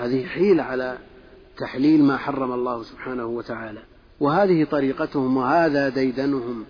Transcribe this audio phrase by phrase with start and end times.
[0.00, 0.98] هذه حيلة على
[1.58, 3.82] تحليل ما حرم الله سبحانه وتعالى.
[4.20, 6.64] وهذه طريقتهم وهذا ديدنهم.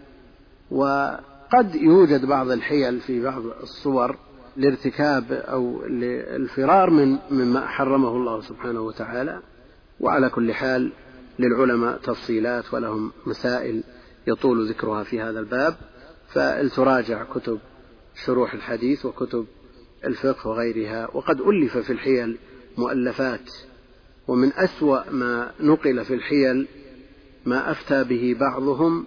[0.71, 4.17] وقد يوجد بعض الحيل في بعض الصور
[4.57, 9.41] لارتكاب أو للفرار من مما حرمه الله سبحانه وتعالى.
[10.01, 10.93] وعلى كل حال
[11.39, 13.83] للعلماء تفصيلات ولهم مسائل
[14.27, 15.75] يطول ذكرها في هذا الباب.
[16.29, 17.59] فلتراجع كتب
[18.27, 19.47] شروح الحديث وكتب
[20.05, 21.09] الفقه وغيرها.
[21.15, 22.39] وقد ألف في الحيل
[22.81, 23.51] مؤلفات
[24.29, 26.67] ومن أسوأ ما نقل في الحيل
[27.46, 29.07] ما أفتى به بعضهم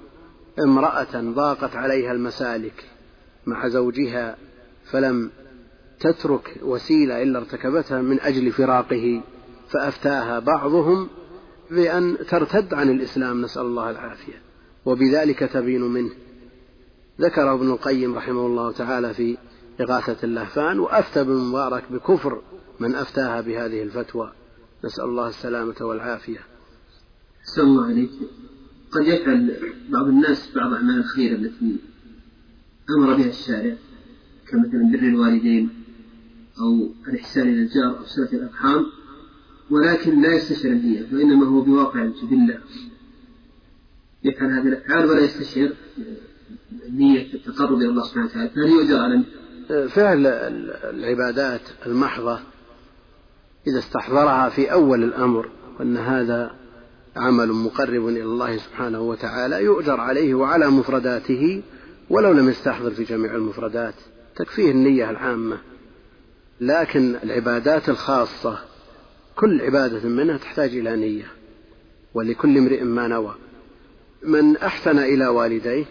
[0.60, 2.84] امرأة ضاقت عليها المسالك
[3.46, 4.38] مع زوجها
[4.92, 5.30] فلم
[6.00, 9.22] تترك وسيلة إلا ارتكبتها من أجل فراقه
[9.70, 11.08] فأفتاها بعضهم
[11.72, 13.42] بأن ترتد عن الإسلام.
[13.42, 14.42] نسأل الله العافية.
[14.86, 16.12] وبذلك تبين منه.
[17.22, 19.38] ذكر ابن القيم رحمه الله تعالى في
[19.82, 22.42] إغاثة اللهفان وأفتى ابن مبارك بكفر
[22.84, 24.34] من أفتاها بهذه الفتوى.
[24.86, 26.40] نسأل الله السلامة والعافية.
[27.42, 28.10] أحسن الله عليك
[28.92, 29.58] قد يفعل
[29.90, 31.78] بعض الناس بعض الأعمال الخيرة التي
[32.98, 33.76] أمر بها الشارع
[34.48, 35.70] كمثلا بر الوالدين
[36.62, 38.86] أو الإحسان إلى الجار أو صلة الأرحام
[39.70, 42.60] ولكن لا يستشعر النية وإنما هو بواقع الجبلة.
[44.24, 45.74] يفعل هذه الأفعال ولا يستشعر
[46.90, 48.50] نية التقرب إلى الله سبحانه وتعالى.
[48.50, 49.24] فهل يؤجر على
[49.90, 50.28] فعل
[50.84, 52.40] العبادات المحضة
[53.68, 56.56] إذا استحضرها في أول الأمر وأن هذا
[57.16, 61.62] عمل مقرب إلى الله سبحانه وتعالى يؤجر عليه وعلى مفرداته
[62.10, 63.94] ولو لم يستحضر في جميع المفردات.
[64.36, 65.58] تكفيه النية العامة.
[66.62, 68.60] لكن العبادات الخاصة
[69.36, 71.28] كل عبادة منها تحتاج إلى نية.
[72.14, 73.36] ولكل امرئ ما نوى.
[74.24, 75.86] من أحسن إلى والديه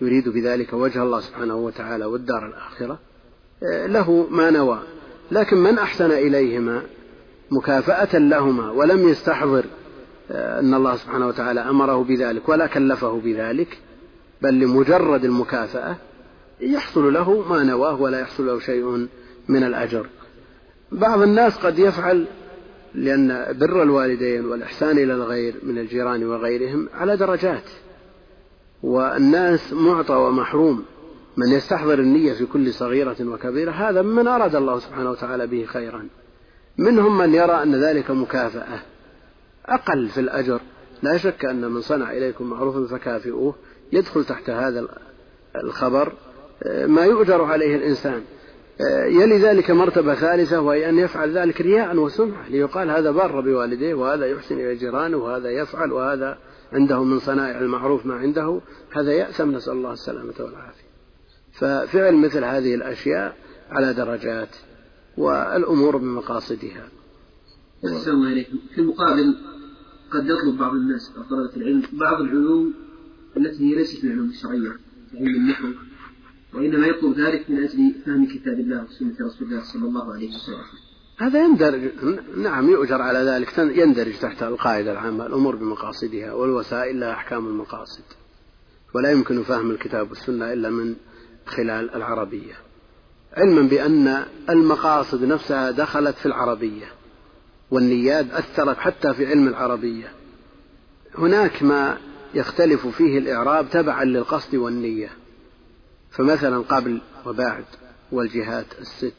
[0.00, 2.98] يريد بذلك وجه الله سبحانه وتعالى والدار الآخرة
[3.86, 4.82] له ما نوى.
[5.30, 6.82] لكن من أحسن إليهما
[7.50, 9.64] مكافأة لهما ولم يستحضر
[10.30, 13.78] أن الله سبحانه وتعالى أمره بذلك ولا كلفه بذلك
[14.42, 15.96] بل لمجرد المكافأة
[16.60, 19.08] يحصل له ما نواه ولا يحصل له شيء
[19.48, 20.06] من الأجر.
[20.92, 22.26] بعض الناس قد يفعل
[22.94, 27.64] لأن بر الوالدين والإحسان إلى الغير من الجيران وغيرهم على درجات
[28.82, 30.84] والناس معطى ومحروم
[31.36, 36.08] من يستحضر النية في كل صغيرة وكبيرة هذا من أراد الله سبحانه وتعالى به خيرا.
[36.78, 38.82] منهم من يرى أن ذلك مكافأة
[39.66, 40.60] أقل في الأجر.
[41.02, 43.54] لا شك أن من صنع إليكم معروفا فكافئوه
[43.92, 44.88] يدخل تحت هذا
[45.64, 46.12] الخبر
[46.86, 48.22] ما يؤجر عليه الإنسان.
[49.06, 54.26] يلي ذلك مرتبة ثالثة وهي أن يفعل ذلك رياء وسمعة ليقال هذا بر بوالديه وهذا
[54.26, 56.38] يحسن إلى جيرانه وهذا يفعل وهذا
[56.72, 58.60] عنده من صنائع المعروف ما عنده
[58.92, 60.84] هذا يأثم نسأل الله السلامة والعافية.
[61.52, 63.36] ففعل مثل هذه الأشياء
[63.70, 64.48] على درجات.
[65.16, 66.88] والأمور بمقاصدها
[67.86, 68.58] أحسن الله إليكم.
[68.74, 69.36] في المقابل
[70.10, 72.74] قد يطلب بعض الناس أو طلبة العلم بعض العلوم
[73.36, 74.76] التي هي ليست من العلوم الشرعية
[75.12, 75.68] كعلم النحو
[76.54, 80.56] وإنما يطلب ذلك من أجل فهم كتاب الله وسنة رسول الله صلى الله عليه وسلم.
[81.18, 81.90] هذا يندرج
[82.36, 88.04] نعم يؤجر على ذلك يندرج تحت القاعدة العامة الأمور بمقاصدها والوسائل لها أحكام المقاصد.
[88.94, 90.96] ولا يمكن فهم الكتاب والسنة إلا من
[91.46, 92.63] خلال العربية.
[93.36, 96.86] علما بأن المقاصد نفسها دخلت في العربية
[97.70, 100.12] والنيات أثرت حتى في علم العربية.
[101.18, 101.98] هناك ما
[102.34, 105.10] يختلف فيه الإعراب تبعا للقصد والنية.
[106.10, 107.64] فمثلا قبل وبعد
[108.12, 109.14] والجهات الست.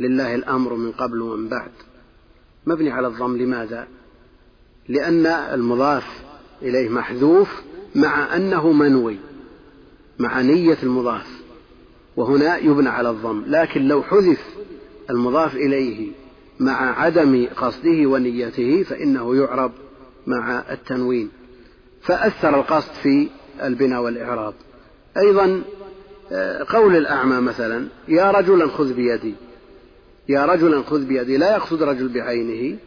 [0.00, 1.70] لله الأمر من قبل ومن بعد.
[2.66, 3.36] مبني على الضم.
[3.36, 3.88] لماذا؟
[4.88, 6.22] لأن المضاف
[6.62, 7.62] إليه محذوف
[7.94, 9.16] مع أنه منوي
[10.18, 11.39] مع نية المضاف.
[12.20, 14.44] وهنا يبنى على الضم لكن لو حذف
[15.10, 16.12] المضاف إليه
[16.60, 19.72] مع عدم قصده ونيته فإنه يعرب
[20.26, 21.30] مع التنوين.
[22.02, 23.28] فأثر القصد في
[23.62, 24.54] البناء والإعراب.
[25.16, 25.62] أيضا
[26.32, 29.34] آه، قول الأعمى مثلا يا رجلا خذ بيدي.
[30.28, 32.78] يا رجلا خذ بيدي لا يقصد رجل بعينه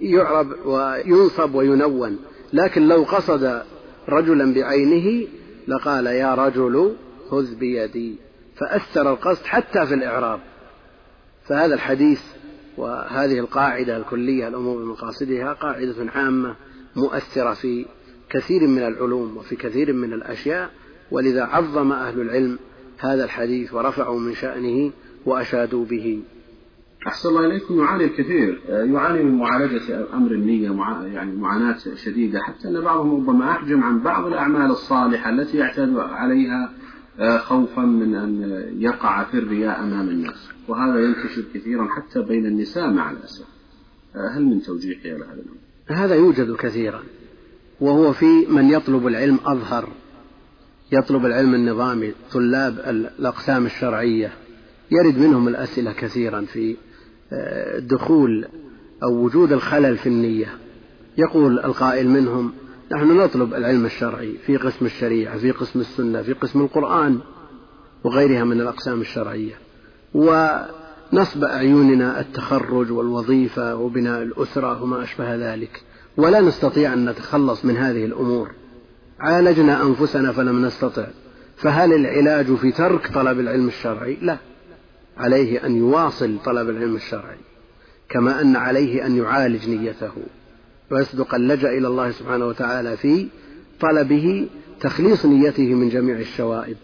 [0.00, 2.18] يعرب وينصب وينون.
[2.52, 3.62] لكن لو قصد
[4.08, 5.28] رجلا بعينه
[5.68, 6.94] لقال يا رجل
[7.30, 8.29] خذ بيدي.
[8.60, 10.40] فأثر القصد حتى في الإعراب.
[11.48, 12.22] فهذا الحديث
[12.76, 16.56] وهذه القاعدة الكلية الأمور بمقاصدها قاعدة عامة
[16.96, 17.86] مؤثرة في
[18.30, 20.70] كثير من العلوم وفي كثير من الأشياء
[21.10, 22.58] ولذا عظم أهل العلم
[22.98, 24.92] هذا الحديث ورفعوا من شأنه
[25.26, 26.22] وأشادوا به.
[27.06, 27.80] أحسن الله إليكم.
[27.80, 28.60] يعاني الكثير.
[28.68, 30.70] يعاني من معالجة أمر النية
[31.14, 32.38] يعني معاناة شديدة.
[32.38, 36.72] حتى أن بعضهم ربما أحجم عن بعض الأعمال الصالحة التي يعتاد عليها
[37.18, 40.48] خوفا من أن يقع في الرياء أمام الناس.
[40.68, 43.46] وهذا ينتشر كثيرا حتى بين النساء مع الأسف.
[44.34, 47.02] هل من توجيه إلى هذا الأمر؟ هذا يوجد كثيرا.
[47.80, 49.88] وهو في من يطلب العلم أظهر.
[50.92, 52.78] يطلب العلم النظامي طلاب
[53.18, 54.32] الأقسام الشرعية.
[54.90, 56.76] يرد منهم الأسئلة كثيرا في
[57.32, 58.46] آه، دخول
[59.02, 60.54] أو وجود الخلل في النية.
[61.18, 62.52] يقول القائل منهم
[62.92, 67.20] نحن نطلب العلم الشرعي في قسم الشريعة في قسم السنة في قسم القرآن
[68.04, 69.54] وغيرها من الأقسام الشرعية.
[70.14, 75.82] ونصب أعيننا التخرج والوظيفة وبناء الأسرة وما أشبه ذلك.
[76.16, 78.50] ولا نستطيع أن نتخلص من هذه الأمور.
[79.20, 81.06] عالجنا أنفسنا فلم نستطع.
[81.56, 84.38] فهل العلاج في ترك طلب العلم الشرعي؟ لا.
[85.16, 87.38] عليه أن يواصل طلب العلم الشرعي.
[88.08, 90.12] كما أن عليه أن يعالج نيته.
[90.90, 93.26] ويصدق اللجأ إلى الله سبحانه وتعالى في
[93.80, 94.46] طلبه
[94.80, 96.76] تخليص نيته من جميع الشوائب.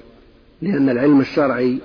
[0.62, 1.79] لأن العلم الشرعي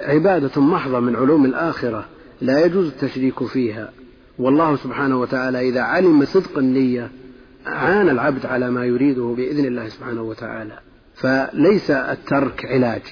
[0.00, 2.04] عبادة محضة من علوم الآخرة
[2.40, 3.92] لا يجوز التشريك فيها.
[4.38, 7.10] والله سبحانه وتعالى إذا علم صدق النية
[7.66, 10.78] عان العبد على ما يريده بإذن الله سبحانه وتعالى.
[11.14, 13.02] فليس الترك علاج.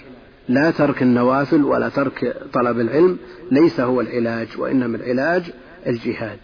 [0.49, 3.19] لا ترك النوافل ولا ترك طلب العلم
[3.51, 5.43] ليس هو العلاج وإنما العلاج
[5.87, 6.39] الجهاد.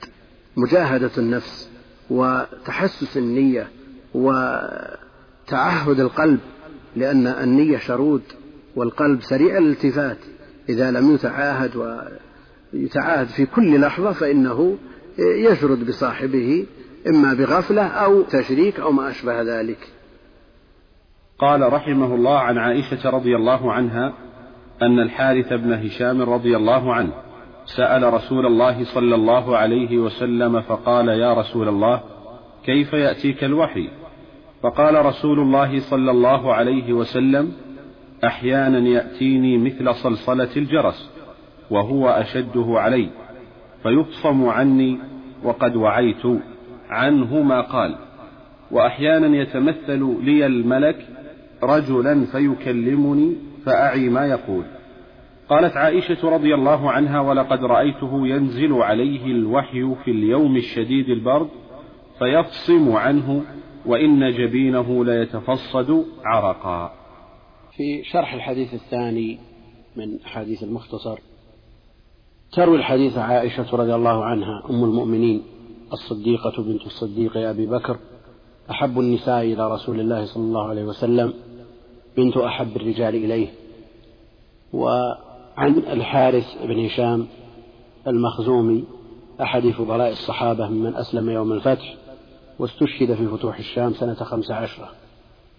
[0.57, 1.74] مجاهدة النفس
[2.11, 3.69] وتحسس النية
[4.15, 6.41] وتعهد القلب
[6.97, 8.23] لأن النية شرود
[8.77, 10.19] والقلب سريع الالتفات.
[10.69, 14.77] إذا لم يتعاهد ويتعاهد في كل لحظة فإنه
[15.19, 16.67] يشرد بصاحبه
[17.09, 19.79] إما بغفلة أو تشريك أو ما أشبه ذلك.
[21.39, 24.15] قال رحمه الله عن عائشة رضي الله عنها
[24.83, 27.13] أن الحارث بن هشام رضي الله عنه
[27.67, 32.01] سأل رسول الله صلى الله عليه وسلم فقال يا رسول الله
[32.65, 33.89] كيف يأتيك الوحي؟
[34.63, 37.53] فقال رسول الله صلى الله عليه وسلم
[38.25, 41.11] أحيانا يأتيني مثل صلصلة الجرس
[41.71, 43.09] وهو أشده علي
[43.83, 44.99] فيفصم عني
[45.43, 46.23] وقد وعيت
[46.91, 47.97] عنه ما قال
[48.71, 51.07] وأحيانا يتمثل لي الملك
[51.63, 53.37] رجلا فيكلمني
[53.67, 54.65] فأعي ما يقول.
[55.49, 61.49] قالت عائشة رضي الله عنها ولقد رأيته ينزل عليه الوحي في اليوم الشديد البرد
[62.19, 63.43] فيفصم عنه
[63.87, 66.93] وإن جبينه ليتفصد عرقا.
[67.77, 69.39] في شرح الحديث الثاني
[69.97, 71.19] من حديث المختصر
[72.53, 75.43] تروي الحديث عائشة رضي الله عنها أم المؤمنين
[75.93, 77.97] الصديقة بنت الصديق أبي بكر
[78.71, 81.35] أحب النساء إلى رسول الله صلى الله عليه وسلم
[82.17, 83.49] بنت أحب الرجال إليه
[85.59, 87.27] وعن الحارث بن هشام
[88.07, 88.85] المخزومي
[89.43, 91.95] أحد فضلاء الصحابة ممن أسلم يوم الفتح
[92.59, 94.89] واستشهد في فتوح الشام سنة خمس عشرة.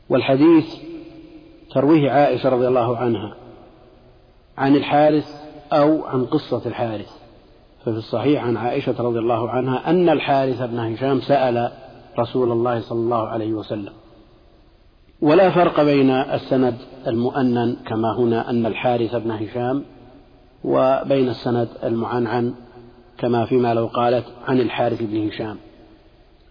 [0.10, 0.76] والحديث
[1.72, 3.36] ترويه عائشة رضي الله عنها
[4.58, 5.28] عن الحارث
[5.74, 7.10] أو عن قصة الحارث.
[7.82, 11.72] ففي الصحيح عن عائشة رضي الله عنها أن الحارث بن هشام سأل
[12.20, 13.94] رسول الله صلى الله عليه وسلم.
[15.22, 16.76] ولا فرق بين السند
[17.08, 19.84] المؤنن كما هنا أن الحارث بن هشام
[20.64, 22.54] وبين السند المعنعن
[23.18, 25.58] كما فيما لو قالت عن الحارث بن هشام.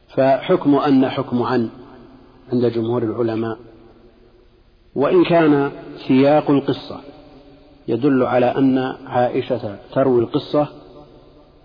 [0.08, 1.68] فحكم أن حكم عن
[2.52, 3.58] عند جمهور العلماء.
[4.94, 5.72] وإن كان
[6.08, 7.00] سياق القصة
[7.88, 10.68] يدل على أن عائشة تروي القصة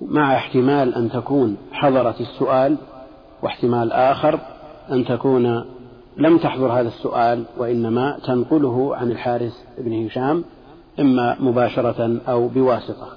[0.02, 2.78] مع احتمال أن تكون حضرت السؤال
[3.44, 4.40] واحتمال آخر
[4.92, 5.66] أن تكون
[6.20, 10.44] لم تحضر هذا السؤال وإنما تنقله عن الحارث بن هشام
[11.00, 13.08] إما مباشرة أو بواسطة.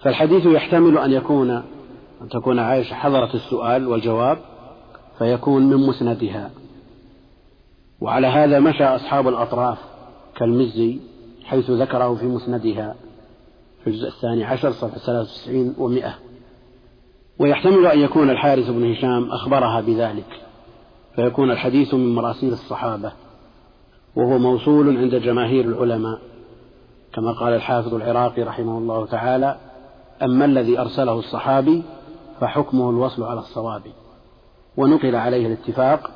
[0.00, 1.50] فالحديث يحتمل أن يكون
[2.22, 4.38] أن تكون عائشة حضرت السؤال والجواب
[5.18, 6.50] فيكون من مسندها.
[8.00, 9.78] وعلى هذا مشى أصحاب الأطراف
[10.36, 10.98] كالمزي
[11.44, 12.94] حيث ذكره في مسندها
[13.84, 16.14] في الجزء الثاني عشر صفحة 93 ومئة.
[17.38, 20.47] ويحتمل أن يكون الحارث بن هشام أخبرها بذلك.
[21.18, 23.12] فيكون الحديث من مراسيل الصحابة
[24.16, 26.18] وهو موصول عند جماهير العلماء.
[27.14, 29.56] كما قال الحافظ العراقي رحمه الله تعالى
[30.22, 31.82] أما الذي أرسله الصحابي
[32.40, 33.82] فحكمه الوصل على الصواب.
[34.76, 36.10] ونقل عليه الاتفاق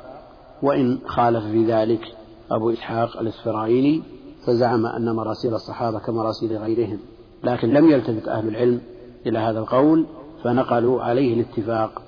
[0.63, 2.15] وإن خالف في ذلك
[2.51, 4.03] أبو إسحاق الإسفرايني
[4.47, 6.99] فزعم أن مراسيل الصحابة كمراسيل غيرهم.
[7.45, 8.81] لكن لم يلتفت أهل العلم
[9.27, 10.07] إلى هذا القول
[10.45, 12.02] فنقلوا عليه الاتفاق.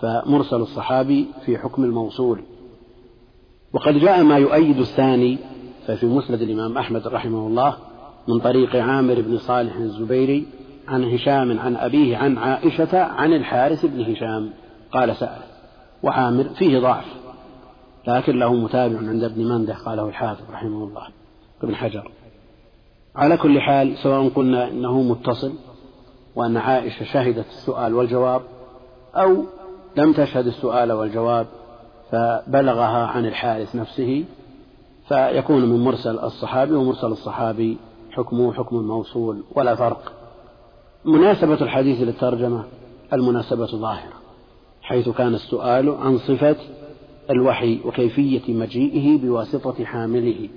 [0.00, 2.42] فمرسل الصحابي في حكم الموصول.
[3.72, 5.38] وقد جاء ما يؤيد الثاني
[5.86, 7.76] ففي مسند الإمام أحمد رحمه الله
[8.28, 10.46] من طريق عامر بن صالح الزبيري
[10.88, 14.50] عن هشام عن أبيه عن عائشة عن الحارث بن هشام.
[14.92, 15.42] قال سأل.
[16.02, 17.04] وعامر فيه ضعف
[18.06, 21.06] لكن له متابع عند ابن مندة قاله الحافظ رحمه الله
[21.62, 22.10] ابن حجر.
[23.16, 25.52] على كل حال سواء قلنا إنه متصل
[26.36, 28.42] وأن عائشة شهدت السؤال والجواب
[29.14, 29.44] أو
[29.96, 31.46] لم تشهد السؤال والجواب
[32.10, 34.24] فبلغها عن الحارث نفسه
[35.08, 37.76] فيكون من مرسل الصحابي ومرسل الصحابي
[38.12, 40.12] حكمه حكم الموصول ولا فرق.
[41.04, 42.64] مناسبة الحديث للترجمة
[43.12, 44.12] المناسبة ظاهرة
[44.82, 46.56] حيث كان السؤال عن صفة
[47.30, 50.48] الوحي وكيفية مجيئه بواسطة حامله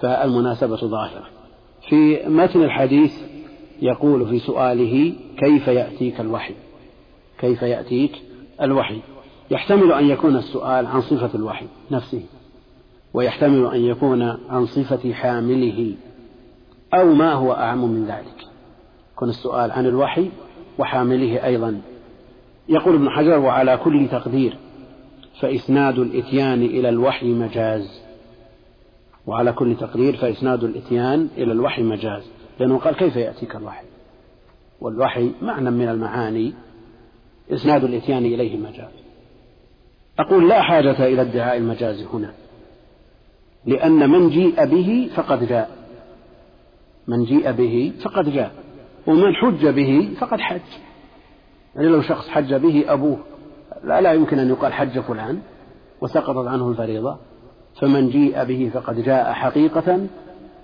[0.00, 1.24] فالمناسبة ظاهرة.
[1.88, 3.14] في متن الحديث
[3.82, 6.54] يقول في سؤاله كيف يأتيك الوحي؟
[7.38, 8.12] كيف يأتيك؟
[8.62, 9.00] الوحي.
[9.50, 12.22] يحتمل أن يكون السؤال عن صفة الوحي نفسه
[13.14, 15.94] ويحتمل أن يكون عن صفة حامله
[16.94, 18.46] أو ما هو أعم من ذلك.
[19.14, 20.30] يكون السؤال عن الوحي
[20.78, 21.80] وحامله أيضا.
[22.68, 24.56] يقول ابن حجر وعلى كل تقدير
[25.40, 28.02] فإسناد الإتيان إلى الوحي مجاز.
[29.26, 32.22] وعلى كل تقدير فإسناد الإتيان إلى الوحي مجاز.
[32.60, 33.84] لأنه قال كيف يأتيك الوحي؟
[34.80, 36.54] والوحي معنى من المعاني
[37.52, 38.92] إسناد الإتيان إليه مجاز
[40.18, 42.32] أقول لا حاجة إلى ادعاء المجاز هنا
[43.66, 45.70] لأن من جيء به فقد جاء.
[47.08, 48.52] من جيء به فقد جاء
[49.06, 50.60] ومن حج به فقد حج.
[51.76, 53.18] يعني لو شخص حج به أبوه
[53.84, 55.38] لا لا يمكن أن يقال حج فلان
[56.00, 57.16] وسقطت عنه الفريضة.
[57.80, 60.06] فمن جيء به فقد جاء حقيقة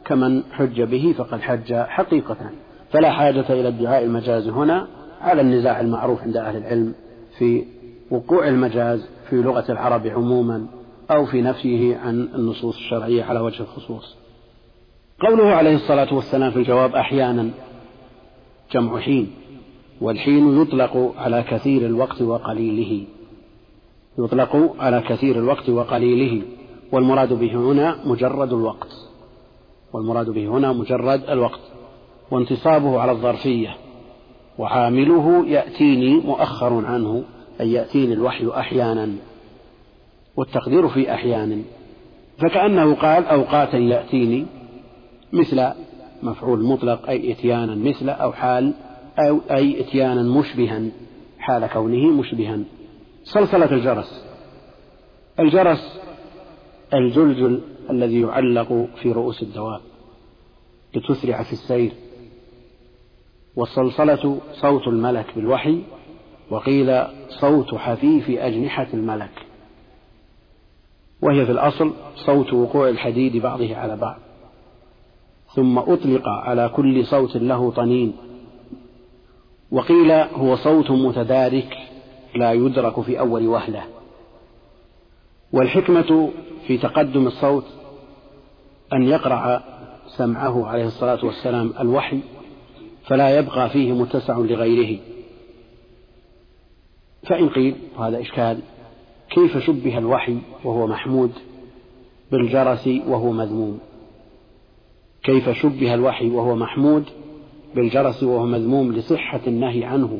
[0.04, 2.50] كمن حج به فقد حج حقيقة.
[2.90, 4.88] فلا حاجة إلى ادعاء المجاز هنا.
[5.20, 6.94] على النزاع المعروف عند أهل العلم
[7.38, 7.64] في
[8.10, 10.66] وقوع المجاز في لغة العرب عموما
[11.10, 14.16] أو في نفيه عن النصوص الشرعية على وجه الخصوص.
[15.20, 17.50] قوله عليه الصلاة والسلام في الجواب أحيانا
[18.72, 19.30] جمع حين
[20.00, 23.04] والحين يطلق على كثير الوقت وقليله.
[24.18, 26.42] يطلق على كثير الوقت وقليله
[26.92, 28.92] والمراد به هنا مجرد الوقت.
[29.92, 31.60] والمراد به هنا مجرد الوقت.
[32.30, 33.87] وانتصابه على الظرفية.
[34.58, 37.24] وعامله يأتيني مؤخر عنه
[37.60, 39.08] أي يأتيني الوحي أحيانا
[40.36, 41.64] والتقدير في أحيان.
[42.38, 44.46] فكأنه قال أوقاتا يأتيني
[45.32, 45.68] مثل
[46.22, 48.74] مفعول مطلق أي إتيانا مثل أو حال
[49.18, 50.82] أو أي إتيانا مشبها
[51.38, 52.58] حال كونه مشبها.
[53.24, 54.24] صلصلة الجرس.
[55.40, 56.00] الجرس
[56.94, 57.60] الجلجل
[57.90, 59.80] الذي يعلق في رؤوس الدواب
[60.94, 61.92] لتسرع في السير.
[63.58, 65.82] والصلصلة صوت الملك بالوحي
[66.50, 69.30] وقيل صوت حفيف أجنحة الملك.
[71.22, 74.16] وهي في الأصل صوت وقوع الحديد بعضه على بعض.
[75.54, 78.16] ثم أطلق على كل صوت له طنين.
[79.70, 81.78] وقيل هو صوت متدارك
[82.34, 83.82] لا يدرك في أول وهلة.
[85.52, 86.30] والحكمة
[86.66, 87.64] في تقدم الصوت
[88.92, 89.62] أن يقرع
[90.06, 92.20] سمعه عليه الصلاة والسلام الوحي
[93.08, 94.98] فلا يبقى فيه متسع لغيره.
[97.26, 98.58] فإن قيل وهذا إشكال
[99.30, 101.32] كيف شبه الوحي وهو محمود
[102.32, 103.78] بالجرس وهو مذموم؟
[105.22, 107.04] كيف شبه الوحي وهو محمود
[107.74, 110.18] بالجرس وهو مذموم لصحة النهي عنه؟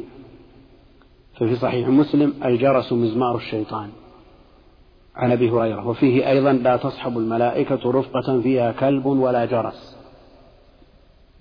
[1.34, 3.90] ففي صحيح مسلم الجرس مزمار الشيطان.
[5.16, 5.88] عن أبي هريرة.
[5.88, 9.97] وفيه أيضا لا تصحب الملائكة رفقة فيها كلب ولا جرس.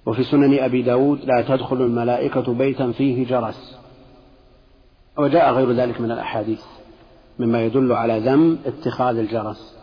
[0.07, 3.77] وفي سنن أبي داود لا تدخل الملائكة بيتا فيه جرس.
[5.17, 6.61] وجاء غير ذلك من الأحاديث
[7.39, 9.77] مما يدل على ذم اتخاذ الجرس.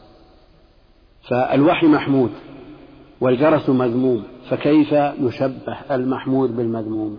[1.28, 2.30] فالوحي محمود
[3.20, 7.18] والجرس مذموم فكيف يشبه المحمود بالمذموم؟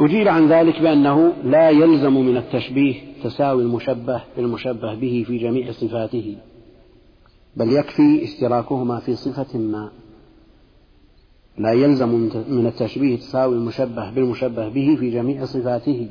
[0.00, 6.36] أجيب عن ذلك بأنه لا يلزم من التشبيه تساوي المشبه بالمشبه به في جميع صفاته
[7.56, 10.01] بل يكفي اشتراكهما في صفة ما.
[11.58, 12.08] لا يلزم
[12.48, 16.08] من التشبيه تساوي المشبه بالمشبه به في جميع صفاته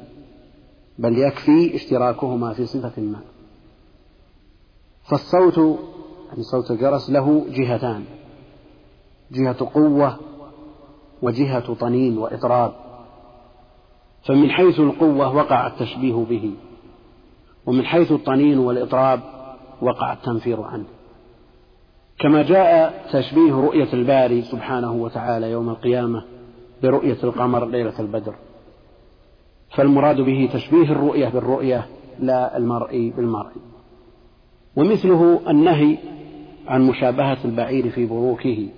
[0.99, 3.19] بل يكفي اشتراكهما في صفة ما.
[5.03, 5.57] فالصوت
[6.29, 8.03] يعني صوت الجرس له جهتان
[9.31, 10.17] جهة قوة
[11.21, 12.73] وجهة طنين وإطراب.
[14.23, 16.51] فمن حيث القوة وقع التشبيه به
[17.65, 19.21] ومن حيث الطنين والإطراب
[19.81, 20.85] وقع التنفير عنه.
[22.21, 26.23] كما جاء تشبيه رؤية الباري سبحانه وتعالى يوم القيامة
[26.83, 28.35] برؤية القمر ليلة البدر.
[29.75, 31.87] فالمراد به تشبيه الرؤية بالرؤية
[32.19, 33.51] لا المرء بالمرء.
[34.75, 35.97] ومثله النهي
[36.67, 38.69] عن مشابهة البعير في بروكه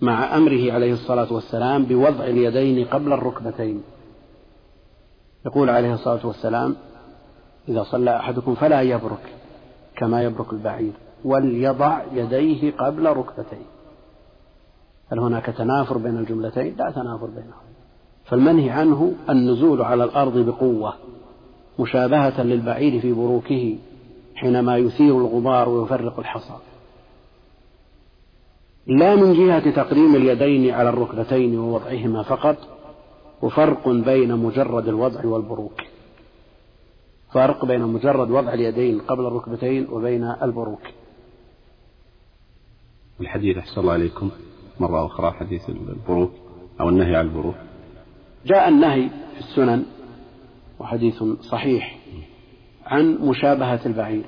[0.00, 3.82] مع أمره عليه الصلاة والسلام بوضع اليدين قبل الركبتين.
[5.46, 6.76] يقول عليه الصلاة والسلام
[7.68, 9.34] إذا صلى أحدكم فلا يبرك
[9.96, 10.92] كما يبرك البعير.
[11.24, 13.66] وليضع يديه قبل ركبتيه.
[15.12, 17.70] هل هناك تنافر بين الجملتين؟ لا تنافر بينهما.
[18.24, 20.94] فالمنهي عنه النزول على الأرض بقوة
[21.78, 23.76] مشابهة للبعير في بروكه
[24.34, 26.54] حينما يثير الغبار ويفرق الحصى.
[28.86, 32.56] لا من جهة تقديم اليدين على الركبتين ووضعهما فقط
[33.42, 35.80] وفرق بين مجرد الوضع والبروك.
[37.32, 40.80] فرق بين مجرد وضع اليدين قبل الركبتين وبين البروك.
[43.20, 44.30] الحديث أحسن الله عليكم
[44.80, 46.32] مرة أخرى حديث البروك
[46.80, 47.54] أو النهي عن البروك
[48.46, 49.82] جاء النهي في السنن
[50.78, 51.98] وحديث صحيح
[52.86, 54.22] عن مشابهة البعير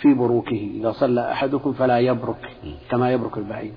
[0.00, 0.70] في بروكه.
[0.74, 2.50] إذا صلى أحدكم فلا يبرك
[2.90, 3.72] كما يبرك البعير.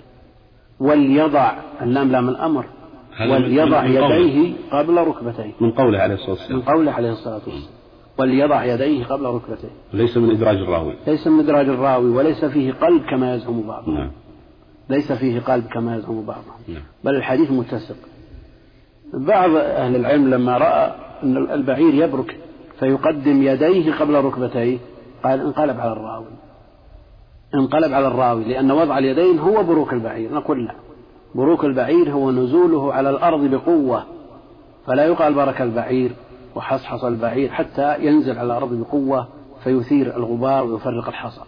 [0.79, 2.65] وليضع اللام لام الأمر
[3.21, 5.51] وليضع يديه قبل ركبتيه.
[5.61, 6.59] من قوله عليه الصلاة والسلام.
[6.59, 7.79] من قوله عليه الصلاة والسلام.
[8.19, 9.69] وليضع يديه قبل ركبتيه.
[9.93, 10.93] ليس من إدراج الراوي.
[11.07, 13.93] ليس من إدراج الراوي وليس فيه قلب كما يزعم بعضهم.
[13.93, 14.11] نعم.
[14.89, 16.59] ليس فيه قلب كما يزعم بعضهم.
[16.67, 16.83] نعم.
[17.03, 17.95] بل الحديث متسق.
[19.13, 20.91] بعض أهل العلم لما رأى
[21.23, 22.37] أن البعير يبرك
[22.79, 24.77] فيقدم يديه قبل ركبتيه
[25.23, 26.25] قال انقلب على الراوي.
[27.55, 30.33] انقلب على الراوي لأن وضع اليدين هو بروك البعير.
[30.33, 30.75] نقول لا.
[31.35, 34.03] بروك البعير هو نزوله على الأرض بقوة.
[34.85, 36.11] فلا يقال برك البعير
[36.55, 39.27] وحصحص البعير حتى ينزل على الأرض بقوة
[39.63, 41.41] فيثير الغبار ويفرق الحصى.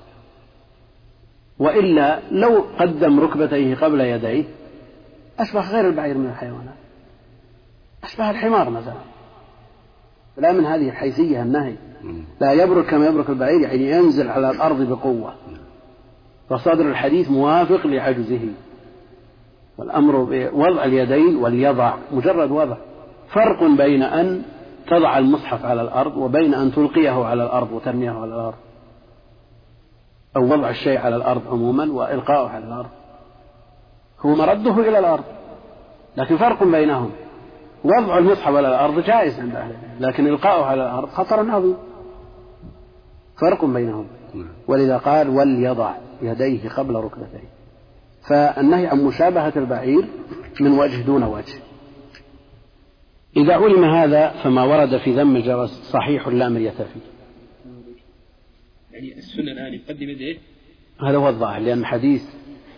[1.61, 4.43] وإلا لو قدم ركبتيه قبل يديه
[5.39, 6.75] أشبه غير البعير من الحيوانات.
[8.03, 8.93] أشبه الحمار مثلا.
[10.37, 11.75] لا من هذه الحيثية النهي.
[12.41, 15.33] لا يبرك كما يبرك البعير يعني ينزل على الأرض بقوة.
[16.49, 18.47] فصدر الحديث موافق لعجزه
[19.77, 22.77] والأمر بوضع اليدين وليضع مجرد وضع.
[23.27, 24.41] فرق بين أن
[24.87, 28.57] تضع المصحف على الأرض وبين أن تلقيه على الأرض وترميه على الأرض.
[30.35, 32.89] أو وضع الشيء على الأرض عموما وإلقاؤه على الأرض.
[34.19, 35.23] هو مرده إلى الأرض
[36.17, 37.11] لكن فرق بينهم.
[37.83, 41.77] وضع المصحف على الأرض جائز عند أهل لكن إلقاؤه على الأرض خطر عظيم.
[43.41, 44.07] فرق بينهم.
[44.67, 47.49] ولذا قال وليضع يديه قبل ركبتيه.
[48.29, 50.05] فالنهي عن مشابهة البعير
[50.61, 51.59] من وجه دون وجه.
[53.37, 57.20] إذا علم هذا فما ورد في ذم الجرس صحيح لا مرية فيه.
[58.93, 60.37] يعني السنة الآن يقدم يديه
[61.01, 62.23] هذا هو الظاهر لأن حديث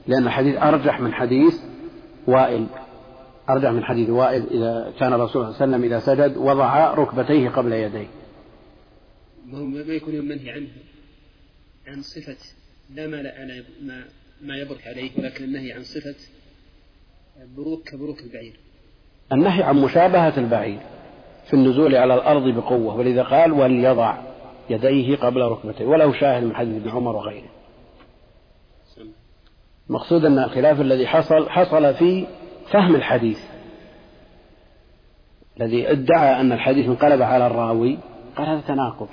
[0.08, 1.60] لأن الحديث أرجح من حديث
[2.28, 2.68] وائل.
[3.50, 7.50] أرجح من حديث وائل إذا كان الرسول صلى الله عليه وسلم إذا سجد وضع ركبتيه
[7.50, 8.08] قبل يديه.
[9.46, 10.68] ما هو ما يكون المنهي عنه
[11.88, 12.38] عن صفة
[12.96, 14.04] لا ما لا أنا ما
[14.42, 16.16] ما يبرك عليه ولكن النهي عن صفة
[17.58, 18.60] بروك كبروك البعير.
[19.32, 20.80] النهي عن مشابهة البعير
[21.48, 24.33] في النزول على الأرض بقوة ولذا قال وليضع
[24.70, 27.50] يديه قبل ركبتيه ولو شاهد من حديث ابن عمر وغيره.
[29.90, 32.28] المقصود أن الخلاف الذي حصل حصل في
[32.72, 33.40] فهم الحديث.
[35.62, 37.98] الذي ادعى أن الحديث انقلب على الراوي
[38.38, 39.08] قال هذا تناقض.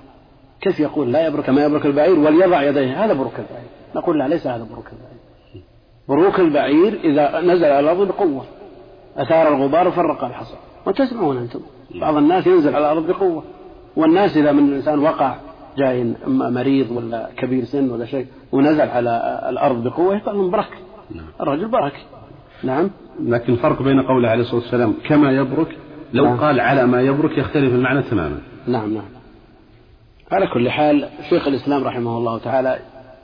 [0.61, 3.69] كيف يقول لا يبرك ما يبرك البعير وليضع يديه؟ هذا بروك البعير.
[3.97, 5.21] نقول لا ليس هذا بروك البعير.
[6.09, 8.45] بروك البعير إذا نزل على الأرض بقوة.
[9.17, 10.57] أثار الغبار وفرق الحصى.
[10.87, 11.61] وتسمعون أنتم.
[12.01, 13.43] بعض الناس ينزل على الأرض بقوة.
[13.97, 15.37] والناس إذا من الإنسان وقع
[15.79, 20.79] جاي مريض ولا كبير سن ولا شيء ونزل على الأرض بقوة يقال من برك
[21.41, 22.07] الرجل برك
[22.63, 22.91] نعم.
[23.23, 25.77] لكن الفرق بين قوله عليه الصلاة والسلام كما يبرك
[26.13, 26.37] لو نعم.
[26.37, 28.41] قال على ما يبرك يختلف المعنى تماما.
[28.67, 29.05] نعم نعم.
[30.33, 32.79] على كل حال شيخ الإسلام رحمه الله تعالى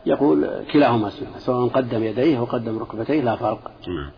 [0.07, 3.71] يقول كلاهما سنة سواء قدم يديه أو قدم ركبتيه لا فرق.
[3.89, 4.11] نعم.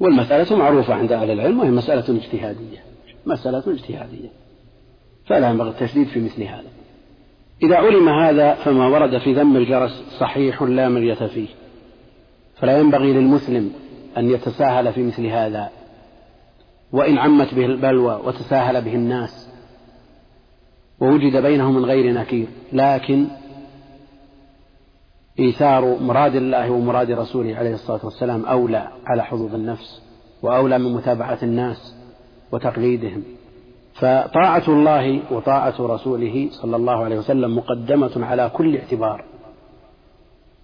[0.00, 2.78] والمسألة معروفة عند أهل العلم وهي مسألة اجتهادية.
[3.26, 4.43] مسألة اجتهادية.
[5.26, 6.68] فلا ينبغي التشديد في مثل هذا.
[7.62, 11.48] إذا علم هذا فما ورد في ذم الجرس صحيح لا مرية فيه.
[12.56, 13.72] فلا ينبغي للمسلم
[14.16, 15.70] أن يتساهل في مثل هذا.
[16.92, 19.48] وإن عمت به البلوى وتساهل به الناس
[21.00, 22.46] ووجد بينه من غير نكير.
[22.72, 23.26] لكن
[25.38, 30.02] إيثار مراد الله ومراد رسوله عليه الصلاة والسلام أولى على حظوظ النفس
[30.42, 31.94] وأولى من متابعة الناس
[32.52, 33.22] وتقليدهم.
[33.94, 39.24] فطاعة الله وطاعة رسوله صلى الله عليه وسلم مقدمة على كل اعتبار.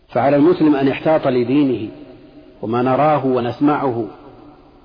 [0.09, 1.91] فعلى المسلم أن يحتاط لدينه
[2.63, 4.07] وما نراه ونسمعه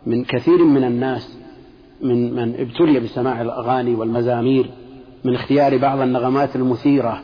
[0.06, 1.38] من كثير من الناس
[2.02, 4.70] من من ابتلي بسماع الأغاني والمزامير
[5.24, 7.22] من اختيار بعض النغمات المثيرة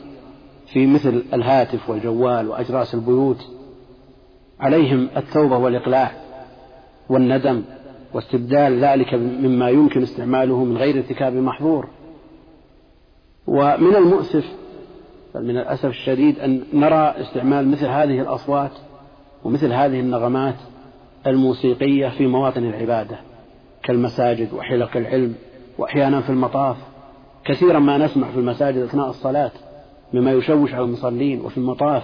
[0.66, 3.46] في مثل الهاتف والجوال وأجراس البيوت
[4.60, 6.12] عليهم التوبة والإقلاع
[7.08, 7.62] والندم
[8.14, 11.88] واستبدال ذلك مما يمكن استعماله من غير ارتكاب محظور.
[13.46, 14.44] ومن المؤسف
[15.34, 18.70] بل من الأسف الشديد أن نرى استعمال مثل هذه الأصوات
[19.44, 20.54] ومثل هذه النغمات
[21.26, 23.16] الموسيقية في مواطن العبادة
[23.82, 25.34] كالمساجد وحلق العلم
[25.78, 26.76] وأحيانا في المطاف.
[27.44, 29.50] كثيرا ما نسمع في المساجد أثناء الصلاة
[30.12, 32.02] مما يشوش على المصلين وفي المطاف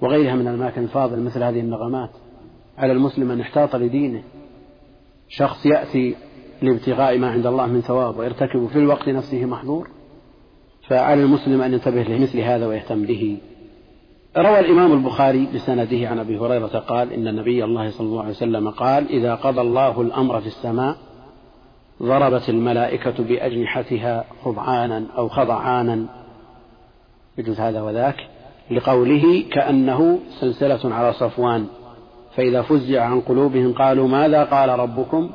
[0.00, 2.10] وغيرها من الأماكن الفاضلة مثل هذه النغمات.
[2.78, 4.22] على المسلم أن يحتاط لدينه
[5.28, 6.16] شخص يأتي
[6.62, 9.88] لابتغاء ما عند الله من ثواب ويرتكب في الوقت نفسه محظور
[10.88, 13.38] فعلى المسلم أن ينتبه لمثل هذا ويهتم به.
[14.36, 18.70] روى الإمام البخاري بسنده عن أبي هريرة قال إن النبي الله صلى الله عليه وسلم
[18.70, 20.96] قال إذا قضى الله الأمر في السماء
[22.02, 26.06] ضربت الملائكة بأجنحتها خضعانا أو خضعانا.
[27.38, 28.16] يجوز هذا وذاك
[28.70, 31.66] لقوله كأنه سلسلة على صفوان.
[32.36, 35.30] فإذا فزع عن قلوبهم قالوا ماذا قال ربكم؟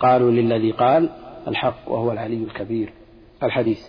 [0.00, 1.08] قالوا للذي قال
[1.48, 2.92] الحق وهو العلي الكبير.
[3.42, 3.80] الحديث.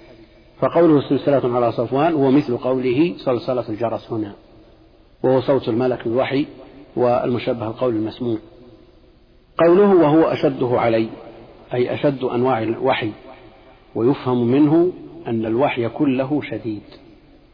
[0.60, 4.34] فقوله سلسلة على صفوان هو مثل قوله صلصلة الجرس هنا.
[5.24, 6.46] وهو صوت الملك الوحي
[6.96, 8.38] والمشبه القول المسموع.
[9.58, 11.10] قوله وهو أشده علي
[11.74, 13.12] أي أشد أنواع الوحي
[13.96, 14.92] ويفهم منه
[15.28, 16.84] أن الوحي كله شديد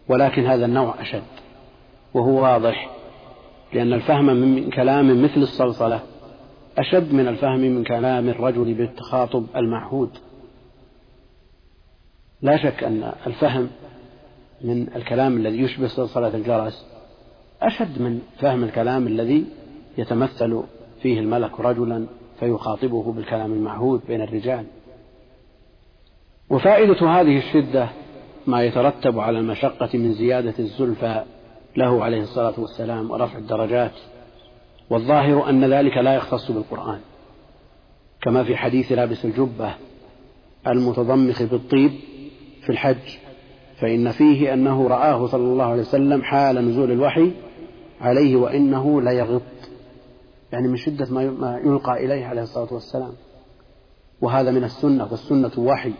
[0.09, 1.23] ولكن هذا النوع أشد
[2.13, 3.02] وهو واضح.
[3.73, 5.99] لأن الفهم من كلام مثل الصلصلة
[6.77, 10.09] أشد من الفهم من كلام الرجل بالتخاطب المعهود.
[12.41, 13.69] لا شك أن الفهم
[14.61, 16.85] من الكلام الذي يشبه صلصلة الجرس
[17.61, 19.45] أشد من فهم الكلام الذي
[19.97, 20.63] يتمثل
[21.01, 22.05] فيه الملك رجلا
[22.39, 24.65] فيخاطبه بالكلام المعهود بين الرجال.
[26.49, 27.89] وفائدة هذه الشدة
[28.47, 31.23] ما يترتب على المشقة من زيادة الزلفى
[31.77, 33.91] له عليه الصلاة والسلام ورفع الدرجات
[34.89, 36.99] والظاهر أن ذلك لا يختص بالقرآن
[38.21, 39.75] كما في حديث لابس الجبة
[40.67, 41.91] المتضمخ بالطيب
[42.61, 43.17] في الحج
[43.81, 47.31] فإن فيه أنه رآه صلى الله عليه وسلم حال نزول الوحي
[48.01, 49.41] عليه وإنه ليغط
[50.51, 53.13] يعني من شدة ما يلقى إليه عليه الصلاة والسلام.
[54.21, 55.93] وهذا من السنة والسنة وحي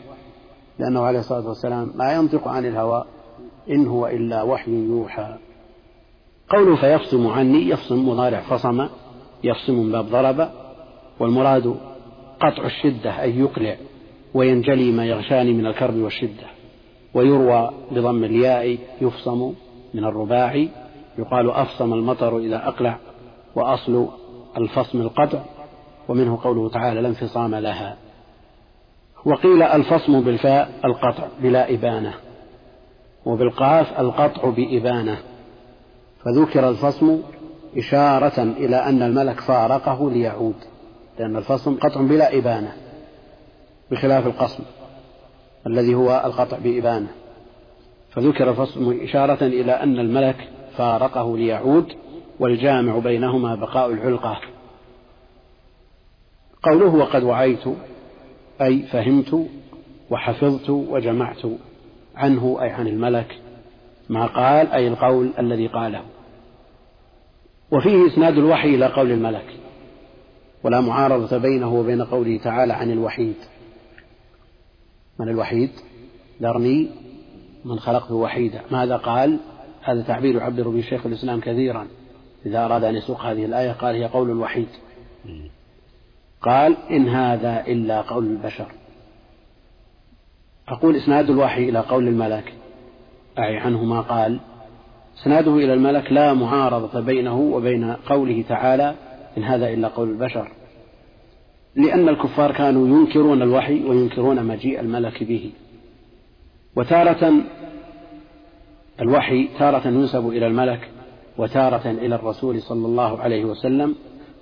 [0.80, 3.06] لأنه عليه الصلاة والسلام ما ينطق عن الهوى
[3.70, 5.38] إن هو إلا وحي يوحى.
[6.50, 8.88] قوله فيفصم عني يفصم مضارع فصم
[9.44, 10.50] يفصم من باب ضرب
[11.20, 11.76] والمراد
[12.40, 13.76] قطع الشدة أي يقلع
[14.34, 16.48] وينجلي ما يغشاني من الكرب والشدة
[17.14, 19.54] ويروى بضم الياء يفصم
[19.94, 20.70] من الرباعي
[21.18, 22.98] يقال أفصم المطر إذا أقلع
[23.56, 24.08] وأصل
[24.58, 25.40] الفصم القطع
[26.10, 27.98] ومنه قوله تعالى لا انفصام لها.
[29.26, 32.14] وقيل الفصم بالفاء القطع بلا إبانة
[33.26, 35.18] وبالقاف القطع بإبانة.
[36.26, 37.20] فذكر الفصم
[37.78, 40.56] إشارة إلى أن الملك فارقه ليعود
[41.20, 42.74] لأن الفصم قطع بلا إبانة
[43.92, 44.64] بخلاف القصم
[45.68, 47.08] الذي هو القطع بإبانة.
[48.10, 51.94] فذكر الفصم إشارة إلى أن الملك فارقه ليعود
[52.40, 54.40] والجامع بينهما بقاء العلقة.
[56.64, 57.64] قوله وقد وعيت
[58.62, 59.48] أي فهمت
[60.10, 61.42] وحفظت وجمعت
[62.16, 63.40] عنه أي عن الملك
[64.10, 66.02] ما قال أي القول الذي قاله.
[67.72, 69.46] وفيه إسناد الوحي إلى قول الملك
[70.64, 73.36] ولا معارضة بينه وبين قوله تعالى عن الوحيد.
[75.20, 75.70] من الوحيد؟
[76.42, 76.90] ذرني
[77.66, 78.62] من خلقته وحيدا.
[78.72, 79.40] ماذا قال؟
[79.82, 81.88] هذا تعبير يعبر به شيخ الإسلام كثيرا.
[82.46, 84.68] إذا أراد أن يسوق هذه الآية قال هي قول الوحيد.
[86.42, 88.72] قال إن هذا إلا قول البشر.
[90.68, 92.54] أقول إسناد الوحي إلى قول الملك.
[93.40, 94.40] أعي عنه ما قال
[95.22, 98.96] إسناده إلى الملك لا معارضة بينه وبين قوله تعالى
[99.38, 100.52] إن هذا إلا قول البشر.
[101.76, 105.52] لأن الكفار كانوا ينكرون الوحي وينكرون مجيء الملك به.
[106.76, 107.34] وتارة
[109.02, 110.90] الوحي تارة ينسب إلى الملك
[111.38, 113.96] وتارة إلى الرسول صلى الله عليه وسلم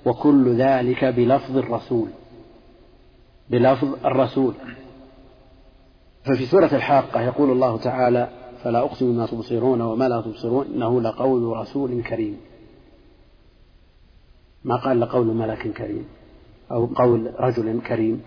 [0.05, 2.07] وكل ذلك بلفظ الرسول.
[3.49, 4.53] بلفظ الرسول.
[6.23, 11.57] ففي سورة الحاقة يقول الله تعالى فلا أقسم بما تبصرون وما لا تبصرون إنه لقول
[11.57, 12.37] رسول كريم.
[14.63, 16.05] ما قال لقول ملك كريم
[16.71, 18.21] أو قول رجل كريم.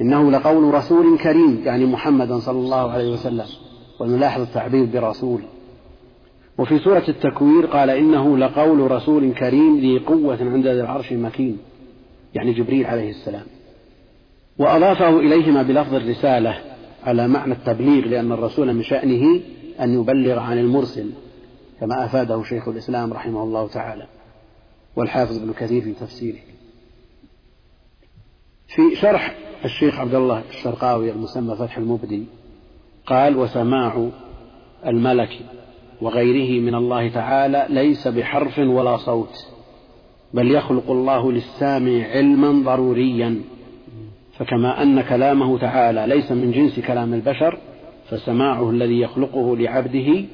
[0.00, 3.46] إنه لقول رسول كريم يعني محمدا صلى الله عليه وسلم
[4.00, 5.40] ونلاحظ التعبير برسول.
[6.58, 11.58] وفي سورة التكوير قال إنه لقول رسول كريم ذي قوة عند ذي العرش مكين
[12.34, 13.44] يعني جبريل عليه السلام.
[14.58, 16.71] وأضافه إليهما بلفظ الرسالة
[17.04, 19.40] على معنى التبليغ لأن الرسول من شأنه
[19.80, 21.10] أن يبلغ عن المرسل
[21.80, 24.06] كما أفاده شيخ الإسلام رحمه الله تعالى
[24.96, 26.38] والحافظ ابن كثير في تفسيره.
[28.66, 29.34] في شرح
[29.64, 32.24] الشيخ عبد الله الشرقاوي المسمى فتح المبدي
[33.06, 34.08] قال وسماع
[34.86, 35.38] الملك
[36.00, 39.46] وغيره من الله تعالى ليس بحرف ولا صوت
[40.34, 43.40] بل يخلق الله للسامع علما ضروريا
[44.38, 47.58] فكما أن كلامه تعالى ليس من جنس كلام البشر
[48.08, 50.24] فسماعه الذي يخلقه لعبده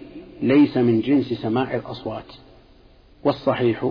[0.42, 2.24] ليس من جنس سماع الأصوات.
[3.24, 3.90] والصحيح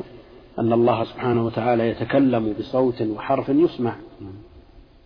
[0.59, 3.95] أن الله سبحانه وتعالى يتكلم بصوت وحرف يسمع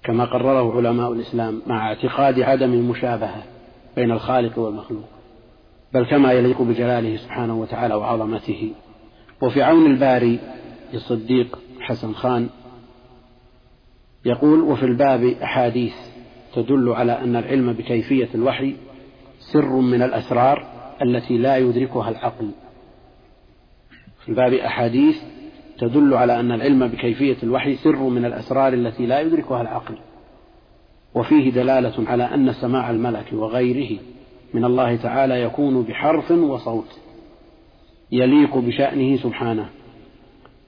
[0.03, 3.43] كما قرره علماء الإسلام مع اعتقاد عدم المشابهة
[3.95, 5.07] بين الخالق والمخلوق.
[5.93, 8.71] بل كما يليق بجلاله سبحانه وتعالى وعظمته.
[9.41, 10.39] وفي عون الباري
[10.93, 12.49] للصديق حسن خان
[14.25, 15.93] يقول وفي الباب أحاديث
[16.55, 18.75] تدل على أن العلم بكيفية الوحي
[19.53, 20.65] سر من الأسرار
[21.01, 22.51] التي لا يدركها العقل.
[24.23, 25.15] في الباب أحاديث
[25.77, 29.97] تدل على أن العلم بكيفية الوحي سر من الأسرار التي لا يدركها العقل.
[31.15, 33.99] وفيه دلالة على أن سماع الملك وغيره
[34.53, 36.99] من الله تعالى يكون بحرف وصوت
[38.11, 39.69] يليق بشأنه سبحانه.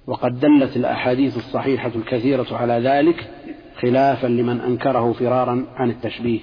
[0.07, 3.29] وقد دلت الأحاديث الصحيحة الكثيرة على ذلك
[3.81, 6.39] خلافا لمن أنكره فرارا عن التشبيه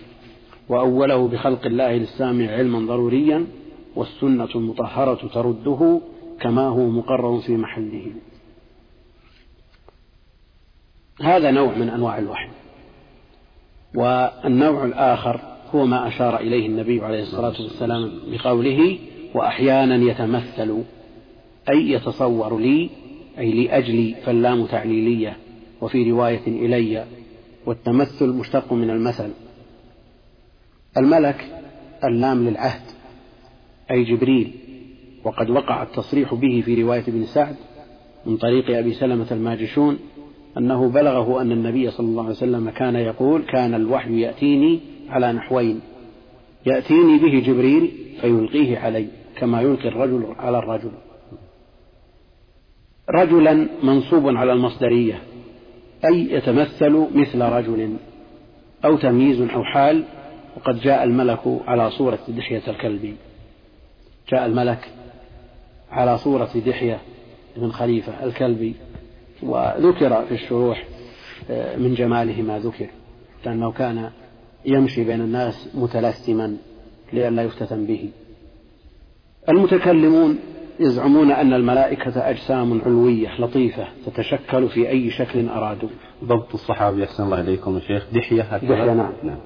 [0.68, 3.46] وأوله بخلق الله للسامع علما ضروريا
[3.96, 6.00] والسنة المطهرة ترده
[6.40, 8.12] كما هو مقرر في محله.
[11.22, 12.48] هذا نوع من أنواع الوحي
[13.94, 15.40] والنوع الآخر
[15.74, 18.98] هو ما أشار إليه النبي عليه الصلاة والسلام بقوله
[19.34, 20.82] وأحيانا يتمثل
[21.70, 22.90] أي يتصور لي
[23.40, 25.36] أي لأجلي فاللام تعليلية
[25.80, 27.04] وفي رواية إلي
[27.66, 29.30] والتمثل مشتق من المثل.
[30.96, 31.62] الملك
[32.04, 32.82] اللام للعهد
[33.90, 34.52] أي جبريل
[35.24, 37.56] وقد وقع التصريح به في رواية ابن سعد
[38.26, 39.98] من طريق أبي سلمة الماجشون
[40.58, 45.80] أنه بلغه أن النبي صلى الله عليه وسلم كان يقول كان الوحي يأتيني على نحوين
[46.66, 50.90] يأتيني به جبريل فيلقيه علي كما يلقي الرجل على الرجل.
[53.10, 55.22] رجلا منصوب على المصدرية
[56.04, 57.96] أي يتمثل مثل رجل
[58.84, 60.04] أو تمييز أو حال
[60.56, 63.14] وقد جاء الملك على صورة دحية الكلب.
[64.28, 64.88] جاء الملك
[65.90, 66.98] على صورة دحية
[67.56, 68.74] بن خليفة الكلبي
[69.42, 70.84] وذكر في الشروح
[71.50, 72.86] آه، من جماله ما ذكر
[73.46, 74.10] لأنه كان
[74.66, 76.56] يمشي بين الناس متلثما
[77.12, 78.10] لئلا يفتتن به.
[79.48, 80.38] المتكلمون
[80.80, 85.88] يزعمون أن الملائكة أجسام علوية لطيفة تتشكل في أي شكل أرادوا.
[86.24, 88.06] ضبط الصحابي أحسن الله إليكم يا شيخ.
[88.12, 88.74] دحية هكذا.
[88.74, 89.12] دحية نعم.
[89.22, 89.38] نعم.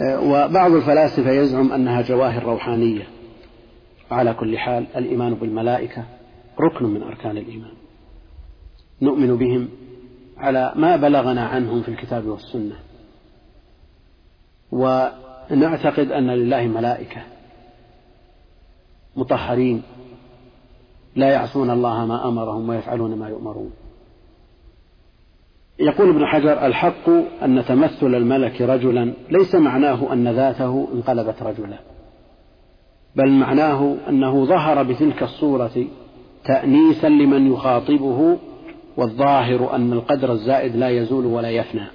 [0.00, 3.02] آه، وبعض الفلاسفة يزعم أنها جواهر روحانية.
[4.10, 6.04] على كل حال الإيمان بالملائكة
[6.60, 7.72] ركن من أركان الإيمان.
[9.02, 9.68] نؤمن بهم
[10.38, 12.76] على ما بلغنا عنهم في الكتاب والسنة.
[14.72, 17.22] ونعتقد أن لله ملائكة
[19.16, 19.82] مطهرين
[21.16, 23.70] لا يعصون الله ما أمرهم ويفعلون ما يؤمرون.
[25.78, 27.08] يقول ابن حجر الحق
[27.42, 31.78] أن تمثل الملك رجلا ليس معناه أن ذاته انقلبت رجلا
[33.16, 35.86] بل معناه أنه ظهر بتلك الصورة
[36.44, 38.38] تأنيسا لمن يخاطبه
[38.96, 41.86] والظاهر أن القدر الزائد لا يزول ولا يفنى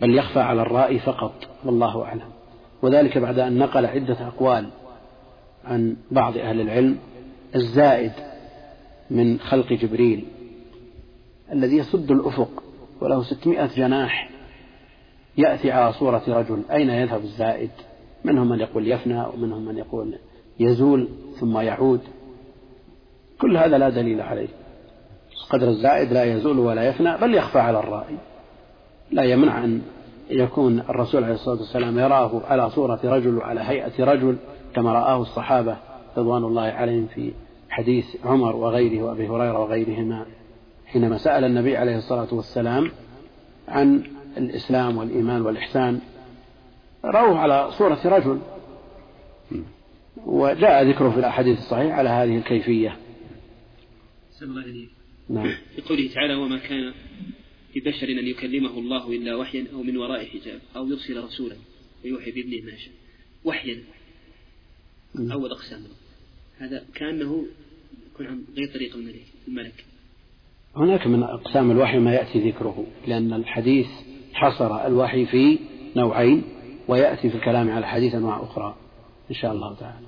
[0.00, 1.32] بل يخفى على الرائي فقط
[1.64, 2.30] والله أعلم.
[2.82, 4.66] وذلك بعد أن نقل عدة أقوال
[5.64, 6.96] عن بعض أهل العلم.
[7.54, 8.12] الزائد
[9.10, 10.24] من خلق جبريل
[11.52, 12.62] الذي يسد الأفق
[13.00, 14.30] وله ستمائة جناح
[15.38, 16.62] يأتي على صورة رجل.
[16.70, 17.70] أين يذهب الزائد؟
[18.24, 20.18] منهم من يقول يفنى ومنهم من يقول
[20.60, 21.08] يزول
[21.40, 22.00] ثم يعود.
[23.40, 24.48] كل هذا لا دليل عليه.
[25.44, 28.16] القدر الزائد لا يزول ولا يفنى بل يخفى على الرائي
[29.10, 29.82] لا يمنع أن
[30.30, 34.36] يكون الرسول عليه الصلاة والسلام يراه على صورة رجل وعلى هيئة رجل
[34.74, 35.76] كما رآه الصحابة
[36.16, 37.32] رضوان الله عليهم في
[37.70, 40.26] حديث عمر وغيره وأبي هريرة وغيرهما
[40.86, 42.90] حينما سأل النبي عليه الصلاة والسلام
[43.68, 44.02] عن
[44.36, 46.00] الإسلام والإيمان والإحسان
[47.04, 48.40] رأوه على صورة رجل.
[50.26, 52.96] وجاء ذكره في الأحاديث الصحيحة على هذه الكيفية.
[54.42, 54.90] الله إليك.
[55.28, 55.54] نعم.
[55.76, 56.92] في قوله تعالى وما كان
[57.76, 61.56] لبشر أن يكلمه الله إلا وحيا أو من وراء حجاب أو يرسل رسولا
[62.04, 62.92] ويوحي بابنه ما شاء.
[63.44, 63.82] وحيا.
[65.14, 65.32] نعم.
[65.32, 65.80] أول أقسام.
[66.58, 67.46] هذا كأنه
[68.20, 69.84] يكون عن غير طريق الملك الملك.
[70.76, 73.86] هناك من أقسام الوحي ما يأتي ذكره لأن الحديث
[74.32, 75.58] حصر الوحي في
[75.96, 76.42] نوعين
[76.88, 78.76] ويأتي في الكلام على الحديث أنواع أخرى
[79.30, 80.06] إن شاء الله تعالى.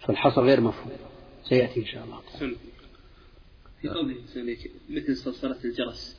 [0.00, 0.96] فالحصر غير مفهوم
[1.44, 2.56] سيأتي إن شاء الله تعالى.
[3.80, 4.14] في قوله
[4.90, 6.16] مثل صلصلة الجرس؟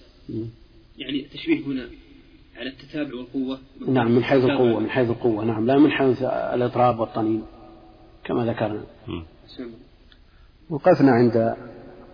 [0.97, 1.89] يعني تشبيه هنا
[2.57, 3.59] على التتابع والقوة.
[3.87, 7.43] نعم من حيث القوة من حيث القوة نعم لا من حيث الإطراب والطنين
[8.23, 8.85] كما ذكرنا.
[10.73, 11.55] وقفنا عند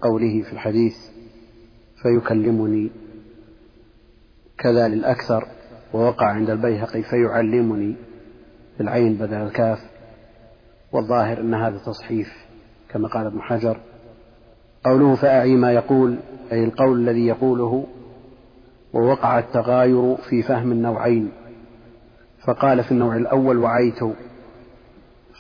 [0.02, 0.96] قوله في الحديث
[2.02, 2.92] فيكلمني
[4.58, 5.48] كذا للأكثر
[5.94, 7.96] ووقع عند البيهقي فيعلمني
[8.78, 9.80] بالعين بدل الكاف
[10.92, 12.28] والظاهر أن هذا تصحيف
[12.90, 13.80] كما قال ابن حجر.
[14.86, 16.20] قوله فأعي ما يقول
[16.52, 17.88] أي القول الذي يقوله
[18.94, 21.32] ووقع التغاير في فهم النوعين.
[22.46, 24.00] فقال في النوع الأول وعيت.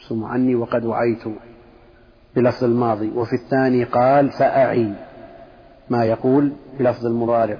[0.10, 1.24] ثم عني وقد وعيت.
[2.36, 4.94] بلفظ الماضي وفي الثاني قال فأعي
[5.90, 7.58] ما يقول بلفظ المضارع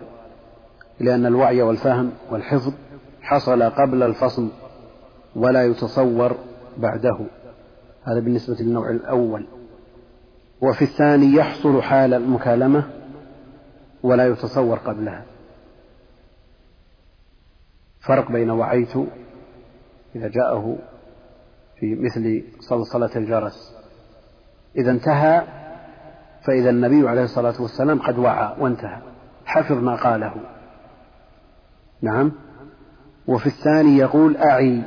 [1.00, 2.74] لأن الوعي والفهم والحفظ
[3.22, 4.50] حصل قبل الفصل
[5.36, 6.38] ولا يتصور
[6.78, 7.20] بعده.
[8.04, 9.46] هذا بالنسبة للنوع الأول.
[10.62, 12.84] وفي الثاني يحصل حال المكالمة
[14.04, 15.26] ولا يتصور قبلها.
[18.00, 18.96] فرق بين وعيت
[20.16, 20.78] إذا جاءه
[21.80, 23.79] في مثل صلصلة الجرس.
[24.76, 25.44] إذا انتهى
[26.48, 28.98] فإذا النبي عليه الصلاة والسلام قد وعى وانتهى.
[29.46, 30.34] حفظ ما قاله.
[32.02, 32.32] نعم.
[33.28, 34.82] وفي الثاني يقول أعي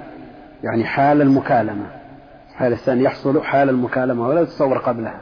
[0.62, 1.86] يعني حال المكالمة.
[2.54, 5.20] حال الثاني يحصل حال المكالمة ولا يتصور قبلها.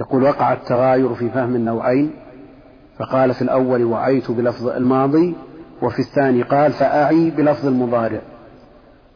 [0.00, 2.10] يقول وقع التغاير في فهم النوعين
[2.98, 5.36] فقال في الأول وعيت بلفظ الماضي
[5.82, 8.20] وفي الثاني قال فأعي بلفظ المضارع.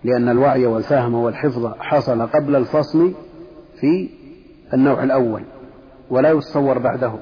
[0.05, 3.13] لأن الوعي والفهم والحفظ حصل قبل الفصل
[3.81, 4.11] في
[4.75, 5.43] النوع الأول
[6.11, 7.13] ولا يتصور بعده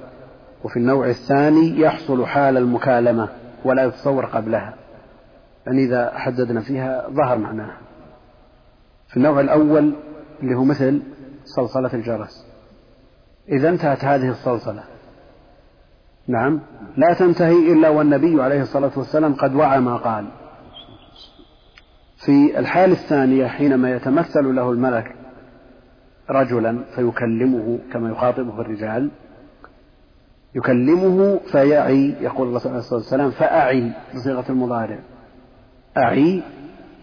[0.64, 3.28] وفي النوع الثاني يحصل حال المكالمة
[3.64, 4.74] ولا يتصور قبلها.
[5.66, 7.76] يعني إذا حددنا فيها ظهر معناها.
[9.08, 9.94] في النوع الأول
[10.42, 11.02] اللي هو مثل
[11.44, 12.46] صلصلة الجرس.
[13.48, 14.82] إذا انتهت هذه الصلصلة.
[16.28, 16.60] نعم.
[16.96, 20.26] لا تنتهي إلا والنبي عليه الصلاة والسلام قد وعى ما قال.
[22.16, 25.17] في الحال الثانية حينما يتمثل له الملك
[26.30, 29.10] رجلا فيكلمه كما يخاطبه الرجال.
[30.54, 34.98] يكلمه فيعي يقول الرسول عليه الصلاة والسلام فأعي بصيغة المضارع.
[35.96, 36.42] أعي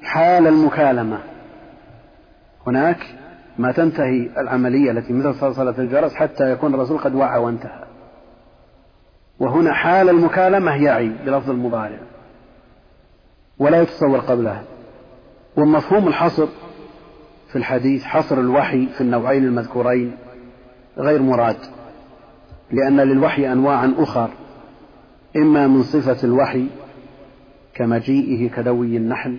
[0.02, 1.20] حال المكالمة.
[2.68, 3.00] هناك
[3.58, 7.84] ما تنتهي العملية التي مثل صلصلة الجرس حتى يكون الرسول قد وعى وانتهى.
[9.40, 12.00] وهنا حال المكالمة يعي بلفظ المضارع.
[13.60, 14.64] ولا يتصور قبلها.
[15.58, 16.48] ومفهوم الحصر
[17.56, 20.12] في الحديث حصر الوحي في النوعين المذكورين
[20.98, 21.58] غير مراد
[22.72, 24.30] لأن للوحي أنواعا أخر
[25.36, 26.68] إما من صفة الوحي
[27.74, 29.38] كمجيئه كدوي النحل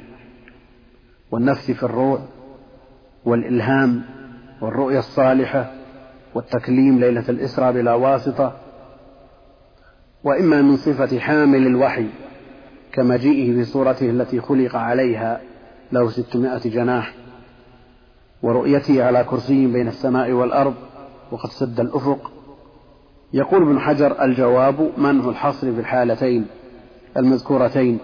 [1.31, 2.21] والنفس في الروع
[3.25, 4.03] والإلهام
[4.61, 5.73] والرؤيا الصالحة
[6.35, 8.57] والتكليم ليلة الإسرى بلا واسطة
[10.25, 12.07] وإما من صفة حامل الوحي
[12.93, 15.41] كمجيئه بصورته التي خلق عليها
[15.93, 17.26] له ستمائة جناح.
[18.47, 20.75] ورؤيته على كرسي بين السماء والأرض
[21.33, 22.31] وقد سد الأفق.
[23.33, 26.47] يقول ابن حجر الجواب منع الحصر في الحالتين
[27.17, 27.99] المذكورتين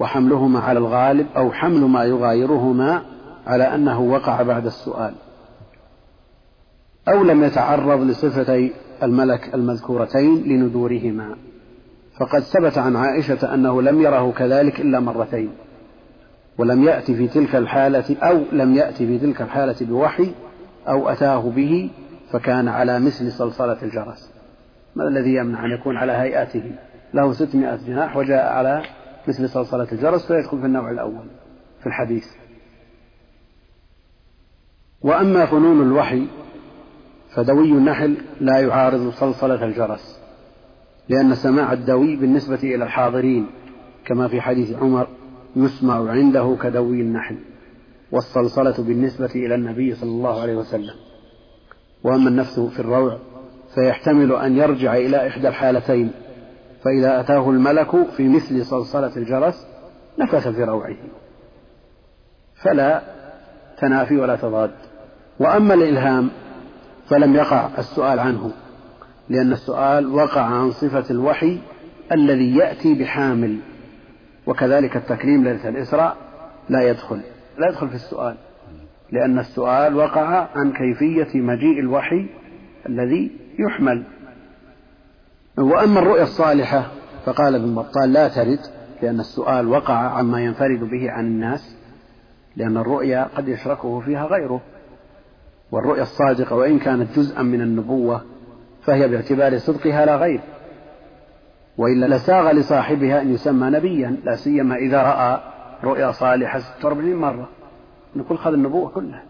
[0.00, 3.02] وحملهما على الغالب أو حمل ما يغايرهما
[3.46, 5.14] على أنه وقع بعد السؤال.
[7.08, 11.36] أو لم يتعرض لصفتي الملك المذكورتين لندورهما.
[12.20, 15.50] فقد ثبت عن عائشة أنه لم يره كذلك إلا مرتين.
[16.58, 20.34] ولم يأتي في تلك الحالة أو لم يأتي في تلك الحالة بوحي
[20.88, 21.90] أو أتاه به
[22.30, 24.32] فكان على مثل صلصلة الجرس.
[24.96, 26.72] ما الذي يمنع أن يكون على هيئته؟
[27.14, 28.82] له ستمائة جناح وجاء على
[29.28, 31.26] مثل صلصلة الجرس فيدخل في النوع الأول
[31.80, 32.26] في الحديث.
[35.02, 36.26] وأما فنون الوحي
[37.34, 40.22] فدوي النحل لا يعارض صلصلة الجرس
[41.08, 43.46] لأن سماع الدوي بالنسبة إلى الحاضرين
[44.04, 45.08] كما في حديث عمر
[45.56, 47.38] يسمع عنده كدوي النحل
[48.12, 50.94] والصلصلة بالنسبة إلى النبي صلى الله عليه وسلم.
[52.04, 53.18] وأما النفس في الروع
[53.74, 56.10] فيحتمل أن يرجع إلى إحدى الحالتين
[56.84, 59.66] فإذا أتاه الملك في مثل صلصلة الجرس
[60.18, 60.96] نفث في روعه.
[62.54, 63.02] فلا
[63.78, 64.70] تنافي ولا تضاد.
[65.40, 66.30] وأما الإلهام
[67.06, 68.50] فلم يقع السؤال عنه
[69.28, 71.58] لأن السؤال وقع عن صفة الوحي
[72.12, 73.58] الذي يأتي بحامل.
[74.46, 76.16] وكذلك التكريم ليلة الإسراء
[76.68, 77.20] لا يدخل
[77.58, 78.36] لا يدخل في السؤال
[79.12, 82.26] لأن السؤال وقع عن كيفية مجيء الوحي
[82.88, 84.02] الذي يحمل.
[85.58, 86.86] وأما الرؤيا الصالحة
[87.24, 88.60] فقال ابن بطال لا ترد
[89.02, 91.76] لأن السؤال وقع عما ينفرد به عن الناس
[92.56, 94.60] لأن الرؤيا قد يشركه فيها غيره.
[95.72, 98.22] والرؤيا الصادقة وإن كانت جزءا من النبوة
[98.82, 100.40] فهي باعتبار صدقها لا غير.
[101.78, 105.40] وإلا لساغ لصاحبها أن يسمى نبيا لا سيما إذا رأى
[105.84, 107.48] رؤيا صالحة 46 مرة.
[108.16, 109.22] نقول خذ النبوة كلها.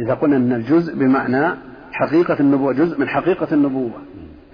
[0.00, 1.56] إذا قلنا أن الجزء بمعنى
[1.92, 4.02] حقيقة النبوة جزء من حقيقة النبوة.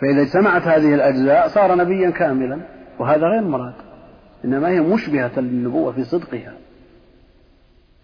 [0.00, 2.58] فإذا اجتمعت هذه الأجزاء صار نبيا كاملا
[2.98, 3.74] وهذا غير مراد.
[4.44, 6.52] إنما هي مشبهة للنبوة في صدقها.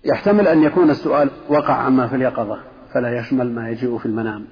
[0.05, 2.59] يحتمل أن يكون السؤال وقع عما في اليقظة
[2.93, 4.45] فلا يشمل ما يجيء في المنام.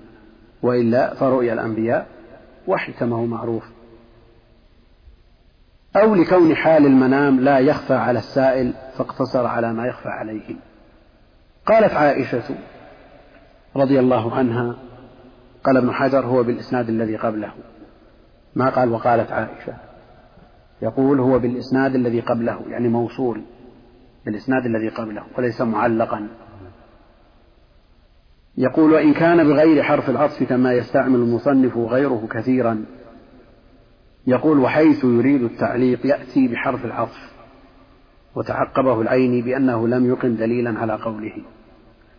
[0.63, 2.07] وإلا فرؤيا الأنبياء
[2.67, 3.76] وحي كما هو معروف.
[5.97, 10.57] أو لكون حال المنام لا يخفى على السائل فاقتصر على ما يخفى عليه.
[11.67, 12.55] قالت عائشة
[13.77, 14.77] رضي الله عنها
[15.65, 17.53] قال ابن حجر هو بالإسناد الذي قبله.
[18.57, 19.75] ما قال؟ وقالت عائشة
[20.83, 23.43] يقول هو بالإسناد الذي قبله يعني موصول
[24.27, 26.29] بالإسناد الذي قبله وليس معلقا.
[28.59, 32.85] يقول وإن كان بغير حرف العطف كما يستعمل المصنف غيره كثيرا.
[34.27, 37.33] يقول وحيث يريد التعليق يأتي بحرف العطف
[38.35, 41.43] وتعقبه العيني بأنه لم يقم دليلا على قوله.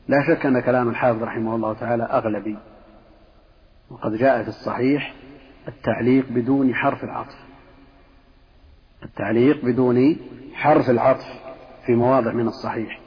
[0.08, 2.58] لا شك أن كلام الحافظ رحمه الله تعالى أغلبي.
[3.90, 5.14] وقد جاء في الصحيح
[5.68, 7.38] التعليق بدون حرف العطف.
[9.04, 10.18] التعليق بدون
[10.54, 11.28] حرف العطف
[11.86, 13.00] في مواضع من الصحيح.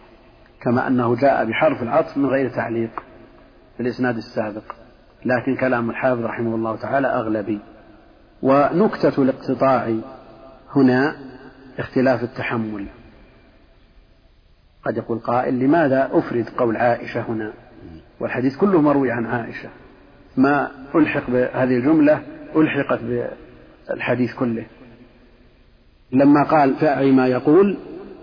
[0.62, 3.03] كما أنه جاء بحرف العطف من غير تعليق
[3.76, 4.72] في الإسناد السابق.
[5.24, 7.61] لكن كلام الحافظ رحمه الله تعالى أغلبي.
[8.43, 9.95] ونكتة الاقتطاع
[10.76, 11.16] هنا
[11.78, 12.86] اختلاف التحمل.
[14.84, 17.53] قد يقول قائل لماذا أفرد قول عائشة هنا؟
[18.20, 19.68] والحديث كله مروي عن عائشة.
[20.36, 22.22] ما ألحق بهذه الجملة
[22.57, 23.01] ألحقت
[23.88, 24.66] بالحديث كله.
[26.12, 27.76] لما قال فأعي ما يقول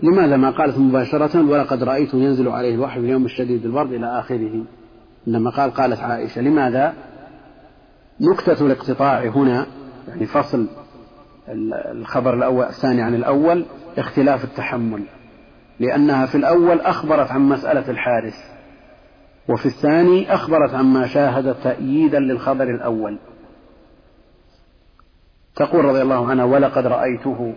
[0.04, 4.66] لماذا ما قالت مباشرة؟ ولقد رأيته ينزل عليه الوحي في اليوم الشديد البرد إلى آخره.
[5.28, 6.94] إنما قال قالت عائشة لماذا
[8.22, 9.66] نكتة الاقتطاع هنا
[10.08, 10.68] يعني فصل
[11.92, 13.66] الخبر الأول الثاني عن الأول
[13.98, 15.04] اختلاف التحمل.
[15.80, 18.36] لأنها في الأول أخبرت عن مسألة الحارث
[19.50, 23.20] وفي الثاني أخبرت عما شاهدت تأييدا للخبر الأول.
[25.56, 27.56] تقول رضي الله عنها ولقد رأيته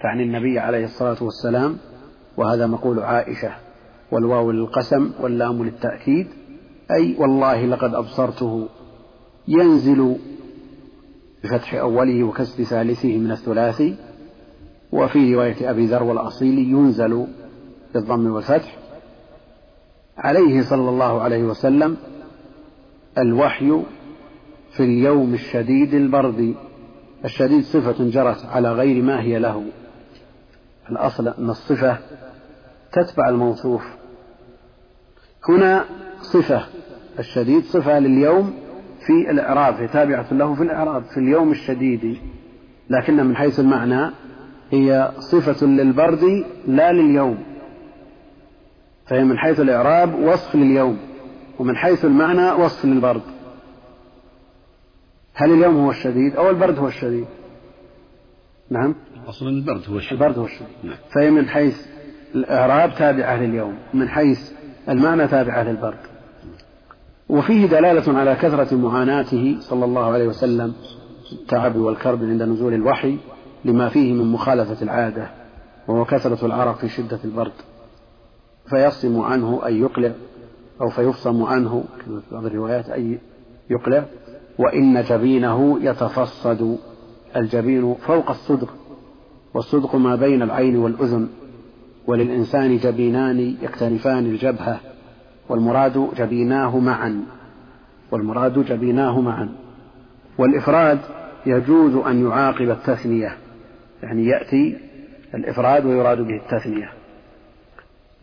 [0.00, 1.76] تعني النبي عليه الصلاة والسلام
[2.36, 3.52] وهذا مقول عائشة
[4.12, 6.26] والواو للقسم واللام للتأكيد
[6.90, 8.68] أي والله لقد أبصرته
[9.48, 10.16] ينزل
[11.44, 13.96] بفتح أوله وكسر ثالثه من الثلاثي
[14.92, 17.26] وفي رواية أبي ذر والأصيل ينزل
[17.94, 18.78] بالضم والفتح.
[20.18, 21.96] عليه صلى الله عليه وسلم
[23.18, 23.82] الوحي
[24.72, 26.54] في اليوم الشديد البرد.
[27.24, 29.64] الشديد صفة جرت على غير ما هي له.
[30.90, 31.98] الأصل أن الصفة
[32.92, 33.84] تتبع الموصوف.
[35.48, 35.84] هنا
[36.22, 36.64] صفة
[37.18, 38.61] الشديد صفة لليوم
[39.06, 42.18] في الإعراب هي تابعة له في الإعراب في اليوم الشديد.
[42.90, 44.10] لكن من حيث المعنى
[44.70, 47.38] هي صفة للبرد لا لليوم.
[49.06, 50.98] فهي من حيث الإعراب وصف لليوم
[51.58, 53.22] ومن حيث المعنى وصف للبرد.
[55.34, 57.26] هل اليوم هو الشديد أو البرد هو الشديد؟
[58.70, 58.94] نعم.
[59.28, 60.22] أصلا البرد هو الشديد.
[60.22, 60.68] البرد هو الشديد.
[60.82, 60.96] نعم.
[61.14, 61.86] فهي من حيث
[62.34, 64.52] الإعراب تابعة لليوم من حيث
[64.88, 66.11] المعنى تابعة للبرد.
[67.28, 70.74] وفيه دلالة على كثرة معاناته صلى الله عليه وسلم
[71.32, 73.16] التعب والكرب عند نزول الوحي
[73.64, 75.30] لما فيه من مخالفة العادة
[75.88, 77.52] وهو كثرة العرق في شدة البرد.
[78.66, 80.12] فيصم عنه أي يقلع
[80.80, 83.18] أو فيفصم عنه كما في بعض الروايات أي
[83.70, 84.04] يقلع
[84.58, 86.78] وإن جبينه يتفصد.
[87.36, 88.74] الجبين فوق الصدق
[89.54, 91.28] والصدق ما بين العين والأذن
[92.06, 94.80] وللإنسان جبينان يكتنفان الجبهة.
[95.48, 97.24] والمراد جبيناه معا
[98.10, 99.48] والمراد جبيناه معا.
[100.38, 100.98] والإفراد
[101.46, 103.36] يجوز أن يعاقب التثنية
[104.02, 104.78] يعني يأتي
[105.34, 106.92] الإفراد ويراد به التثنية.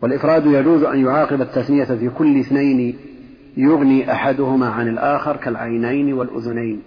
[0.02, 2.98] والإفراد يجوز أن يعاقب التثنية في كل اثنين
[3.56, 6.82] يغني أحدهما عن الآخر كالعينين والأذنين.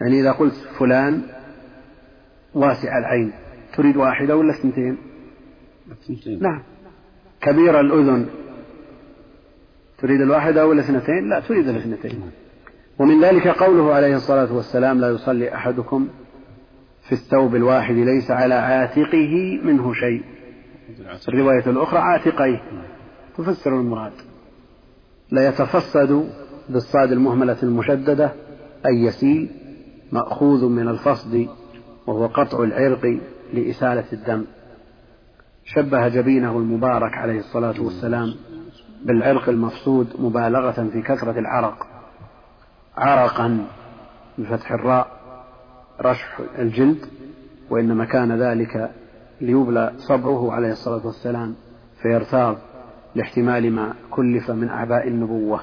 [0.00, 1.22] يعني إذا قلت فلان
[2.54, 3.32] واسع العين
[3.76, 4.96] تريد واحدة ولا اثنتين؟
[6.42, 6.62] نعم.
[7.44, 8.26] كبير الأذن.
[9.98, 12.22] تريد الواحدة ولا اثنتين؟ لا تريد الاثنتين.
[12.98, 16.08] ومن ذلك قوله عليه الصلاة والسلام لا يصلي أحدكم
[17.02, 20.22] في الثوب الواحد ليس على عاتقه منه شيء.
[21.28, 22.62] الرواية الأخرى عاتقيه.
[23.38, 24.12] تفسر المراد.
[25.30, 26.28] لا يتفسد
[26.68, 28.32] بالصاد المهملة المشددة
[28.86, 29.48] أي يسيل
[30.12, 31.48] مأخوذ من الفصد
[32.06, 33.18] وهو قطع العرق
[33.52, 34.44] لإسالة الدم.
[35.64, 38.34] شبه جبينه المبارك عليه الصلاة والسلام
[39.04, 41.86] بالعرق المفسود مبالغة في كثرة العرق.
[42.96, 43.66] عرقا
[44.38, 45.06] بفتح الراء
[46.00, 47.06] رشح الجلد
[47.70, 48.90] وإنما كان ذلك
[49.40, 51.54] ليبلى صبره عليه الصلاة والسلام
[52.02, 52.56] فيرتاض
[53.14, 55.60] لاحتمال ما كلف من أعباء النبوة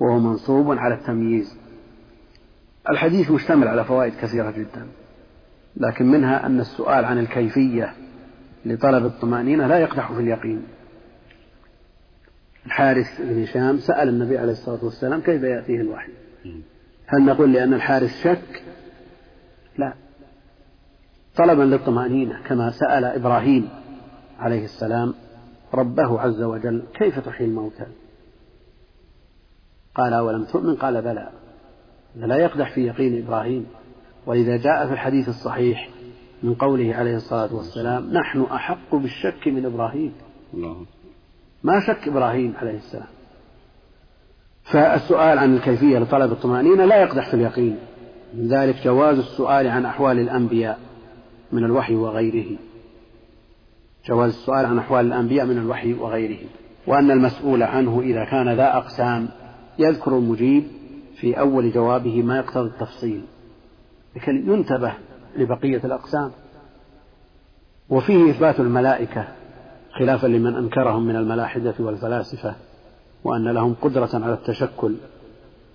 [0.00, 1.58] وهو منصوب على التمييز.
[2.90, 4.86] الحديث مشتمل على فوائد كثيرة جدا
[5.76, 7.92] لكن منها أن السؤال عن الكيفية
[8.64, 10.62] لطلب الطمأنينة لا يقدح في اليقين.
[12.66, 16.12] الحارث بن هشام سأل النبي عليه الصلاة والسلام كيف يأتيه الوحي؟
[17.06, 18.62] هل نقول لأن الحارث شك؟
[19.78, 19.94] لا.
[21.36, 23.68] طلبا للطمأنينة كما سأل إبراهيم
[24.38, 25.14] عليه السلام
[25.74, 27.86] ربه عز وجل كيف تحيي الموتى؟
[29.94, 31.30] قال أولم تؤمن؟ قال بلى.
[32.16, 33.66] لا يقدح في يقين إبراهيم.
[34.26, 35.88] ولذا جاء في الحديث الصحيح
[36.42, 40.12] من قوله عليه الصلاة والسلام نحن أحق بالشك من إبراهيم.
[40.54, 40.86] الله.
[41.62, 43.08] ما شك إبراهيم عليه السلام؟
[44.62, 47.78] فالسؤال عن الكيفية لطلب الطمأنينة لا يقدح في اليقين.
[48.34, 50.78] من ذلك جواز السؤال عن أحوال الأنبياء
[51.52, 52.58] من الوحي وغيره.
[54.06, 56.38] جواز السؤال عن أحوال الأنبياء من الوحي وغيره.
[56.86, 59.28] وأن المسؤول عنه إذا كان ذا أقسام
[59.78, 60.64] يذكر المجيب
[61.16, 63.22] في أول جوابه ما يقتضي التفصيل.
[64.16, 64.92] لكي ينتبه
[65.36, 66.30] لبقية الأقسام.
[67.90, 69.28] وفيه إثبات الملائكة
[69.98, 72.54] خلافا لمن أنكرهم من الملاحدة والفلاسفة
[73.24, 74.96] وأن لهم قدرة على التشكل.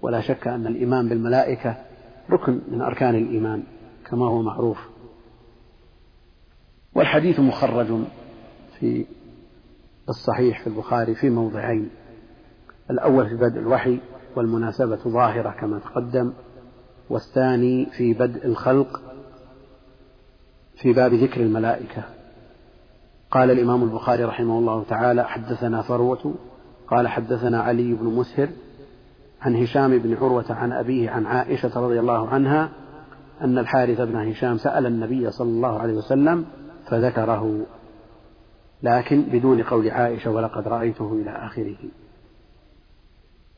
[0.01, 1.77] ولا شك أن الإيمان بالملائكة
[2.29, 3.63] ركن من أركان الإيمان
[4.09, 4.77] كما هو معروف.
[6.95, 7.87] والحديث مخرج
[8.79, 9.05] في
[10.09, 11.89] الصحيح في البخاري في موضعين.
[12.91, 13.99] الأول في بدء الوحي
[14.35, 16.33] والمناسبة ظاهرة كما تقدم
[17.09, 19.01] والثاني في بدء الخلق
[20.77, 22.03] في باب ذكر الملائكة.
[23.31, 26.35] قال الإمام البخاري رحمه الله تعالى حدثنا فروة
[26.87, 28.49] قال حدثنا علي بن مسهر
[29.41, 32.69] عن هشام بن عروة عن أبيه عن عائشة رضي الله عنها
[33.41, 36.45] أن الحارث بن هشام سأل النبي صلى الله عليه وسلم
[36.87, 37.65] فذكره
[38.83, 41.77] لكن بدون قول عائشة ولقد رأيته إلى آخره.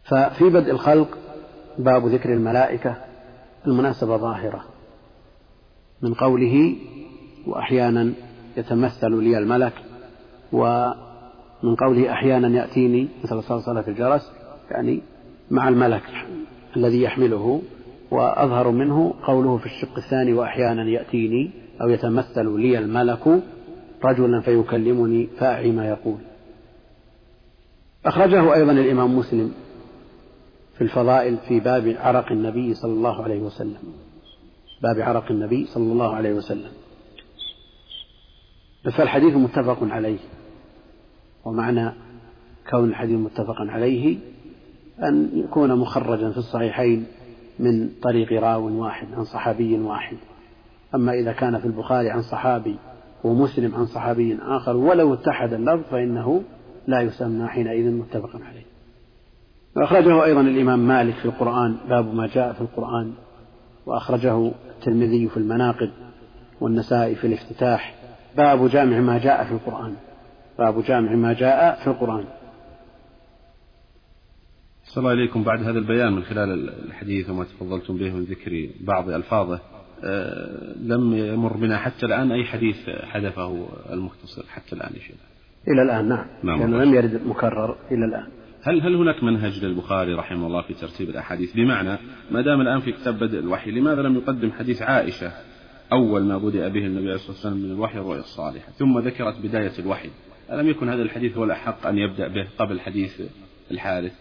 [0.03, 1.17] ففي بدء الخلق
[1.77, 2.95] باب ذكر الملائكة
[3.67, 4.63] المناسبة ظاهرة
[6.01, 6.75] من قوله
[7.47, 8.13] وأحيانا
[8.57, 9.73] يتمثل لي الملك
[10.51, 14.31] ومن قوله أحيانا يأتيني مثل صلصلة الجرس
[14.71, 15.01] يعني
[15.51, 16.03] مع الملك
[16.77, 17.61] الذي يحمله
[18.11, 23.41] وأظهر منه قوله في الشق الثاني وأحيانا يأتيني أو يتمثل لي الملك
[24.03, 26.17] رجلا فيكلمني فأعي ما يقول.
[28.05, 29.53] أخرجه أيضا الإمام مسلم
[30.77, 33.77] في الفضائل في باب عرق النبي صلى الله عليه وسلم.
[34.81, 36.71] باب عرق النبي صلى الله عليه وسلم.
[38.83, 40.19] فالحديث متفق عليه
[41.45, 41.91] ومعنى
[42.69, 44.17] كون الحديث متفقا عليه
[45.03, 47.05] أن يكون مخرجا في الصحيحين
[47.59, 50.17] من طريق راو واحد عن صحابي واحد.
[50.95, 52.75] أما إذا كان في البخاري عن صحابي
[53.23, 56.43] ومسلم عن صحابي آخر ولو اتحد اللفظ فإنه
[56.87, 58.65] لا يسمى حينئذ متفقا عليه.
[59.75, 63.13] وأخرجه أيضا الإمام مالك في القرآن باب ما جاء في القرآن.
[63.85, 65.89] وأخرجه الترمذي في المناقب
[66.61, 67.95] والنسائي في الافتتاح.
[68.37, 69.95] باب جامع ما جاء في القرآن.
[70.59, 72.25] باب جامع ما جاء في القرآن.
[74.83, 75.43] صلى الله عليكم.
[75.43, 79.59] بعد هذا البيان من خلال الحديث وما تفضلتم به من ذكر بعض ألفاظه
[80.03, 85.15] آه، لم يمر بنا حتى الآن أي حديث حذفه المختصر حتى الآن يا شيخ؟
[85.67, 88.27] إلى الآن نعم, نعم لأنه لم يرد مكرر إلى الآن.
[88.63, 91.97] هل هل هناك منهج للبخاري رحمه الله في ترتيب الأحاديث؟ بمعنى
[92.31, 95.31] ما دام الآن في كتاب بدء الوحي لماذا لم يقدم حديث عائشة
[95.91, 99.79] أول ما بدأ به النبي عليه الصلاة والسلام من الوحي الرؤيا الصالحة ثم ذكرت بداية
[99.79, 100.09] الوحي.
[100.51, 103.21] ألم يكن هذا الحديث هو الأحق أن يبدأ به قبل حديث
[103.71, 104.13] الحارث؟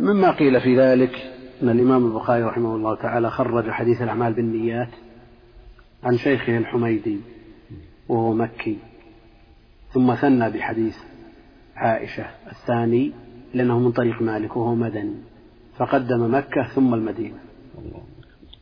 [0.00, 4.90] مما قيل في ذلك أن الإمام البخاري رحمه الله تعالى خرج حديث الأعمال بالنيات
[6.02, 7.20] عن شيخه الحميدي
[8.08, 8.78] وهو مكي
[9.92, 10.96] ثم ثنى بحديث
[11.76, 13.12] عائشة الثاني
[13.54, 15.16] لأنه من طريق مالك وهو مدني
[15.76, 17.38] فقدم مكة ثم المدينة.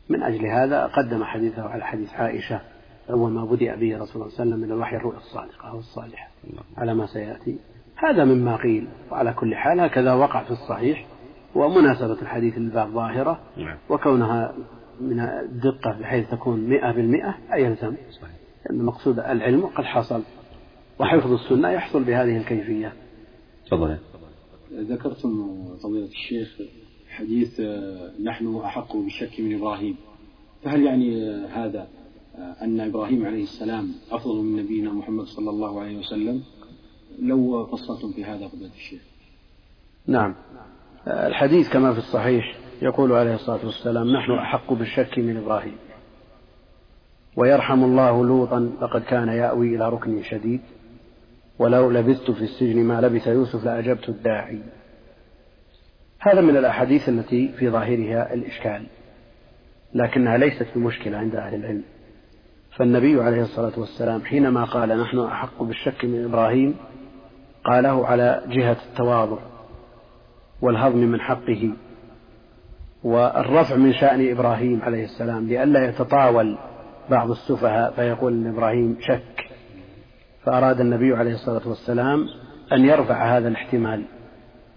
[0.09, 2.61] من أجل هذا قدم حديثه على حديث عائشة
[3.09, 5.79] أول ما بدأ به رسول الله صلى الله عليه وسلم من الوحي الرؤيا الصادقة أو
[5.79, 6.29] الصالحة
[6.77, 7.57] على ما سيأتي.
[7.95, 11.05] هذا مما قيل وعلى كل حال هكذا وقع في الصحيح
[11.55, 13.77] ومناسبة الحديث للباب ظاهرة نعم.
[13.89, 14.53] وكونها
[15.01, 17.95] من الدقة بحيث تكون مئة بالمئة أي يلزم
[18.65, 20.21] لأن المقصود العلم قد حصل
[20.99, 22.93] وحفظ السنة يحصل بهذه الكيفية.
[23.65, 23.97] تفضل.
[24.73, 25.29] ذكرتم
[25.83, 26.61] فضيلة الشيخ
[27.17, 27.61] حديث
[28.23, 29.95] نحن أحق بالشك من إبراهيم.
[30.63, 31.87] فهل يعني هذا
[32.61, 36.43] أن إبراهيم عليه السلام أفضل من نبينا محمد صلى الله عليه وسلم؟
[37.21, 39.01] لو فصلتم في هذا فضيلة الشيخ.
[40.07, 40.35] نعم.
[41.07, 45.75] الحديث كما في الصحيح يقول عليه الصلاة والسلام نحن أحق بالشك من إبراهيم.
[47.37, 50.61] ويرحم الله لوطا لقد كان يأوي إلى ركن شديد.
[51.59, 54.61] ولو لبثت في السجن ما لبث يوسف لأجبت الداعي.
[56.27, 58.83] هذا من الأحاديث التي في ظاهرها الإشكال
[59.93, 61.83] لكنها ليست بمشكلة عند أهل العلم.
[62.77, 66.75] فالنبي عليه الصلاة والسلام حينما قال نحن أحق بالشك من إبراهيم
[67.63, 69.37] قاله على جهة التواضع
[70.61, 71.71] والهضم من حقه
[73.03, 76.57] والرفع من شأن إبراهيم عليه السلام لئلا يتطاول
[77.09, 79.49] بعض السفهاء فيقول أن إبراهيم شك.
[80.43, 82.25] فأراد النبي عليه الصلاة والسلام
[82.73, 84.05] أن يرفع هذا الاحتمال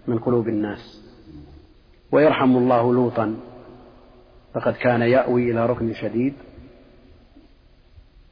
[0.07, 1.00] من قلوب الناس.
[2.11, 3.35] ويرحم الله لوطا.
[4.53, 6.33] فقد كان يأوي إلى ركن شديد.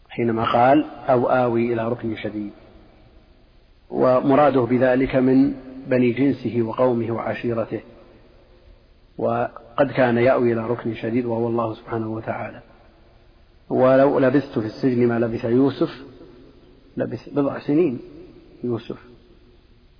[0.09, 2.51] حينما قال أو آوي إلى ركن شديد.
[3.89, 5.53] ومراده بذلك من
[5.87, 7.81] بني جنسه وقومه وعشيرته.
[9.17, 12.61] وقد كان يأوي إلى ركن شديد وهو الله سبحانه وتعالى.
[13.69, 16.03] ولو لبثت في السجن ما لبث يوسف
[16.97, 17.99] لبث بضع سنين
[18.63, 18.97] يوسف.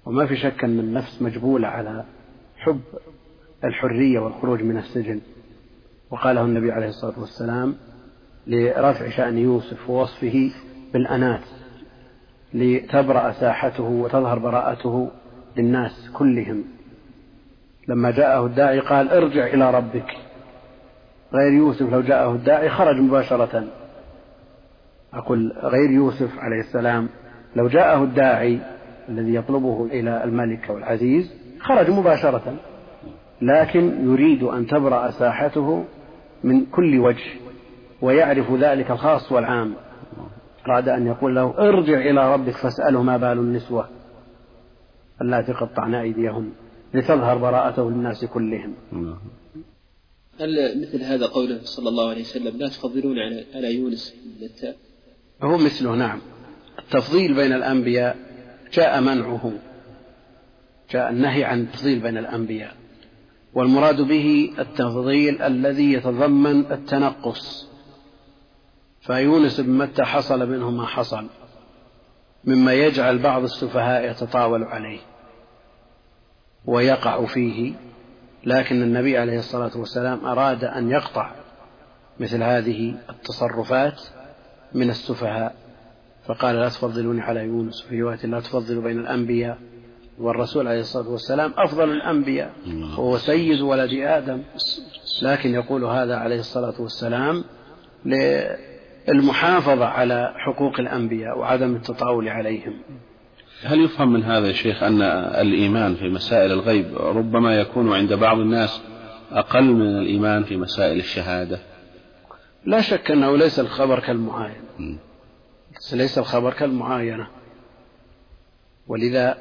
[0.06, 2.06] وما في شك أن النفس مجبولة على
[2.58, 2.82] حب
[3.64, 5.22] الحرية والخروج من السجن.
[6.12, 7.76] وقاله النبي عليه الصلاة والسلام
[8.48, 10.52] لرفع شأن يوسف ووصفه
[10.94, 11.42] بالأنات
[12.54, 15.12] لتبرأ ساحته وتظهر براءته
[15.58, 16.64] للناس كلهم.
[17.88, 20.18] لما جاءه الداعي قال ارجع إلى ربك.
[21.34, 23.68] غير يوسف لو جاءه الداعي خرج مباشرة.
[25.14, 27.10] أقول غير يوسف عليه السلام
[27.56, 28.60] لو جاءه الداعي
[29.10, 32.54] الذي يطلبه إلى الملك أو العزيز خرج مباشرة.
[33.42, 35.86] لكن يريد أن تبرأ ساحته
[36.44, 37.32] من كل وجه
[38.02, 39.74] ويعرف ذلك الخاص والعام.
[40.68, 43.90] أراد أن يقول له ارجع إلى ربك فاسأله ما بال النسوة
[45.22, 46.52] اللاتي قطعن أيديهن
[46.94, 48.74] لتظهر براءته للناس كلهم.
[50.40, 54.74] هل مثل هذا قوله صلى الله عليه وسلم لا تفضلون على على يونس متى
[55.42, 56.20] هو مثله نعم.
[56.80, 58.18] التفضيل بين الأنبياء
[58.74, 59.52] جاء منعه
[60.92, 62.79] جاء النهي عن التفضيل بين الأنبياء.
[63.54, 67.70] والمراد به التفضيل الذي يتضمن التنقص.
[69.02, 71.28] فيونس بن متى حصل منه ما حصل
[72.46, 75.00] مما يجعل بعض السفهاء يتطاول عليه
[76.66, 77.74] ويقع فيه
[78.44, 81.32] لكن النبي عليه الصلاة والسلام أراد أن يقطع
[82.20, 84.02] مثل هذه التصرفات
[84.74, 85.56] من السفهاء.
[86.26, 89.58] فقال لا تفضلوني على يونس في رواية لا تفضلوا بين الأنبياء
[90.20, 94.42] والرسول عليه الصلاة والسلام أفضل الأنبياء وهو سيد ولد آدم.
[95.22, 97.44] لكن يقول هذا عليه الصلاة والسلام
[99.08, 102.74] للمحافظة على حقوق الأنبياء وعدم التطاول عليهم.
[103.64, 105.02] هل يفهم من هذا يا شيخ أن
[105.42, 108.82] الإيمان في مسائل الغيب ربما يكون عند بعض الناس
[109.32, 111.60] أقل من الإيمان في مسائل الشهادة؟
[112.66, 114.98] لا شك أنه ليس الخبر كالمعاينة
[115.94, 117.28] ليس الخبر كالمعاينة.
[118.88, 119.38] ولذا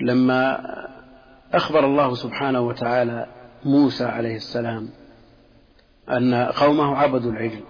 [0.00, 0.60] لما
[1.52, 3.26] أخبر الله سبحانه وتعالى
[3.64, 4.88] موسى عليه السلام
[6.08, 7.60] أن قومه عبدوا العجل.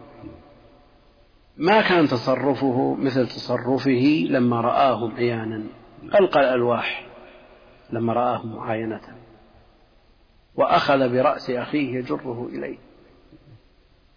[1.57, 5.63] ما كان تصرفه مثل تصرفه لما رآهم عيانا
[6.15, 7.07] ألقى الألواح
[7.91, 9.01] لما رآهم معاينة
[10.57, 12.79] وأخذ برأس أخيه يجره إليه.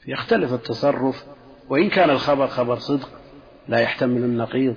[0.07, 1.26] يختلف التصرف
[1.70, 3.09] وإن كان الخبر خبر صدق
[3.68, 4.76] لا يحتمل النقيض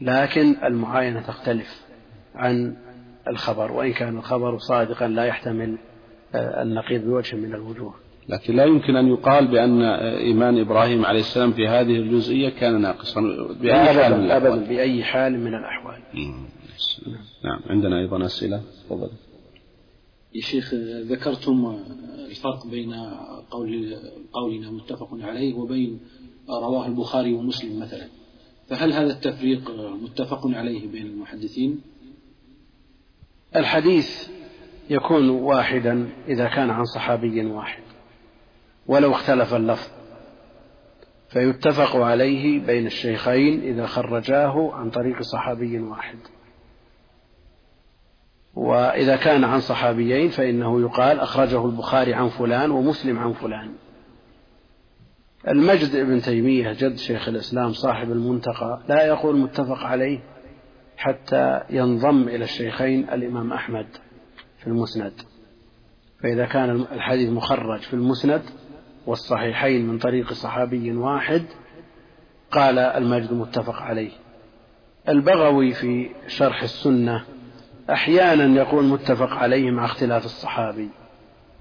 [0.00, 1.89] لكن المعاينة تختلف.
[2.40, 2.76] عن
[3.28, 5.78] الخبر وإن كان الخبر صادقا لا يحتمل
[6.34, 7.94] النقيض بوجه من الوجوه.
[8.28, 13.20] لكن لا يمكن أن يقال بأن إيمان إبراهيم عليه السلام في هذه الجزئية كان ناقصا
[13.60, 14.30] بأي حال من الأحوال.
[14.30, 15.98] أبدا بأي حال من الأحوال.
[17.44, 18.62] نعم عندنا أيضا أسئلة.
[18.86, 19.10] تفضل.
[20.34, 20.74] يا شيخ
[21.10, 21.78] ذكرتم
[22.30, 22.94] الفرق بين
[23.50, 23.94] قول
[24.32, 26.00] قولنا متفق عليه وبين
[26.48, 28.06] رواه البخاري ومسلم مثلا.
[28.68, 29.70] فهل هذا التفريق
[30.02, 31.80] متفق عليه بين المحدثين؟
[33.56, 34.28] الحديث
[34.90, 37.82] يكون واحدا إذا كان عن صحابي واحد
[38.86, 39.90] ولو اختلف اللفظ
[41.30, 46.18] فيتفق عليه بين الشيخين إذا خرجاه عن طريق صحابي واحد.
[48.54, 53.72] وإذا كان عن صحابيين فإنه يقال أخرجه البخاري عن فلان ومسلم عن فلان.
[55.48, 60.20] المجد ابن تيمية جد شيخ الإسلام صاحب المنتقى لا يقول متفق عليه.
[61.00, 63.86] حتى ينضم إلى الشيخين الإمام أحمد
[64.58, 65.12] في المسند.
[66.22, 68.42] فإذا كان الحديث مخرج في المسند
[69.06, 71.42] والصحيحين من طريق صحابي واحد
[72.50, 74.10] قال المجد متفق عليه.
[75.08, 77.24] البغوي في شرح السنة
[77.90, 80.88] أحيانا يقول متفق عليه مع اختلاف الصحابي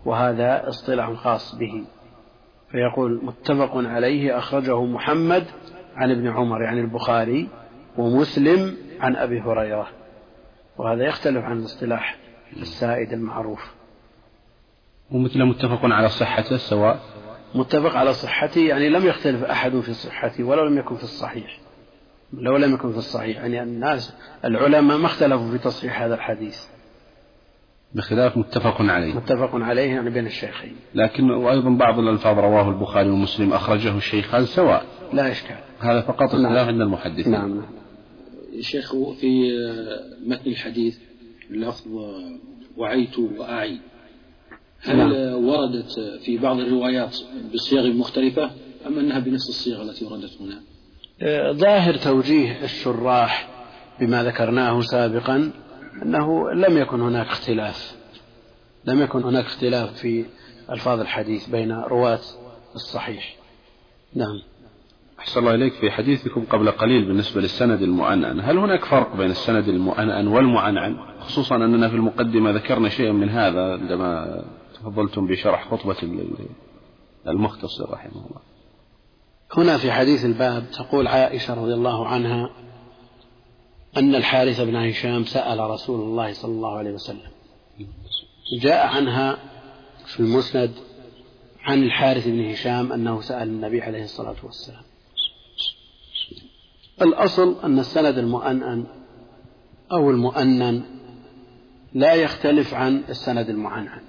[0.06, 1.84] وهذا اصطلاح خاص به.
[2.72, 5.46] فيقول متفق عليه أخرجه محمد
[5.96, 7.50] عن ابن عمر يعني البخاري
[7.98, 9.88] ومسلم عن أبي هريرة
[10.78, 12.18] وهذا يختلف عن الاصطلاح
[12.58, 13.74] السائد المعروف.
[15.12, 17.00] ومثل متفق على صحته سواء؟
[17.56, 21.60] متفق على صحته يعني لم يختلف أحد في صحته ولو لم يكن في الصحيح.
[22.34, 26.66] لو لم يكن في الصحيح يعني الناس العلماء ما اختلفوا في تصحيح هذا الحديث.
[27.94, 29.14] بخلاف متفق عليه.
[29.14, 30.76] متفق عليه يعني بين الشيخين.
[30.96, 35.58] لكن وأيضا بعض الألفاظ رواه البخاري ومسلم أخرجه الشيخان سواء؟ لا إشكال.
[35.80, 36.68] هذا فقط اختلاف نعم.
[36.68, 37.32] عند المحدثين.
[37.32, 37.62] نعم.
[38.60, 39.52] شيخ في
[40.26, 40.98] متن الحديث
[41.50, 41.88] لفظ
[42.78, 43.80] وعيت وأعي.
[44.82, 45.46] هل نعم.
[45.46, 47.18] وردت في بعض الروايات
[47.54, 48.52] بصيغ مختلفة
[48.88, 50.62] أم أنها بنفس الصيغة التي وردت هنا؟
[51.54, 53.50] ظاهر توجيه الشراح
[54.00, 55.52] بما ذكرناه سابقا
[56.04, 57.96] أنه لم يكن هناك اختلاف.
[58.86, 60.26] لم يكن هناك اختلاف في
[60.72, 62.22] ألفاظ الحديث بين رواة
[62.76, 63.36] الصحيح.
[64.16, 64.42] نعم.
[65.20, 68.40] أحسن الله إليك في حديثكم قبل قليل بالنسبة للسند المؤنن.
[68.40, 73.72] هل هناك فرق بين السند المؤنن والمعنعن؟ خصوصا أننا في المقدمة ذكرنا شيئا من هذا
[73.72, 74.42] عندما
[74.74, 75.96] تفضلتم بشرح خطبة
[77.28, 78.42] المختصر رحمه الله.
[79.58, 82.50] هنا في حديث الباب تقول عائشة رضي الله عنها
[83.98, 87.32] أن الحارث بن هشام سأل رسول الله صلى الله عليه وسلم.
[88.62, 89.38] جاء عنها
[90.06, 90.72] في المسند
[91.64, 94.89] عن الحارث بن هشام أنه سأل النبي عليه الصلاة والسلام.
[97.02, 98.86] الأصل أن السند المؤنن
[99.92, 100.82] أو المؤنن
[101.94, 104.02] لا يختلف عن السند المعنعن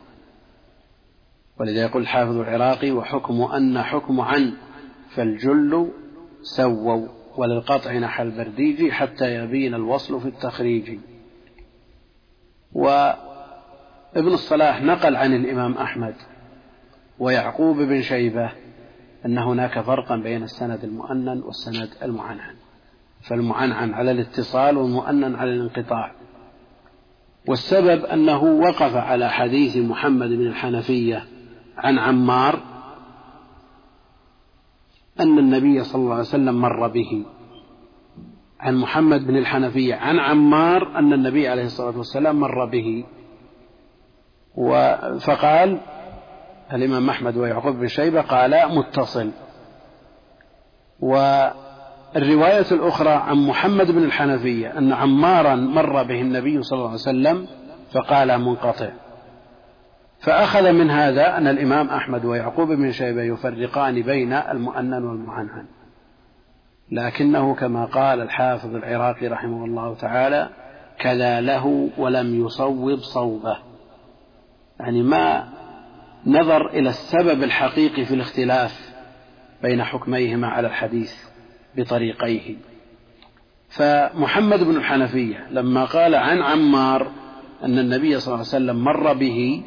[1.60, 4.52] ولذا يقول الحافظ العراقي وحكم أن حكم عن
[5.10, 5.90] فالجل
[6.42, 10.98] سووا وللقطع نحى البرديج حتى يبين الوصل في التخريج.
[12.72, 16.14] وابن الصلاح نقل عن الإمام أحمد
[17.18, 18.52] ويعقوب بن شيبة
[19.26, 22.54] أن هناك فرقا بين السند المؤنن والسند المعنعن
[23.22, 26.12] فالمعنعن على الاتصال والمؤنن على الانقطاع.
[27.48, 31.24] والسبب أنه وقف على حديث محمد بن الحنفية
[31.76, 32.60] عن عمار
[35.20, 37.24] أن النبي صلى الله عليه وسلم مر به.
[38.60, 43.04] عن محمد بن الحنفية عن عمار أن النبي عليه الصلاة والسلام مر به.
[45.20, 45.80] فقال
[46.72, 49.30] الإمام أحمد ويعقوب بن شيبة قالا متصل.
[52.14, 57.46] والرواية الأخرى عن محمد بن الحنفية أن عمارا مر به النبي صلى الله عليه وسلم
[57.92, 58.88] فقال منقطع.
[60.20, 65.66] فأخذ من هذا أن الإمام أحمد ويعقوب بن شيبة يفرقان بين المؤنن والمعنعن.
[66.92, 70.48] لكنه كما قال الحافظ العراقي رحمه الله تعالى
[70.98, 73.56] كذا له ولم يصوب صوبه.
[74.80, 75.48] يعني ما
[76.26, 78.94] نظر إلى السبب الحقيقي في الاختلاف
[79.62, 81.29] بين حكميهما على الحديث.
[81.76, 82.56] بطريقيه.
[83.68, 87.10] فمحمد بن الحنفية لما قال عن عمار
[87.64, 89.62] أن النبي صلى الله عليه وسلم مر به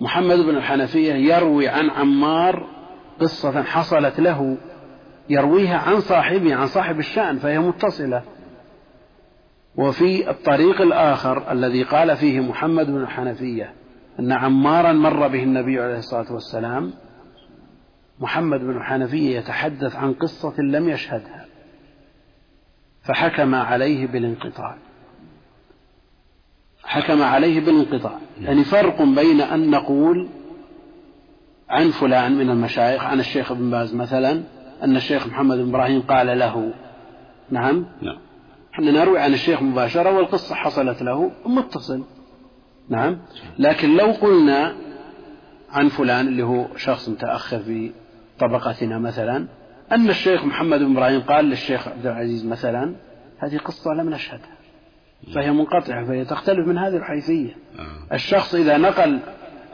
[0.00, 2.66] محمد بن الحنفية يروي عن عمار
[3.20, 4.56] قصة حصلت له
[5.30, 8.22] يرويها عن صاحبه عن صاحب الشأن فهي متصلة.
[9.76, 13.72] وفي الطريق الآخر الذي قال فيه محمد بن الحنفية
[14.20, 16.92] أن عمارا مر به النبي عليه الصلاة والسلام
[18.20, 21.44] محمد بن الحنفية يتحدث عن قصة لم يشهدها
[23.02, 24.76] فحكم عليه بالانقطاع.
[26.84, 28.18] حكم عليه بالانقطاع.
[28.40, 30.28] يعني فرق بين أن نقول
[31.68, 34.42] عن فلان من المشايخ عن الشيخ ابن باز مثلا
[34.82, 36.74] أن الشيخ محمد بن إبراهيم قال له
[37.50, 38.18] نعم؟ نعم.
[38.74, 42.04] إحنا نروي عن الشيخ مباشرة والقصة حصلت له متصل.
[42.88, 43.18] نعم.
[43.58, 44.76] لكن لو قلنا
[45.70, 47.92] عن فلان اللي هو شخص متأخر في
[48.40, 49.46] طبقتنا مثلا.
[49.92, 52.94] أن الشيخ محمد بن إبراهيم قال للشيخ عبد العزيز مثلا
[53.38, 54.58] هذه قصة لم نشهدها.
[55.34, 57.56] فهي منقطعة فهي تختلف من هذه الحيثية.
[57.78, 58.14] آه.
[58.14, 59.18] الشخص إذا نقل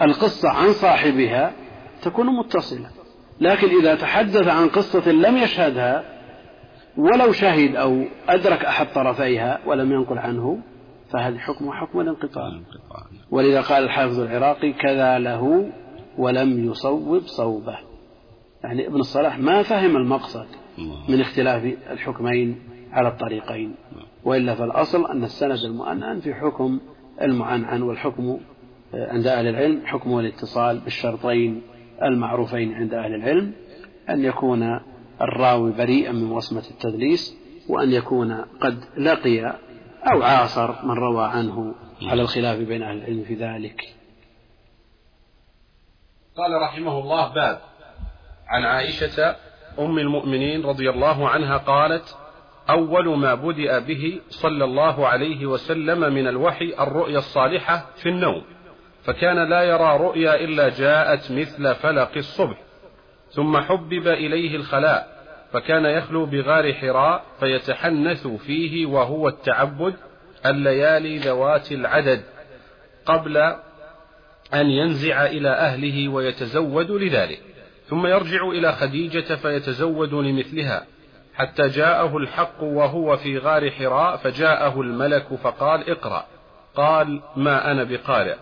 [0.02, 1.52] القصة عن صاحبها
[2.02, 2.88] تكون متصلة.
[3.40, 6.04] لكن إذا تحدث عن قصة لم يشهدها
[6.96, 10.58] ولو شهد أو أدرك أحد طرفيها ولم ينقل عنه
[11.10, 12.60] فهذا حكم حكم الانقطاع.
[13.30, 15.70] ولذا قال الحافظ العراقي كذا له
[16.18, 17.78] ولم يصوب صوبه.
[18.64, 20.46] يعني ابن الصلاح ما فهم المقصد
[21.08, 22.62] من اختلاف الحكمين
[22.92, 23.74] على الطريقين
[24.24, 26.80] وإلا فالأصل أن السند المؤنن في حكم
[27.22, 28.40] المعنعن والحكم
[28.94, 31.62] عند أهل العلم حكم الاتصال بالشرطين
[32.02, 33.52] المعروفين عند أهل العلم
[34.10, 34.80] أن يكون
[35.20, 37.36] الراوي بريئا من وصمة التدليس
[37.68, 39.46] وأن يكون قد لقي
[40.12, 43.94] أو عاصر من روى عنه على الخلاف بين أهل العلم في ذلك.
[46.36, 47.60] قال رحمه الله باب
[48.48, 49.36] عن عائشة
[49.78, 52.16] أم المؤمنين رضي الله عنها قالت
[52.70, 58.42] أول ما بدأ به صلى الله عليه وسلم من الوحي الرؤيا الصالحة في النوم
[59.04, 62.58] فكان لا يرى رؤيا إلا جاءت مثل فلق الصبح
[63.30, 65.14] ثم حبب إليه الخلاء
[65.52, 69.94] فكان يخلو بغار حراء فيتحنث فيه وهو التعبد
[70.46, 72.22] الليالي ذوات العدد
[73.06, 73.36] قبل
[74.54, 77.53] أن ينزع إلى أهله ويتزود لذلك.
[77.88, 80.86] ثم يرجع إلى خديجة فيتزود لمثلها
[81.34, 86.24] حتى جاءه الحق وهو في غار حراء فجاءه الملك فقال اقرأ.
[86.76, 88.34] قال ما أنا بقارئ.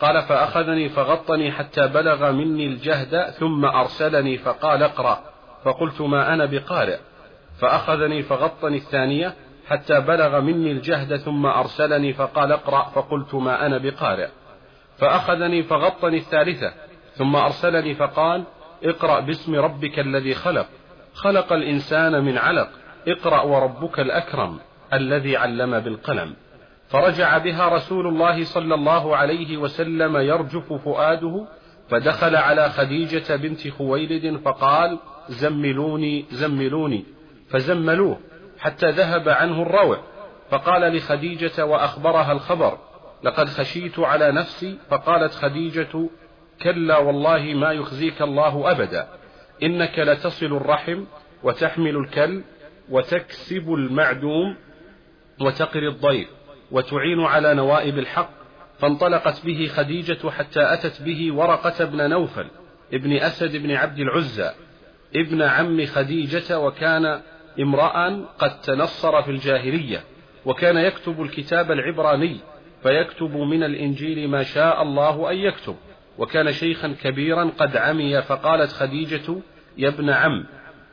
[0.00, 5.20] قال فأخذني فغطني حتى بلغ مني الجهد ثم أرسلني فقال اقرأ.
[5.64, 6.98] فقلت ما أنا بقارئ.
[7.60, 9.34] فأخذني فغطني الثانية
[9.68, 12.82] حتى بلغ مني الجهد ثم أرسلني فقال اقرأ.
[12.94, 14.28] فقلت ما أنا بقارئ.
[14.98, 16.72] فأخذني فغطني الثالثة
[17.14, 18.44] ثم أرسلني فقال
[18.84, 20.66] اقرأ باسم ربك الذي خلق.
[21.14, 22.68] خلق الإنسان من علق.
[23.08, 24.58] اقرأ وربك الأكرم
[24.92, 26.34] الذي علم بالقلم.
[26.88, 31.46] فرجع بها رسول الله صلى الله عليه وسلم يرجف فؤاده
[31.88, 34.98] فدخل على خديجة بنت خويلد فقال
[35.28, 37.04] زملوني زملوني.
[37.50, 38.18] فزملوه
[38.58, 39.98] حتى ذهب عنه الروع.
[40.50, 42.78] فقال لخديجة وأخبرها الخبر
[43.22, 44.78] لقد خشيت على نفسي.
[44.90, 46.08] فقالت خديجة
[46.62, 49.08] كلا والله ما يخزيك الله أبدا.
[49.62, 51.04] إنك لتصل الرحم
[51.42, 52.42] وتحمل الكل
[52.90, 54.56] وتكسب المعدوم
[55.40, 56.28] وتقري الضيف
[56.70, 58.38] وتعين على نوائب الحق.
[58.78, 62.46] فانطلقت به خديجة حتى أتت به ورقة بن نوفل
[62.92, 64.50] ابن أسد بن عبد العزى
[65.16, 67.20] ابن عم خديجة وكان
[67.60, 70.04] امرأ قد تنصر في الجاهلية
[70.44, 72.36] وكان يكتب الكتاب العبراني
[72.82, 75.76] فيكتب من الإنجيل ما شاء الله أن يكتب.
[76.18, 79.34] وكان شيخا كبيرا قد عمي فقالت خديجة
[79.76, 80.46] يا ابن عم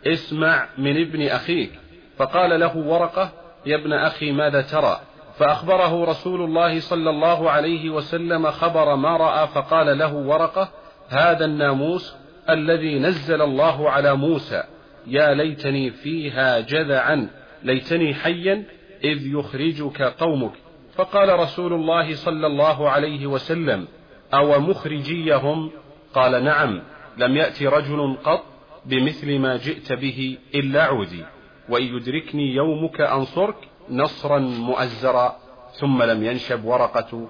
[0.08, 1.72] اسمع من ابن أخيك.
[2.18, 3.32] فقال له ورقة
[3.66, 5.00] يا ابن أخي ماذا ترى؟
[5.38, 10.70] فأخبره رسول الله صلى الله عليه وسلم خبر ما رأى فقال له ورقة
[11.10, 12.16] هذا الناموس
[12.50, 14.64] الذي نزل الله على موسى.
[15.08, 17.30] يا ليتني فيها جذعا
[17.64, 18.64] ليتني حيا
[19.04, 20.52] إذ يخرجك قومك.
[20.96, 23.88] فقال رسول الله صلى الله عليه وسلم
[24.36, 25.72] أو مخرجيهم؟
[26.14, 26.82] قال نعم
[27.18, 28.44] لم يأتي رجل قط
[28.86, 31.24] بمثل ما جئت به إلا عودي
[31.70, 33.56] وإن يدركني يومك أنصرك
[33.90, 35.36] نصرا مؤزرا
[35.80, 37.28] ثم لم ينشب ورقة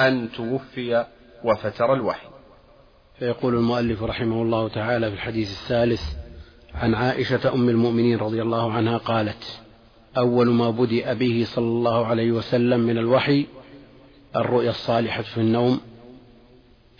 [0.00, 1.06] أن توفي
[1.44, 2.26] وفتر الوحي.
[3.18, 6.02] فيقول المؤلف رحمه الله تعالى في الحديث الثالث
[6.74, 9.60] عن عائشة أم المؤمنين رضي الله عنها قالت
[10.18, 13.46] أول ما بدأ به صلى الله عليه وسلم من الوحي
[14.36, 15.80] الرؤيا الصالحة في النوم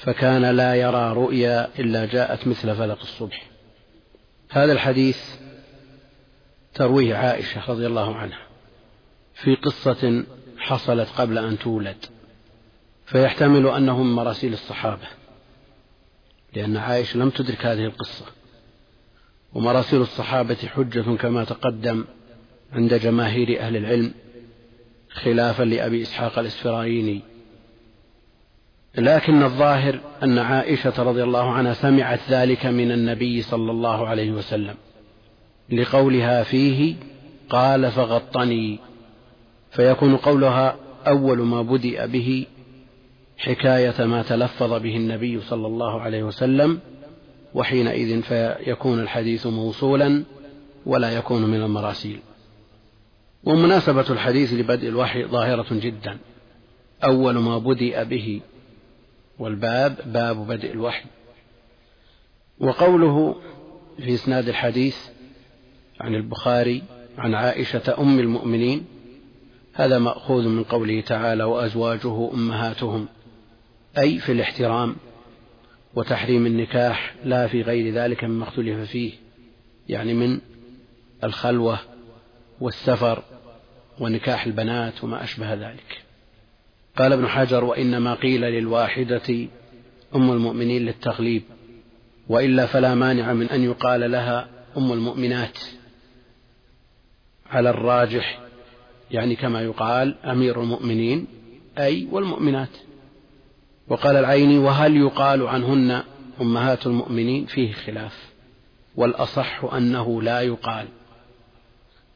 [0.04, 3.46] فكان لا يرى رؤيا إلا جاءت مثل فلق الصبح.
[4.50, 5.18] هذا الحديث
[6.74, 8.46] ترويه عائشة رضي الله عنها
[9.34, 10.24] في قصة
[10.58, 12.04] حصلت قبل أن تولد
[13.06, 15.06] فيحتمل أنه من مراسيل الصحابة
[16.54, 18.24] لأن عائشة لم تدرك هذه القصة.
[19.52, 22.04] ومراسيل الصحابة حجة كما تقدم
[22.72, 24.14] عند جماهير أهل العلم
[25.10, 27.33] خلافا لأبي إسحاق الإسفرايني.
[28.98, 34.74] لكن الظاهر أن عائشة رضي الله عنها سمعت ذلك من النبي صلى الله عليه وسلم
[35.72, 36.94] لقولها فيه
[37.50, 38.78] قال فغطني.
[39.70, 40.76] فيكون قولها
[41.06, 42.46] أول ما بدأ به
[43.38, 46.78] حكاية ما تلفظ به النبي صلى الله عليه وسلم
[47.54, 50.24] وحينئذ فيكون الحديث موصولا
[50.86, 52.18] ولا يكون من المراسيل.
[53.44, 56.18] ومناسبة الحديث لبدء الوحي ظاهرة جدا.
[57.04, 58.40] أول ما بدأ به
[59.38, 61.04] والباب باب بدء الوحي.
[62.58, 63.36] وقوله
[63.96, 64.96] في إسناد الحديث
[66.00, 66.82] عن البخاري
[67.18, 68.84] عن عائشة أم المؤمنين
[69.72, 73.08] هذا مأخوذ من قوله تعالى وأزواجه أمهاتهم
[73.98, 74.96] أي في الاحترام
[75.94, 79.12] وتحريم النكاح لا في غير ذلك مما اختلف فيه
[79.88, 80.40] يعني من
[81.24, 81.78] الخلوة
[82.60, 83.22] والسفر
[84.00, 86.03] ونكاح البنات وما أشبه ذلك.
[86.96, 89.48] قال ابن حجر وإنما قيل للواحدة
[90.14, 91.42] أم المؤمنين للتغليب
[92.28, 95.58] وإلا فلا مانع من أن يقال لها أم المؤمنات
[97.50, 98.40] على الراجح
[99.10, 101.26] يعني كما يقال أمير المؤمنين
[101.78, 102.68] أي والمؤمنات.
[103.88, 106.02] وقال العيني وهل يقال عنهن
[106.40, 108.32] أمهات المؤمنين؟ فيه خلاف
[108.96, 110.86] والأصح أنه لا يقال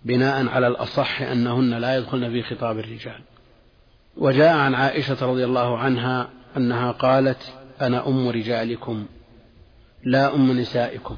[0.04, 3.20] بناء على الأصح أنهن لا يدخلن في خطاب الرجال.
[4.18, 9.06] وجاء عن عائشة رضي الله عنها أنها قالت أنا أم رجالكم
[10.04, 11.16] لا أم نسائكم.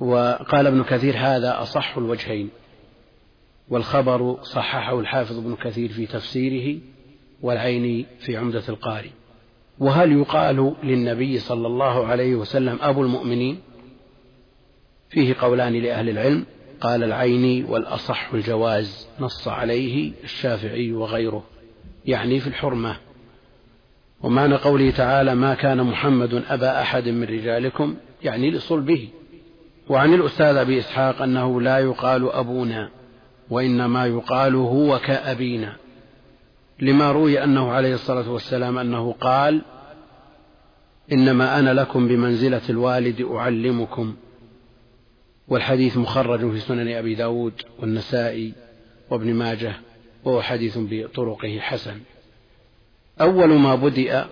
[0.00, 2.50] وقال ابن كثير هذا أصح الوجهين
[3.68, 6.80] والخبر صححه الحافظ ابن كثير في تفسيره
[7.42, 9.10] والعيني في عمدة القاري
[9.78, 13.60] وهل يقال للنبي صلى الله عليه وسلم أبو المؤمنين؟
[15.08, 16.44] فيه قولان لأهل العلم
[16.80, 21.44] قال العيني والأصح الجواز نص عليه الشافعي وغيره.
[22.06, 22.96] يعني في الحرمة.
[24.22, 29.08] ومعنى قوله تعالى ما كان محمد أبا أحد من رجالكم يعني لصلبه.
[29.88, 32.90] وعن الأستاذ أبي إسحاق أنه لا يقال أبونا
[33.50, 35.76] وإنما يقال هو كأبينا.
[36.80, 39.62] لما روي أنه عليه الصلاة والسلام أنه قال
[41.12, 44.14] إنما أنا لكم بمنزلة الوالد أعلمكم.
[45.48, 48.52] والحديث مخرج في سنن أبي داود والنسائي
[49.10, 49.74] وابن ماجه.
[50.24, 52.00] وهو حديث بطرقه حسن.
[53.20, 54.26] أول ما بدأ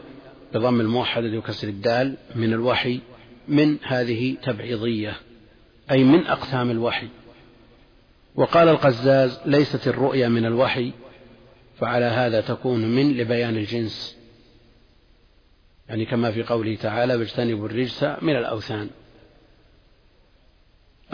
[0.54, 3.00] بضم الموحدة وكسر الدال من الوحي
[3.48, 5.16] من هذه تبعيضية
[5.90, 7.08] أي من أقسام الوحي.
[8.34, 10.92] وقال القزاز ليست الرؤيا من الوحي
[11.78, 14.16] فعلى هذا تكون من لبيان الجنس.
[15.88, 18.90] يعني كما في قوله تعالى واجتنبوا الرجس من الأوثان.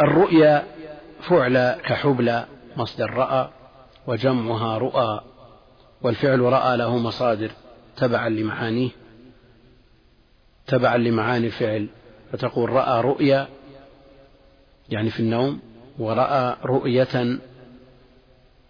[0.00, 0.66] الرؤيا
[1.20, 2.46] فعل كحبلى
[2.76, 3.50] مصدر رأى
[4.06, 5.20] وجمعها رؤى
[6.02, 7.50] والفعل رأى له مصادر
[7.96, 8.90] تبعا لمعانيه
[10.66, 11.88] تبعا لمعاني الفعل.
[12.32, 13.48] فتقول رأى رؤيا
[14.88, 15.60] يعني في النوم
[15.98, 17.38] ورأى رؤية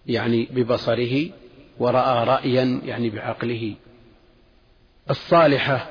[0.07, 1.31] يعني ببصره
[1.79, 3.75] ورأى رأيا يعني بعقله.
[5.11, 5.91] الصالحة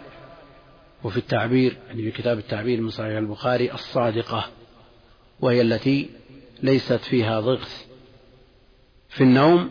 [1.04, 4.46] وفي التعبير يعني في كتاب التعبير من صحيح البخاري الصادقة
[5.40, 6.10] وهي التي
[6.64, 7.85] ليست فيها ضغث
[9.16, 9.70] في النوم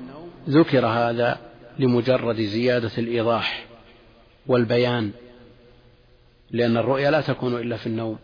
[0.48, 1.38] ذكر هذا
[1.78, 3.66] لمجرد زيادة الإيضاح
[4.46, 5.10] والبيان
[6.50, 8.18] لأن الرؤيا لا تكون إلا في النوم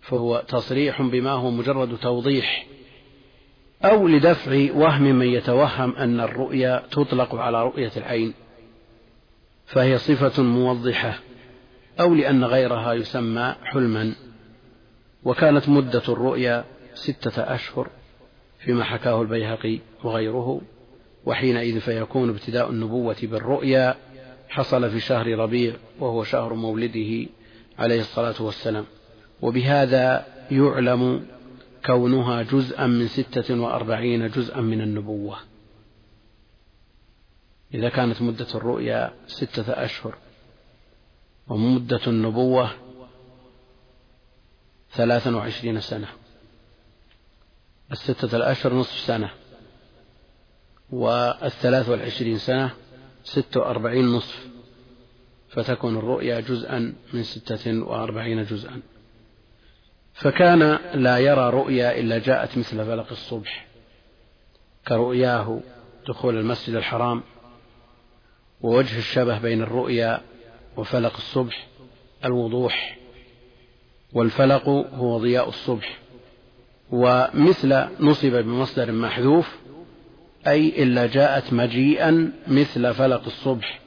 [0.00, 2.66] فهو تصريح بما هو مجرد توضيح
[3.84, 8.34] أو لدفع وهم من يتوهم أن الرؤيا تطلق على رؤية العين
[9.66, 11.18] فهي صفة موضحة
[12.00, 14.14] أو لأن غيرها يسمى حلما
[15.24, 16.64] وكانت مدة الرؤيا
[16.94, 17.88] ستة أشهر.
[18.64, 20.60] فيما حكاه البيهقي وغيره
[21.26, 23.96] وحينئذ فيكون ابتداء النبوة بالرؤيا
[24.48, 27.26] حصل في شهر ربيع وهو شهر مولده
[27.78, 28.84] عليه الصلاة والسلام.
[29.42, 31.26] وبهذا يعلم
[31.86, 35.36] كونها جزءا من ستة وأربعين جزءا من النبوة.
[37.74, 40.14] إذا كانت مدة الرؤيا ستة أشهر
[41.48, 42.70] ومدة النبوة
[44.90, 46.08] ثلاثا وعشرين سنة.
[47.94, 49.30] الستة الأشهر نصف سنة
[50.90, 52.70] والثلاث والعشرين سنة
[53.24, 54.46] ست وأربعين نصف
[55.48, 58.82] فتكون الرؤيا جزءا من ستة وأربعين جزءا.
[60.14, 63.66] فكان لا يرى رؤيا إلا جاءت مثل فلق الصبح
[64.88, 65.60] كرؤياه
[66.08, 67.22] دخول المسجد الحرام
[68.60, 70.20] ووجه الشبه بين الرؤيا
[70.76, 71.66] وفلق الصبح
[72.24, 72.98] الوضوح
[74.12, 76.03] والفلق هو ضياء الصبح.
[76.90, 79.56] ومثل نصب بمصدر محذوف
[80.46, 83.80] أي إلا جاءت مجيئا مثل فلق الصبح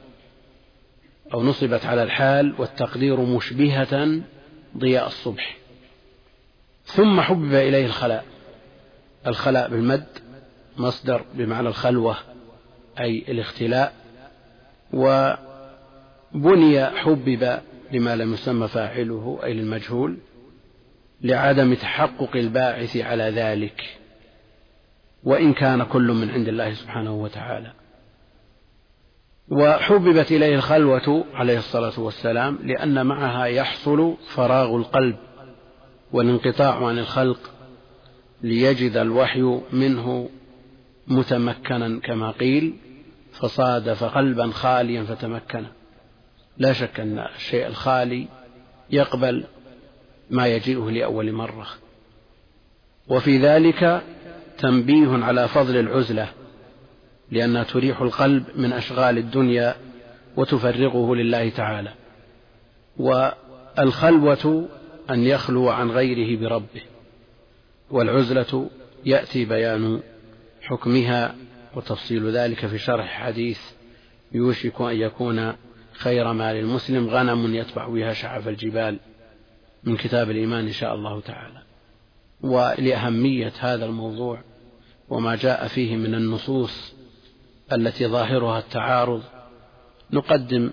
[1.34, 4.22] أو نصبت على الحال والتقدير مشبهة
[4.78, 5.58] ضياء الصبح.
[6.86, 8.26] ثم حبب إليه الخلاء
[9.28, 10.08] الخلاء بالمد
[10.78, 12.18] مصدر بمعنى الخلوة
[13.00, 13.93] أي الاختلاء
[14.93, 17.60] وبني حبب
[17.91, 20.18] لما لم يسمى فاعله أي للمجهول.
[21.22, 23.97] لعدم تحقق الباعث على ذلك
[25.24, 27.74] وإن كان كل من عند الله سبحانه وتعالى.
[29.49, 35.15] وحببت إليه الخلوة عليه الصلاة والسلام لأن معها يحصل فراغ القلب
[36.11, 37.39] والانقطاع عن الخلق
[38.41, 40.30] ليجد الوحي منه
[41.07, 42.74] متمكنا كما قيل
[43.32, 45.65] فصادف قلبا خاليا فتمكن.
[46.57, 48.28] لا شك أن الشيء الخالي
[48.89, 49.45] يقبل
[50.30, 51.67] ما يجيئه لأول مرة.
[53.07, 54.03] وفي ذلك
[54.57, 56.30] تنبيه على فضل العزلة
[57.32, 59.75] لأنها تريح القلب من أشغال الدنيا
[60.38, 61.93] وتفرغه لله تعالى.
[62.97, 64.69] والخلوة
[65.09, 66.82] أن يخلو عن غيره بربه
[67.91, 68.69] والعزلة
[69.05, 69.99] يأتي بيان
[70.61, 71.36] حكمها
[71.75, 73.59] وتفصيل ذلك في شرح حديث
[74.32, 75.53] يوشك أن يكون
[75.93, 78.99] خير ما للمسلم غنم يتبع بها شعف الجبال.
[79.88, 81.62] من كتاب الإيمان إن شاء الله تعالى.
[82.42, 84.42] ولأهمية هذا الموضوع
[85.10, 86.94] وما جاء فيه من النصوص
[87.72, 89.24] التي ظاهرها التعارض
[90.12, 90.70] نقدم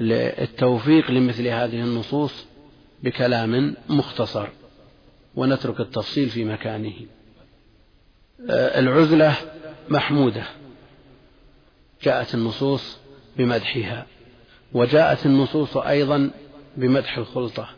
[0.00, 2.46] التوفيق لمثل هذه النصوص
[3.02, 4.48] بكلام مختصر
[5.34, 6.94] ونترك التفصيل في مكانه.
[8.50, 9.34] العزلة
[9.88, 10.44] محمودة
[12.02, 12.98] جاءت النصوص
[13.36, 14.06] بمدحها
[14.72, 16.30] وجاءت النصوص أيضا
[16.76, 17.68] بمدح الخلطة.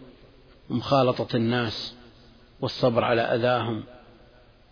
[0.70, 1.94] ومخالطة الناس
[2.60, 3.84] والصبر على أذاهم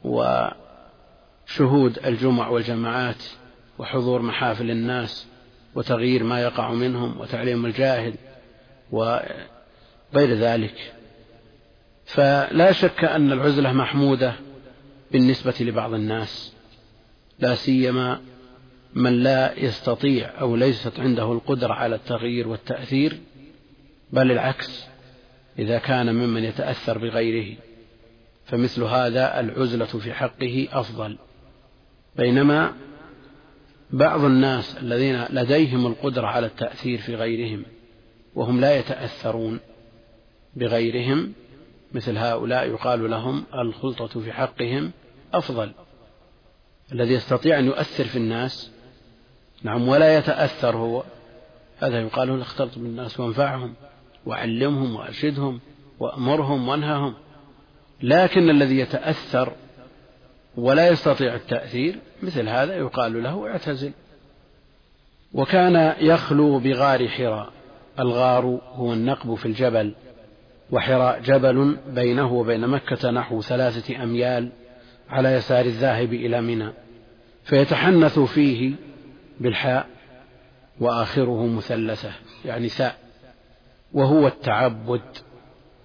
[0.04, 3.24] وشهود الجمع والجماعات
[3.78, 5.26] وحضور محافل الناس
[5.74, 8.14] وتغيير ما يقع منهم وتعليم الجاهل
[8.90, 9.34] وغير
[10.14, 10.92] ذلك.
[12.04, 14.34] فلا شك أن العزلة محمودة
[15.12, 16.52] بالنسبة لبعض الناس
[17.38, 18.20] لا سيما
[18.94, 23.20] من لا يستطيع أو ليست عنده القدرة على التغيير والتأثير
[24.12, 24.86] بل العكس.
[25.58, 27.56] إذا كان ممن يتأثر بغيره
[28.44, 31.18] فمثل هذا العزلة في حقه أفضل.
[32.16, 32.74] بينما
[33.90, 37.64] بعض الناس الذين لديهم القدرة على التأثير في غيرهم
[38.34, 39.60] وهم لا يتأثرون
[40.56, 41.32] بغيرهم
[41.92, 44.92] مثل هؤلاء يقال لهم الخلطة في حقهم
[45.34, 45.72] أفضل.
[46.92, 48.70] الذي يستطيع أن يؤثر في الناس
[49.62, 51.04] نعم ولا يتأثر هو
[51.78, 53.74] هذا يقال له اختلط بالناس وانفعهم.
[54.26, 55.60] وعلمهم وأرشدهم
[56.00, 57.14] وأمرهم وانههم
[58.02, 59.52] لكن الذي يتأثر
[60.56, 63.92] ولا يستطيع التأثير مثل هذا يقال له اعتزل.
[65.32, 67.52] وكان يخلو بغار حراء.
[67.98, 69.94] الغار هو النقب في الجبل.
[70.70, 74.52] وحراء جبل بينه وبين مكة نحو ثلاثة أميال
[75.08, 76.72] على يسار الذاهب إلى منى.
[77.44, 78.74] فيتحنث فيه
[79.40, 79.86] بالحاء
[80.80, 82.10] وآخره مثلثة
[82.44, 83.05] يعني ثاء.
[83.92, 85.02] وهو التعبد.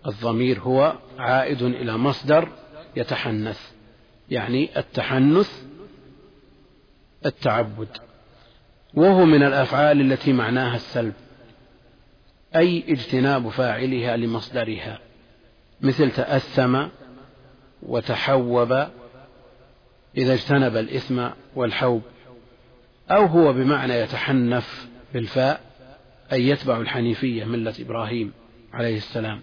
[0.07, 2.49] الضمير هو عائد إلى مصدر
[2.95, 3.71] يتحنث
[4.29, 5.63] يعني التحنث
[7.25, 7.97] التعبد.
[8.93, 11.13] وهو من الأفعال التي معناها السلب
[12.55, 14.99] أي اجتناب فاعلها لمصدرها
[15.81, 16.87] مثل تأثم
[17.83, 18.71] وتحوب
[20.17, 22.01] إذا اجتنب الإثم والحوب
[23.11, 25.61] أو هو بمعنى يتحنف بالفاء
[26.31, 28.31] أي يتبع الحنيفية ملة إبراهيم
[28.73, 29.41] عليه السلام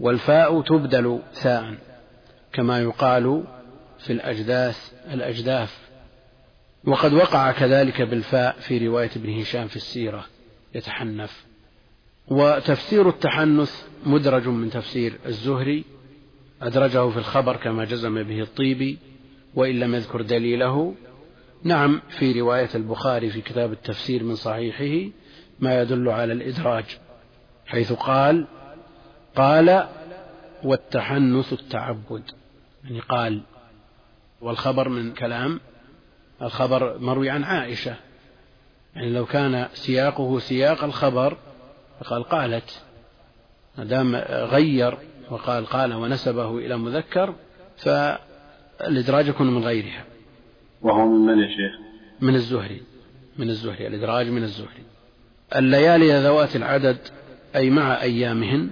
[0.00, 1.74] والفاء تبدل ثاء
[2.52, 3.44] كما يقال
[3.98, 5.78] في الأجداث الأجداف.
[6.84, 10.26] وقد وقع كذلك بالفاء في رواية ابن هشام في السيرة
[10.74, 11.44] يتحنف
[12.28, 15.84] وتفسير التحنث مدرج من تفسير الزهري
[16.62, 18.98] أدرجه في الخبر كما جزم به الطيبي
[19.54, 20.94] وإن لم يذكر دليله.
[21.64, 25.10] نعم في رواية البخاري في كتاب التفسير من صحيحه
[25.60, 26.98] ما يدل على الإدراج
[27.66, 28.46] حيث قال
[29.36, 29.88] قال
[30.64, 32.22] والتحنث التعبد
[32.84, 33.42] يعني قال.
[34.40, 35.60] والخبر من كلام
[36.42, 37.96] الخبر مروي عن عائشة
[38.94, 41.36] يعني لو كان سياقه سياق الخبر
[42.00, 42.82] فقال قالت.
[43.78, 44.98] ما دام غير
[45.30, 47.34] وقال قال ونسبه إلى مذكر
[47.76, 50.04] فالإدراج يكون من غيرها.
[50.82, 51.80] وهو من من يا شيخ؟
[52.20, 52.82] من الزهري
[53.38, 54.89] من الزهري الإدراج من الزهري.
[55.56, 56.98] الليالي ذوات العدد
[57.56, 58.70] أي مع أيامهن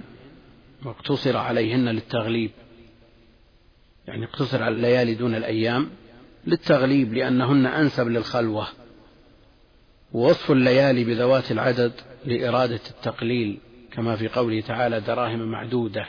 [0.85, 2.51] واقتصر عليهن للتغليب.
[4.07, 5.89] يعني اقتصر على الليالي دون الأيام
[6.47, 8.67] للتغليب لأنهن أنسب للخلوة.
[10.13, 11.91] ووصف الليالي بذوات العدد
[12.25, 13.59] لإرادة التقليل
[13.91, 16.05] كما في قوله تعالى دراهم معدودة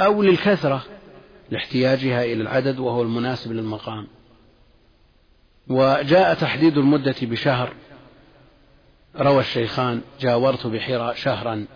[0.00, 0.84] أو للكثرة
[1.50, 4.06] لاحتياجها إلى العدد وهو المناسب للمقام.
[5.68, 7.74] وجاء تحديد المدة بشهر
[9.18, 11.66] روى الشيخان جاورت بحراء شهرا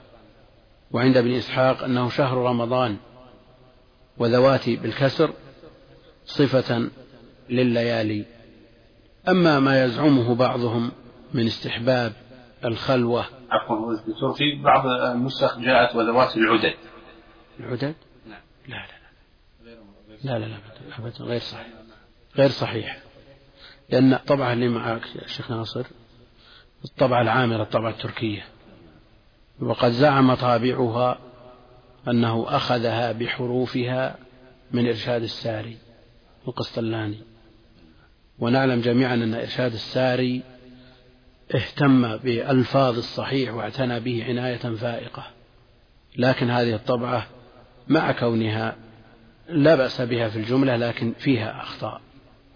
[0.90, 2.96] وعند ابن إسحاق أنه شهر رمضان
[4.18, 5.32] وذواتي بالكسر
[6.24, 6.90] صفة
[7.50, 8.24] لليالي
[9.28, 10.92] أما ما يزعمه بعضهم
[11.34, 12.12] من استحباب
[12.64, 16.74] الخلوة عفوا دكتور في بعض النسخ جاءت وذوات العدد
[17.60, 17.94] العدد؟
[18.26, 18.86] نعم لا
[20.24, 20.58] لا لا لا لا
[20.98, 21.66] أبدا غير صحيح
[22.36, 22.98] غير صحيح
[23.90, 25.84] لأن الطبعة اللي معك يا شيخ ناصر
[26.84, 28.44] الطبعة العامرة الطبعة التركية.
[29.60, 31.18] وقد زعم طابعها
[32.08, 34.16] أنه أخذها بحروفها
[34.72, 35.76] من إرشاد الساري
[36.48, 37.18] القسطلاني.
[38.38, 40.42] ونعلم جميعا أن إرشاد الساري
[41.54, 45.26] اهتم بالفاظ الصحيح واعتنى به عناية فائقة.
[46.16, 47.26] لكن هذه الطبعة
[47.88, 48.76] مع كونها
[49.48, 52.00] لا بأس بها في الجملة لكن فيها أخطاء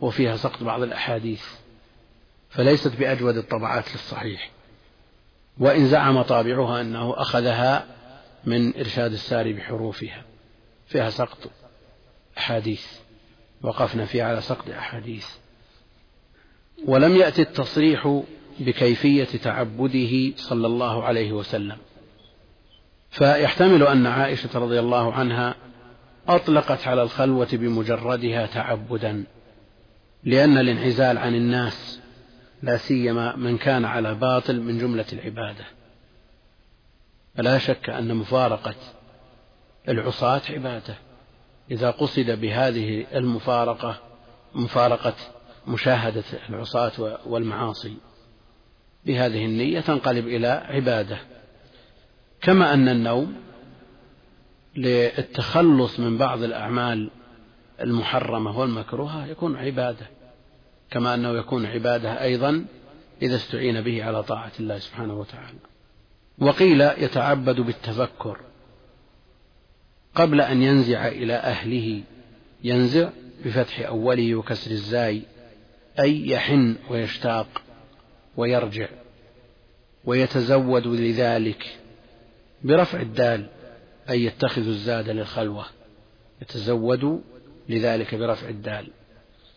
[0.01, 1.45] وفيها سقط بعض الأحاديث.
[2.57, 4.51] فليست بأجود الطبعات للصحيح.
[5.59, 7.87] وإن زعم طابعها أنه أخذها
[8.45, 10.25] من إرشاد الساري بحروفها.
[10.87, 11.51] فيها سقط
[12.39, 12.87] أحاديث.
[13.63, 15.27] وقفنا فيها على سقط أحاديث.
[16.85, 18.23] ولم يأتي التصريح
[18.61, 21.77] بكيفية تعبده صلى الله عليه وسلم.
[23.11, 25.55] فيحتمل أن عائشة رضي الله عنها
[26.29, 29.25] أطلقت على الخلوة بمجردها تعبدا.
[30.25, 32.01] لأن الانعزال عن الناس
[32.63, 35.65] لا سيما من كان على باطل من جملة العبادة.
[37.37, 38.75] فلا شك أن مفارقة
[39.89, 40.95] العصاة عبادة.
[41.71, 43.99] إذا قصد بهذه المفارقة
[44.55, 45.15] مفارقة
[45.67, 47.97] مشاهدة العصاة والمعاصي
[49.07, 51.19] بهذه النية تنقلب إلى عبادة.
[52.41, 53.37] كما أن النوم
[54.77, 57.11] للتخلص من بعض الأعمال
[57.81, 60.07] المحرمة والمكروهة يكون عبادة.
[60.91, 62.65] كما أنه يكون عبادة أيضا
[63.23, 65.59] إذا استعين به على طاعة الله سبحانه وتعالى.
[66.39, 68.41] وقيل يتعبد بالتفكر.
[70.15, 72.03] قبل أن ينزع إلى أهله
[72.65, 73.11] ينزع
[73.45, 75.23] بفتح أوله وكسر الزاي
[76.01, 77.63] أي يحن ويشتاق
[78.37, 78.89] ويرجع
[80.05, 81.79] ويتزود لذلك
[82.63, 83.47] برفع الدال
[84.11, 85.67] أي يتخذ الزاد للخلوة
[86.43, 87.23] يتزود
[87.69, 88.91] لذلك برفع الدال.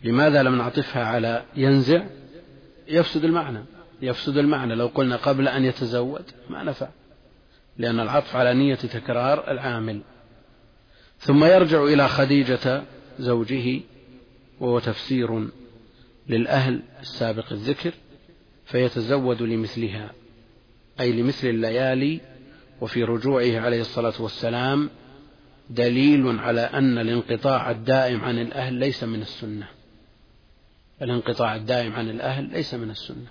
[0.03, 2.03] لماذا لم نعطفها على ينزع؟
[2.87, 3.65] يفسد المعنى
[4.01, 4.75] يفسد المعنى.
[4.75, 6.87] لو قلنا قبل أن يتزود ما نفع
[7.77, 10.01] لأن العطف على نية تكرار العامل.
[11.19, 12.83] ثم يرجع إلى خديجة
[13.19, 13.81] زوجه
[14.59, 15.47] وهو تفسير
[16.27, 17.93] للأهل السابق الذكر
[18.65, 20.11] فيتزود لمثلها
[20.99, 22.19] أي لمثل الليالي
[22.81, 24.89] وفي رجوعه عليه الصلاة والسلام
[25.69, 29.67] دليل على أن الانقطاع الدائم عن الأهل ليس من السنة.
[31.01, 33.27] الانقطاع الدائم عن الأهل ليس من السنة.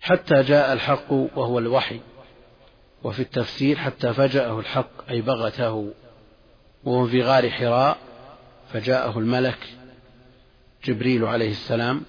[0.00, 2.00] حتى جاء الحق وهو الوحي
[3.04, 5.92] وفي التفسير حتى فجأه الحق أي بغته
[6.84, 7.98] وهو في غار حراء
[8.72, 9.58] فجاءه الملك
[10.84, 12.02] جبريل عليه السلام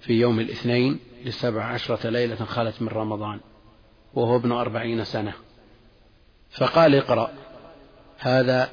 [0.00, 3.40] في يوم الاثنين لسبع عشرة ليلة خلت من رمضان
[4.14, 5.32] وهو ابن أربعين سنة.
[6.50, 7.30] فقال اقرأ
[8.18, 8.70] هذا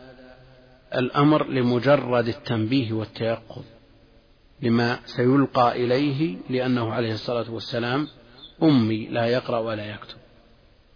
[0.96, 3.64] الأمر لمجرد التنبيه والتيقظ.
[4.62, 8.08] لما سيلقى إليه لأنه عليه الصلاة والسلام
[8.64, 10.18] أمي لا يقرأ ولا يكتب.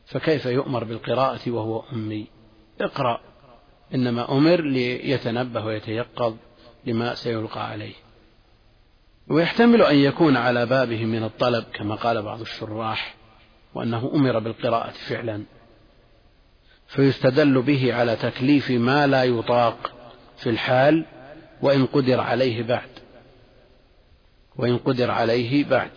[0.06, 2.28] فكيف يؤمر بالقراءة وهو أمي؟
[2.82, 3.22] اقرأ
[3.96, 6.36] إنما أمر ليتنبه ويتيقظ
[6.86, 7.94] لما سيلقى عليه.
[9.28, 13.16] ويحتمل أن يكون على بابه من الطلب كما قال بعض الشراح
[13.74, 15.44] وأنه أمر بالقراءة فعلا.
[16.88, 19.92] فيستدل به على تكليف ما لا يطاق
[20.38, 21.06] في الحال
[21.62, 22.91] وإن قدر عليه بعد.
[24.58, 25.92] وإن قدر عليه بعد.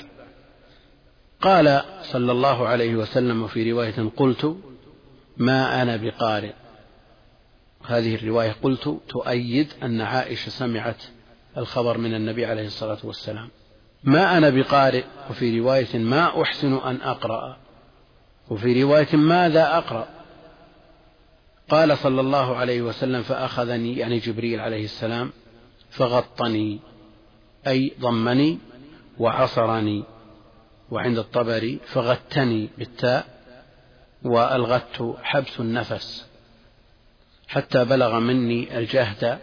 [1.41, 4.57] قال صلى الله عليه وسلم في رواية قلت
[5.37, 6.53] ما أنا بقارئ.
[7.87, 11.03] هذه الرواية قلت تؤيد أن عائشة سمعت
[11.57, 13.49] الخبر من النبي عليه الصلاة والسلام.
[14.05, 17.57] ما أنا بقارئ؟ وفي رواية ما أحسن أن أقرأ.
[18.51, 20.09] وفي رواية ماذا أقرأ؟
[21.69, 25.33] قال صلى الله عليه وسلم فأخذني يعني جبريل عليه السلام
[25.91, 26.81] فغطني.
[27.66, 28.59] أي ضمني
[29.19, 30.05] وعصرني
[30.91, 33.27] وعند الطبري فغتني بالتاء
[34.24, 36.27] والغت حبس النفس
[37.49, 39.39] حتى بلغ مني الجهد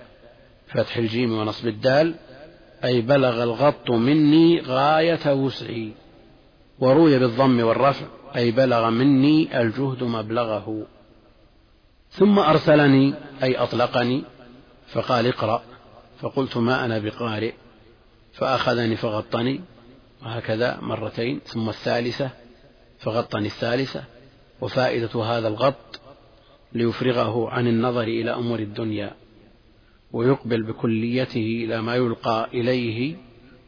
[0.68, 2.16] فتح الجيم ونصب الدال
[2.84, 5.92] أي بلغ الغط مني غاية وسعي
[6.80, 10.88] وروي بالضم والرفع أي بلغ مني الجهد مبلغه.
[12.12, 14.24] ثم أرسلني أي أطلقني
[14.88, 15.64] فقال اقرأ
[16.20, 17.54] فقلت ما أنا بقارئ؟
[18.34, 19.62] فأخذني فغطني
[20.24, 22.30] وهكذا مرتين ثم الثالثة
[23.00, 24.04] فغطني الثالثة
[24.62, 26.00] وفائدة هذا الغط
[26.74, 29.14] ليفرغه عن النظر إلى أمور الدنيا
[30.12, 33.16] ويقبل بكليته إلى ما يلقى إليه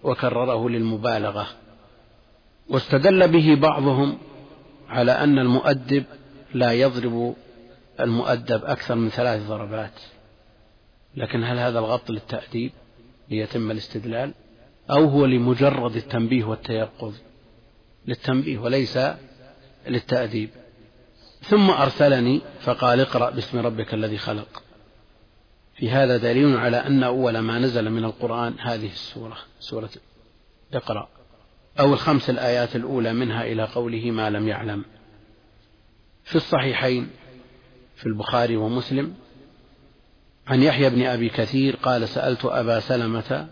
[0.03, 1.47] وكرره للمبالغة.
[2.69, 4.17] واستدل به بعضهم
[4.89, 6.03] على أن المؤدب
[6.53, 7.35] لا يضرب
[7.99, 9.99] المؤدب أكثر من ثلاث ضربات.
[11.15, 12.71] لكن هل هذا الغط للتأديب
[13.29, 14.33] ليتم الاستدلال؟
[14.89, 17.13] أو هو لمجرد التنبيه والتيقظ
[18.07, 18.99] للتنبيه وليس
[19.87, 20.49] للتأديب.
[21.41, 24.63] ثم أرسلني فقال اقرأ باسم ربك الذي خلق.
[25.75, 29.89] في هذا دليل على أن أول ما نزل من القرآن هذه السورة سورة
[30.73, 31.09] اقرأ.
[31.79, 34.85] أو الخمس الآيات الأولى منها إلى قوله ما لم يعلم.
[36.23, 37.09] في الصحيحين
[37.95, 39.13] في البخاري ومسلم
[40.47, 43.47] عن يحيى بن أبي كثير قال سألت أبا سلمة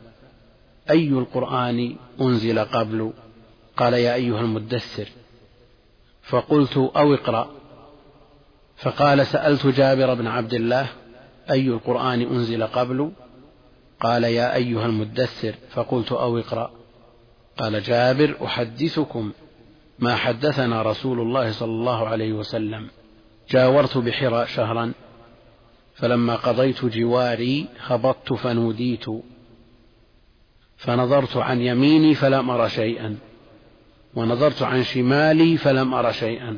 [0.92, 3.14] أي القرآن أنزل قبل؟
[3.78, 5.08] قال يا أيها المدثر.
[6.24, 7.52] فقلت أو اقرأ.
[8.78, 10.88] فقال سألت جابر بن عبد الله
[11.52, 13.12] أي القرآن أنزل قبل؟
[14.00, 15.56] قال يا أيها المدثر.
[15.70, 16.72] فقلت أو اقرأ.
[17.58, 19.32] قال جابر أحدثكم
[20.00, 22.90] ما حدثنا رسول الله صلى الله عليه وسلم.
[23.50, 24.92] جاورت بحرى شهرا.
[25.96, 29.06] فلما قضيت جواري هبطت فنوديت.
[30.82, 33.18] فنظرت عن يميني فلم أر شيئا
[34.16, 36.58] ونظرت عن شمالي فلم أر شيئا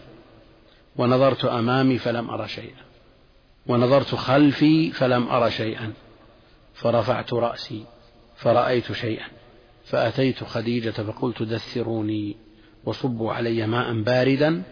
[0.95, 2.83] ونظرت أمامي فلم أر شيئا
[3.67, 5.93] ونظرت خلفي فلم أر شيئا
[6.73, 7.85] فرفعت رأسي
[8.35, 9.27] فرأيت شيئا
[9.85, 12.35] فأتيت خديجة فقلت دثروني
[12.85, 14.63] وصبوا علي ماء باردا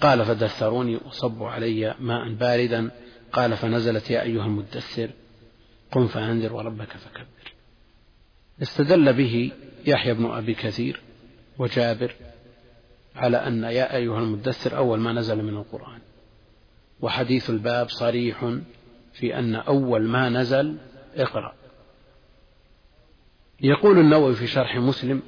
[0.00, 2.90] قال فدثروني وصبوا علي ماء باردا
[3.32, 5.10] قال فنزلت يا أيها المدثر
[5.92, 7.39] قم فأنذر وربك فكبر.
[8.62, 9.52] استدل به
[9.86, 11.00] يحيى بن أبي كثير
[11.58, 12.14] وجابر
[13.16, 16.00] على أن يا أيها المدثر أول ما نزل من القرآن.
[17.00, 18.54] وحديث الباب صريح
[19.12, 20.76] في أن أول ما نزل
[21.16, 21.52] اقرأ.
[23.60, 25.22] يقول النووي في شرح مسلم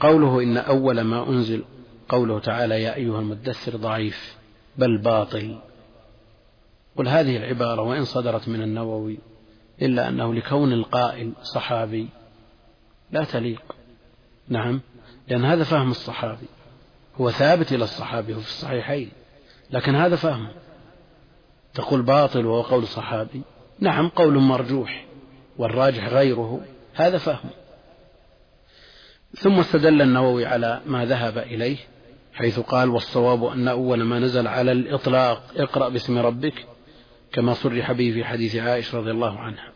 [0.00, 1.64] قوله إن أول ما أنزل
[2.08, 4.36] قوله تعالى يا أيها المدثر ضعيف
[4.78, 5.58] بل باطل.
[6.96, 9.18] قل هذه العبارة وإن صدرت من النووي
[9.82, 12.08] إلا أنه لكون القائل صحابي
[13.12, 13.62] لا تليق.
[14.48, 14.80] نعم.
[15.28, 16.46] لأن هذا فهم الصحابي.
[17.16, 19.10] هو ثابت إلى الصحابي وفي الصحيحين.
[19.70, 20.50] لكن هذا فهمه
[21.74, 23.42] تقول باطل وهو قول الصحابي
[23.80, 25.04] نعم قول مرجوح
[25.58, 26.60] والراجح غيره.
[26.94, 27.50] هذا فهم.
[29.38, 31.76] ثم استدل النووي على ما ذهب إليه
[32.32, 36.66] حيث قال والصواب أن أول ما نزل على الإطلاق اقرأ باسم ربك
[37.32, 39.71] كما صرح به في حديث عائشة رضي الله عنها.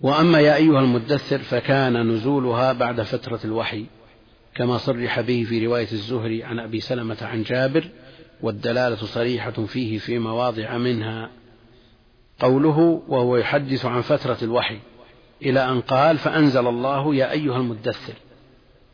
[0.00, 3.86] وأما يا أيها المدثر فكان نزولها بعد فترة الوحي
[4.54, 7.88] كما صرح به في رواية الزهري عن أبي سلمة عن جابر
[8.42, 11.30] والدلالة صريحة فيه في مواضع منها.
[12.40, 14.78] قوله وهو يحدث عن فترة الوحي
[15.42, 18.14] إلى أن قال فأنزل الله يا أيها المدثر.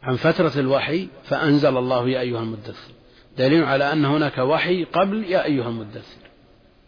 [0.02, 2.92] عن فترة الوحي فأنزل الله يا أيها المدثر.
[3.38, 6.20] دليل على أن هناك وحي قبل يا أيها المدثر.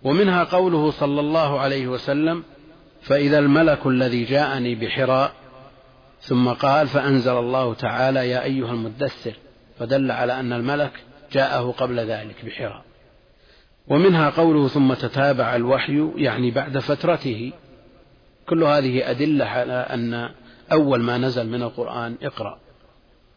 [0.03, 2.43] ومنها قوله صلى الله عليه وسلم
[3.03, 5.33] فإذا الملك الذي جاءني بحراء
[6.21, 9.35] ثم قال فأنزل الله تعالى يا أيها المدثر.
[9.79, 10.93] فدل على أن الملك
[11.33, 12.85] جاءه قبل ذلك بحراء.
[13.89, 17.53] ومنها قوله ثم تتابع الوحي يعني بعد فترته.
[18.49, 20.31] كل هذه أدلة على أن
[20.73, 22.59] أول ما نزل من القرآن اقرأ.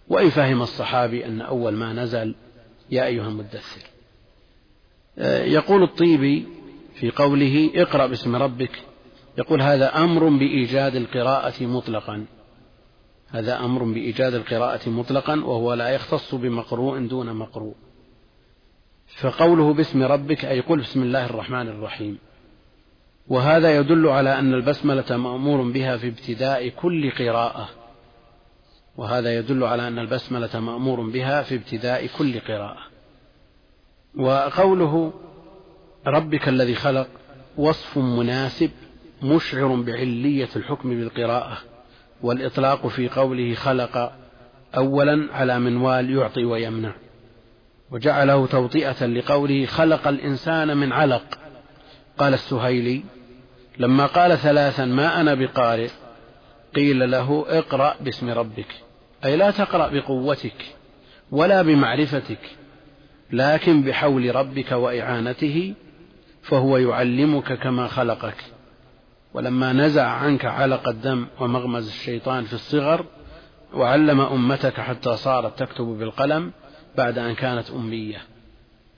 [0.08, 2.36] وإن فهم الصحابي أن أول ما نزل
[2.92, 3.82] يا أيها المدثر.
[5.48, 6.48] يقول الطيبي
[6.96, 8.72] في قوله اقرأ باسم ربك
[9.38, 12.26] يقول هذا أمر بإيجاد القراءة مطلقا.
[13.30, 17.76] هذا أمر بإيجاد القراءة مطلقا وهو لا يختص بمقروء دون مقروء.
[19.22, 22.18] فقوله باسم ربك أي قل بسم الله الرحمن الرحيم.
[23.28, 27.70] وهذا يدل على أن البسملة مأمور بها في ابتداء كل قراءة.
[28.98, 32.78] وهذا يدل على أن البسملة مأمور بها في ابتداء كل قراءة.
[34.16, 35.14] وقوله
[36.08, 37.08] ربك الذي خلق
[37.58, 38.72] وصف مناسب
[39.26, 41.58] مشعر بعلية الحكم بالقراءة
[42.22, 44.12] والإطلاق في قوله خلق
[44.78, 46.94] أولا على منوال يعطي ويمنع.
[47.92, 51.40] وجعله توطئة لقوله خلق الإنسان من علق.
[52.18, 53.04] قال السهيلي
[53.78, 55.90] لما قال ثلاثا ما أنا بقارئ
[56.76, 58.76] قيل له اقرأ باسم ربك.
[59.26, 60.66] أي لا تقرأ بقوتك
[61.32, 62.40] ولا بمعرفتك
[63.32, 65.74] لكن بحول ربك وإعانته
[66.42, 68.55] فهو يعلمك كما خلقك.
[69.36, 73.06] ولما نزع عنك علق الدم ومغمز الشيطان في الصغر
[73.74, 76.52] وعلم أمتك حتى صارت تكتب بالقلم
[76.98, 78.22] بعد أن كانت أمية.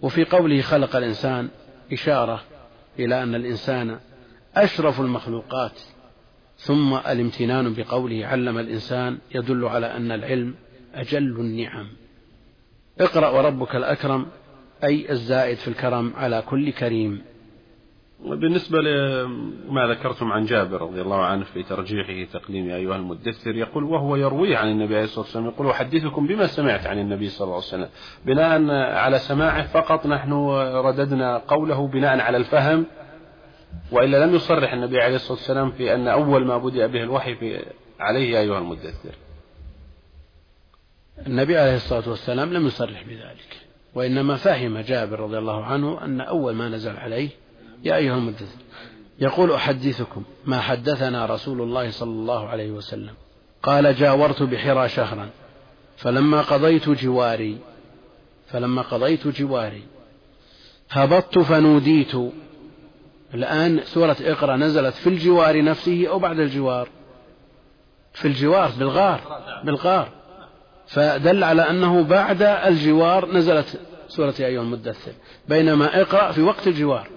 [0.02, 1.50] وفي قوله خلق الإنسان
[1.94, 2.42] إشارة
[3.00, 4.00] إلى أن الإنسان
[4.56, 5.80] أشرف المخلوقات
[6.58, 10.56] ثم الامتنان بقوله علم الإنسان يدل على أن العلم
[10.94, 11.88] أجل النعم.
[13.00, 14.26] اقرأ وربك الأكرم
[14.84, 17.22] أي الزائد في الكرم على كل كريم.
[18.20, 24.16] بالنسبة لما ذكرتم عن جابر رضي الله عنه في ترجيحه تقديم أيها المدثر يقول وهو
[24.16, 27.66] يروي عن النبي عليه الصلاة والسلام يقول أحدثكم بما سمعت عن النبي صلى الله عليه
[27.66, 27.90] وسلم.
[28.26, 30.34] بناء على سماعه فقط نحن
[30.86, 32.86] رددنا قوله بناء على الفهم
[33.92, 37.66] وإلا لم يصرح النبي عليه الصلاة والسلام في أن أول ما بدأ به الوحي في
[38.00, 39.16] عليه أيها المدثر.
[41.28, 43.62] النبي عليه الصلاة والسلام لم يصرح بذلك
[43.96, 47.30] وإنما فهم جابر رضي الله عنه أن أول ما نزل عليه
[47.84, 48.62] يا أيها المدثر
[49.20, 53.14] يقول أحدثكم ما حدثنا رسول الله صلى الله عليه وسلم.
[53.64, 55.30] قال جاورت بحرى شهرا
[55.98, 57.58] فلما قضيت جواري
[58.48, 59.84] فلما قضيت جواري
[60.90, 62.16] هبطت فنوديت.
[63.34, 66.90] الآن سورة اقرأ نزلت في الجوار نفسه أو بعد الجوار؟
[68.14, 69.22] في الجوار بالغار
[69.64, 70.10] بالغار.
[70.88, 75.12] فدل على أنه بعد الجوار نزلت سورة يا أيها المدثر.
[75.48, 77.08] بينما اقرأ في وقت الجوار.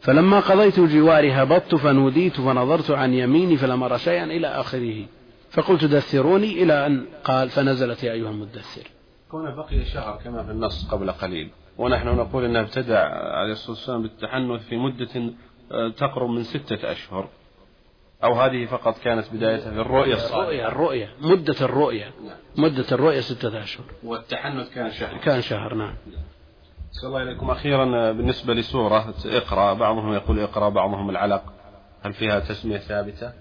[0.00, 5.06] فلما قضيت جواري هبطت فنوديت فنظرت عن يميني فلم أرى شيئا إلى آخره.
[5.50, 8.90] فقلت دثروني إلى أن قال فنزلت يا أيها المدثر.
[9.30, 12.98] كون بقي شهر كما في النص قبل قليل ونحن نقول أنه ابتدع
[13.38, 15.32] عليه الصلاة والسلام بالتحنث في مدة
[15.72, 17.28] آه، تقرب من ستة أشهر.
[18.24, 20.42] أو هذه فقط كانت بدايتها في الرؤية الصالحة.
[20.42, 22.10] الرؤية الرؤية مدة الرؤية.
[22.56, 23.84] مدة الرؤية ستة أشهر.
[24.04, 25.18] والتحنث كان شهر.
[25.18, 25.94] كان شهر نعم.
[26.06, 26.37] صلى
[27.04, 27.50] الله إليكم.
[27.50, 31.42] أخيرا بالنسبة لسورة اقرأ بعضهم يقول اقرأ بعضهم العلق.
[32.02, 33.32] هل فيها تسمية ثابتة؟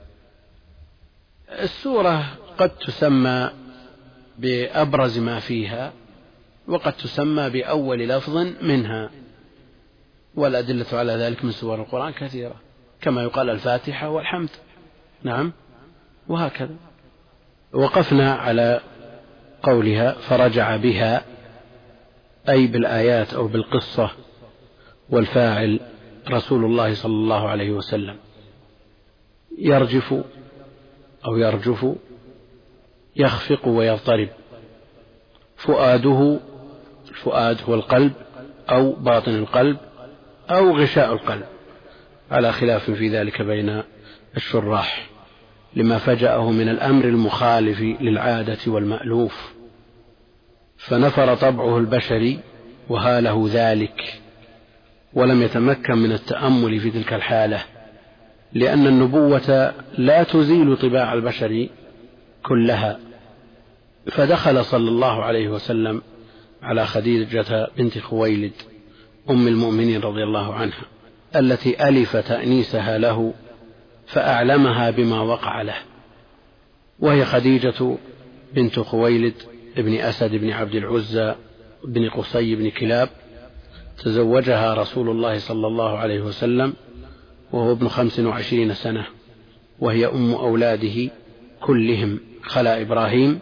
[1.51, 2.25] السورة
[2.57, 3.49] قد تسمى
[4.37, 5.93] بأبرز ما فيها
[6.67, 9.09] وقد تسمى بأول لفظ منها
[10.35, 12.55] والأدلة على ذلك من سور القرآن كثيرة
[13.01, 14.49] كما يقال الفاتحة والحمد.
[15.23, 15.53] نعم
[16.27, 16.75] وهكذا.
[17.73, 18.79] وقفنا على
[19.63, 21.36] قولها فرجع بها
[22.49, 24.11] أي بالآيات أو بالقصة
[25.09, 25.79] والفاعل
[26.31, 28.15] رسول الله صلى الله عليه وسلم.
[29.57, 30.13] يرجف
[31.25, 31.85] أو يرجف
[33.15, 34.29] يخفق ويضطرب.
[35.57, 36.39] فؤاده
[37.09, 38.13] الفؤاد هو القلب
[38.69, 39.77] أو باطن القلب
[40.49, 41.45] أو غشاء القلب.
[42.31, 43.83] على خلاف في ذلك بين
[44.37, 45.09] الشراح
[45.73, 49.56] لما فجأه من الأمر المخالف للعادة والمألوف.
[50.77, 52.39] فنفر طبعه البشري
[52.89, 54.21] وهاله ذلك
[55.13, 57.63] ولم يتمكن من التأمل في تلك الحالة
[58.53, 61.69] لأن النبوة لا تزيل طباع البشر
[62.43, 62.99] كلها.
[64.11, 66.01] فدخل صلى الله عليه وسلم
[66.61, 68.53] على خديجة بنت خويلد
[69.29, 70.81] أم المؤمنين رضي الله عنها
[71.35, 73.33] التي ألف تأنيسها له
[74.07, 75.77] فأعلمها بما وقع له.
[76.99, 77.97] وهي خديجة
[78.53, 79.33] بنت خويلد
[79.79, 81.35] بن أسد بن عبد العزى
[81.83, 83.09] بن قصي بن كلاب
[83.97, 86.73] تزوجها رسول الله صلى الله عليه وسلم
[87.51, 89.05] وهو ابن خمس وعشرين سنة
[89.79, 91.11] وهي أم أولاده
[91.61, 93.39] كلهم خلا إبراهيم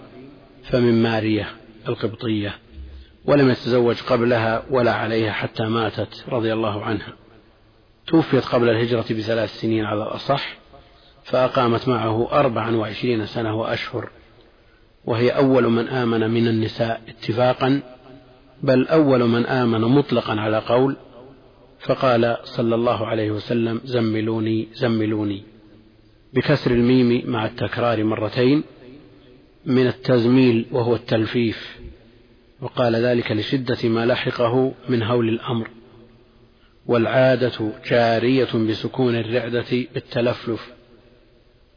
[0.64, 1.48] فمن مارية
[1.88, 2.56] القبطية
[3.26, 7.14] ولم يتزوج قبلها ولا عليها حتى ماتت رضي الله عنها.
[8.08, 10.58] توفيت قبل الهجرة بثلاث سنين على الأصح
[11.24, 14.10] فأقامت معه أربعا وعشرين سنة وأشهر.
[15.06, 17.82] وهي أول من آمن من النساء اتفاقا
[18.64, 20.96] بل أول من آمن مطلقا على قول
[21.80, 25.44] فقال صلى الله عليه وسلم زملوني زملوني.
[26.34, 28.64] بكسر الميم مع التكرار مرتين
[29.66, 31.80] من التزميل وهو التلفيف
[32.62, 35.70] وقال ذلك لشدة ما لحقه من هول الأمر.
[36.86, 40.74] والعادة جارية بسكون الرعدة بالتلفلف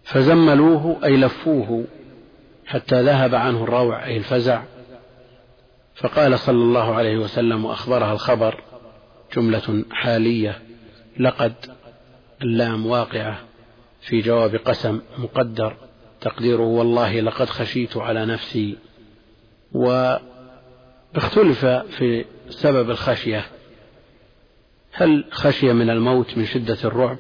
[0.03, 1.85] فزملوه أي لفوه
[2.69, 4.63] حتى ذهب عنه الروع أي الفزع.
[5.95, 8.63] فقال صلى الله عليه وسلم وأخبرها الخبر
[9.37, 10.63] جملة حالية
[11.21, 11.55] لقد
[12.43, 13.39] اللام واقعة
[14.01, 15.77] في جواب قسم مقدر
[16.21, 18.77] تقديره والله لقد خشيت على نفسي.
[19.73, 23.47] واختلف في سبب الخشية.
[24.93, 27.19] هل خشي من الموت من شدة الرعب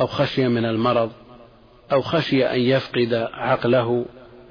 [0.00, 1.12] أو خشي من المرض
[1.92, 4.04] أو خشي أن يفقد عقله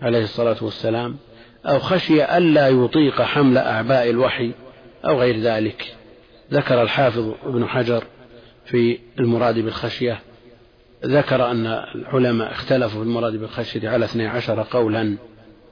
[0.05, 1.17] عليه الصلاة والسلام
[1.65, 4.51] أو خشي ألا يطيق حمل أعباء الوحي
[5.05, 5.95] أو غير ذلك.
[6.51, 8.03] ذكر الحافظ ابن حجر
[8.65, 10.19] في المراد بالخشية
[11.05, 11.65] ذكر أن
[11.95, 15.17] العلماء اختلفوا في المراد بالخشية على اثني عشر قولا.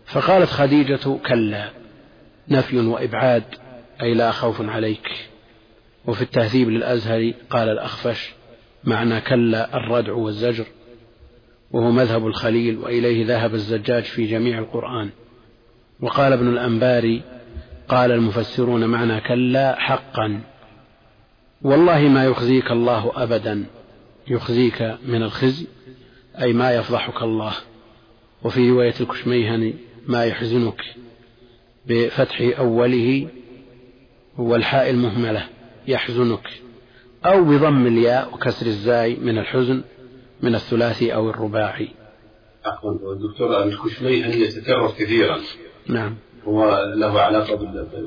[0.05, 1.69] فقالت خديجة كلا
[2.47, 3.43] نفي وإبعاد
[4.01, 5.09] أي لا خوف عليك.
[6.05, 8.33] وفي التهذيب للأزهري قال الأخفش
[8.83, 10.65] معنى كلا الردع والزجر.
[11.73, 15.09] وهو مذهب الخليل وإليه ذهب الزجاج في جميع القرآن.
[15.99, 17.21] وقال ابن الأنباري
[17.87, 20.41] قال المفسرون معنى كلا حقا.
[21.61, 23.65] والله ما يخزيك الله أبدا
[24.27, 25.67] يخزيك من الخزي
[26.41, 27.53] أي ما يفضحك الله.
[28.43, 29.73] وفي رواية الكشميهني
[30.07, 30.81] ما يحزنك
[31.85, 33.27] بفتح أوله
[34.37, 35.47] والحاء المهملة
[35.87, 36.49] يحزنك
[37.25, 39.83] أو بضم الياء وكسر الزاي من الحزن.
[40.43, 41.89] من الثلاثي أو الرباعي.
[42.65, 45.39] عفوا دكتور الكشميهني يتكرر كثيرا.
[45.87, 46.15] نعم.
[46.43, 47.55] هو له علاقة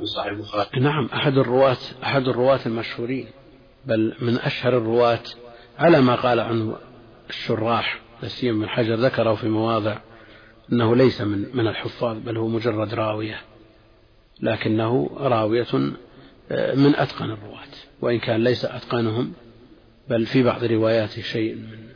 [0.02, 0.80] بصحيح البخاري.
[0.80, 3.26] نعم أحد الرواة أحد الرواة المشهورين
[3.86, 5.22] بل من أشهر الرواة
[5.78, 6.76] على ما قال عنه
[7.28, 9.98] الشراح نسيم بن حجر ذكره في مواضع
[10.72, 13.40] أنه ليس من من الحفاظ بل هو مجرد راوية.
[14.40, 15.66] لكنه راوية
[16.50, 17.56] آه، من أتقن الرواة
[18.00, 19.32] وإن كان ليس أتقنهم
[20.08, 21.95] بل في بعض رواياته شيء من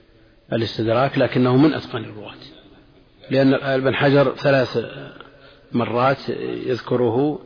[0.53, 2.35] الاستدراك لكنه من أتقن الرواة.
[3.31, 4.79] لأن ابن حجر ثلاث
[5.73, 6.29] مرات
[6.67, 7.39] يذكره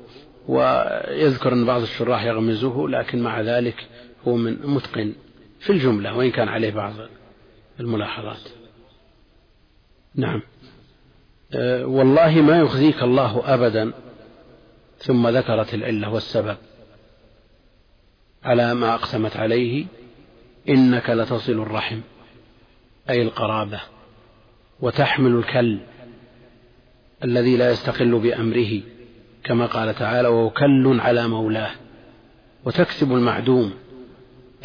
[0.49, 3.87] ويذكر أن بعض الشراح يغمزه لكن مع ذلك
[4.29, 5.13] هو من متقن
[5.61, 6.93] في الجملة وإن كان عليه بعض
[7.81, 8.49] الملاحظات.
[10.15, 10.43] نعم.
[11.53, 13.93] أه، والله ما يخزيك الله أبدا
[14.99, 16.57] ثم ذكرت العلة والسبب
[18.45, 19.87] على ما أقسمت عليه
[20.69, 22.01] إنك لتصل الرحم.
[23.11, 23.81] أي القرابة
[24.81, 25.79] وتحمل الكل
[27.25, 28.81] الذي لا يستقل بأمره
[29.45, 31.71] كما قال تعالى وكل على مولاه
[32.65, 33.73] وتكسب المعدوم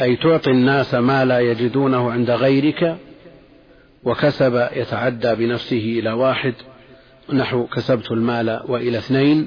[0.00, 2.96] أي تعطي الناس ما لا يجدونه عند غيرك
[4.04, 6.54] وكسب يتعدى بنفسه إلى واحد
[7.32, 9.46] نحو كسبت المال وإلى اثنين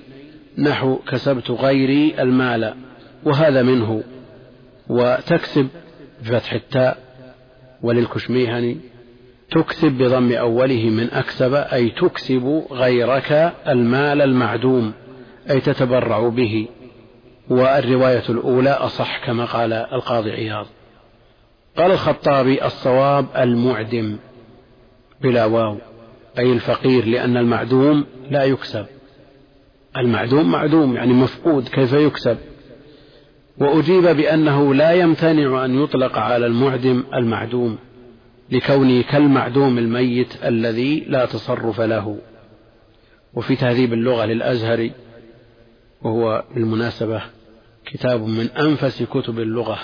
[0.57, 2.75] نحو كسبت غيري المال
[3.23, 4.03] وهذا منه.
[4.89, 5.67] وتكسب
[6.21, 7.02] بفتح التاء
[7.83, 8.77] وللكشميهني
[9.51, 14.93] تكسب بضم أوله من أكسب أي تكسب غيرك المال المعدوم
[15.49, 16.67] أي تتبرع به.
[17.49, 20.65] والرواية الأولى أصح كما قال القاضي عياض.
[21.77, 24.17] قال الخطابي الصواب المعدم
[25.21, 25.77] بلا واو
[26.39, 28.85] أي الفقير لأن المعدوم لا يكسب.
[29.97, 32.37] المعدوم معدوم يعني مفقود كيف يكسب؟
[33.57, 37.77] وأجيب بأنه لا يمتنع أن يطلق على المعدم المعدوم
[38.51, 42.17] لكونه كالمعدوم الميت الذي لا تصرف له.
[43.33, 44.91] وفي تهذيب اللغة للأزهري
[46.01, 47.21] وهو بالمناسبة
[47.85, 49.79] كتاب من أنفس كتب اللغة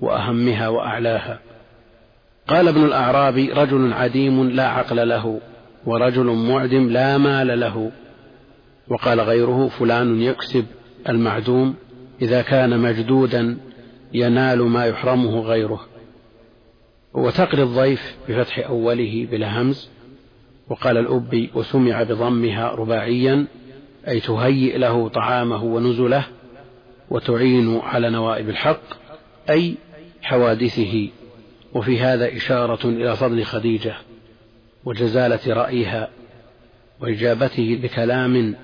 [0.00, 1.40] وأهمها وأعلاها.
[2.48, 5.40] قال ابن الأعرابي رجل عديم لا عقل له
[5.86, 7.90] ورجل معدم لا مال له.
[8.88, 10.66] وقال غيره فلان يكسب
[11.08, 11.74] المعدوم
[12.22, 13.58] إذا كان مجدودا
[14.12, 15.86] ينال ما يحرمه غيره.
[17.14, 19.88] وتقري الضيف بفتح أوله بلا همز
[20.68, 23.46] وقال الأبي وسمع بضمها رباعيا
[24.08, 26.26] أي تهيئ له طعامه ونزله
[27.10, 28.82] وتعين على نوائب الحق
[29.50, 29.74] أي
[30.22, 31.08] حوادثه.
[31.74, 33.94] وفي هذا إشارة إلى فضل خديجة
[34.84, 36.08] وجزالة رأيها
[37.00, 38.54] وإجابته بكلام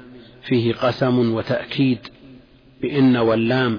[0.42, 1.98] فيه قسم وتأكيد
[2.82, 3.78] بإن واللام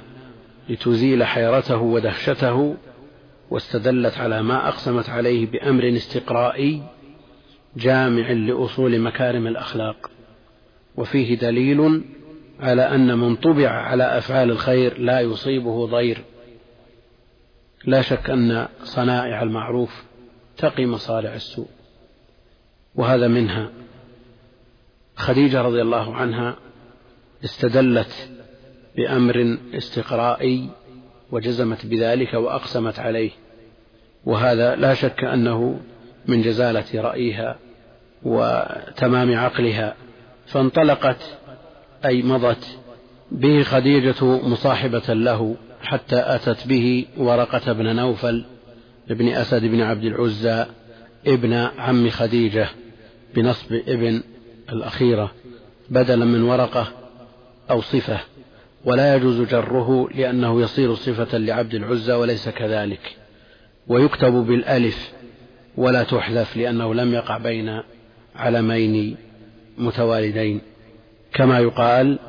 [0.69, 2.75] لتزيل حيرته ودهشته
[3.49, 6.83] واستدلت على ما أقسمت عليه بأمر استقرائي
[7.75, 10.09] جامع لأصول مكارم الأخلاق.
[10.95, 12.03] وفيه دليل
[12.59, 16.23] على أن من طبع على أفعال الخير لا يصيبه ضير.
[17.85, 20.03] لا شك أن صنائع المعروف
[20.57, 21.69] تقي مصارع السوء.
[22.95, 23.69] وهذا منها.
[25.15, 26.55] خديجة رضي الله عنها
[27.43, 28.36] استدلت
[28.97, 30.69] بأمر استقرائي
[31.31, 33.31] وجزمت بذلك وأقسمت عليه
[34.25, 35.79] وهذا لا شك أنه
[36.27, 37.59] من جزالة رأيها
[38.23, 39.95] وتمام عقلها
[40.45, 41.37] فانطلقت
[42.05, 42.77] أي مضت
[43.31, 48.45] به خديجة مصاحبة له حتى أتت به ورقة بن نوفل
[49.09, 50.65] ابن أسد بن عبد العزى
[51.27, 52.67] ابن عم خديجة
[53.35, 54.21] بنصب ابن
[54.69, 55.31] الأخيرة
[55.89, 56.87] بدلا من ورقة
[57.71, 58.19] أو صفة
[58.87, 63.17] ولا يجوز جره لأنه يصير صفة لعبد العزى وليس كذلك.
[63.87, 65.11] ويكتب بالألف
[65.77, 67.81] ولا تحذف لأنه لم يقع بين
[68.35, 69.17] علمين
[69.77, 70.61] متوالدين.
[71.33, 72.19] كما يقال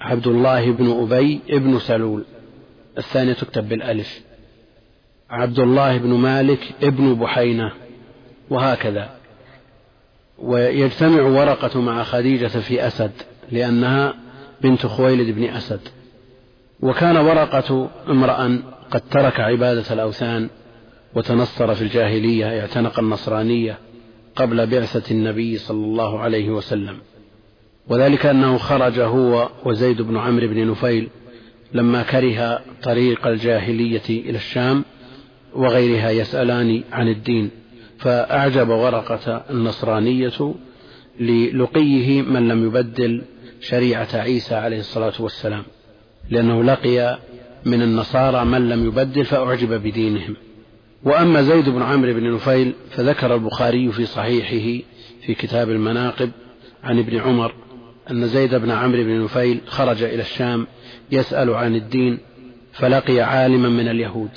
[0.00, 2.24] عبد الله بن أبي ابن سلول.
[2.98, 4.20] الثانية تكتب بالألف.
[5.30, 7.72] عبد الله بن مالك ابن بحينة.
[8.50, 9.10] وهكذا.
[10.38, 13.12] ويجتمع ورقة مع خديجة في أسد
[13.52, 14.29] لأنها
[14.62, 15.80] بنت خويلد بن أسد.
[16.80, 20.48] وكان ورقة امرأ قد ترك عبادة الأوثان
[21.14, 23.78] وتنصر في الجاهلية اعتنق النصرانية
[24.36, 26.96] قبل بعثة النبي صلى الله عليه وسلم.
[27.88, 31.08] وذلك أنه خرج هو وزيد بن عمرو بن نفيل
[31.72, 34.84] لما كره طريق الجاهلية إلى الشام
[35.54, 37.50] وغيرها يسألان عن الدين.
[37.98, 40.54] فأعجب ورقة النصرانية
[41.20, 43.22] للقيه من لم يبدل
[43.60, 45.62] شريعة عيسى عليه الصلاة والسلام
[46.30, 47.18] لأنه لقي
[47.64, 50.36] من النصارى من لم يبدل فأعجب بدينهم.
[51.04, 54.84] وأما زيد بن عمرو بن نفيل فذكر البخاري في صحيحه
[55.20, 56.30] في كتاب المناقب
[56.84, 57.54] عن ابن عمر
[58.10, 60.66] أن زيد بن عمرو بن نفيل خرج إلى الشام
[61.12, 62.18] يسأل عن الدين
[62.72, 64.30] فلقي عالما من اليهود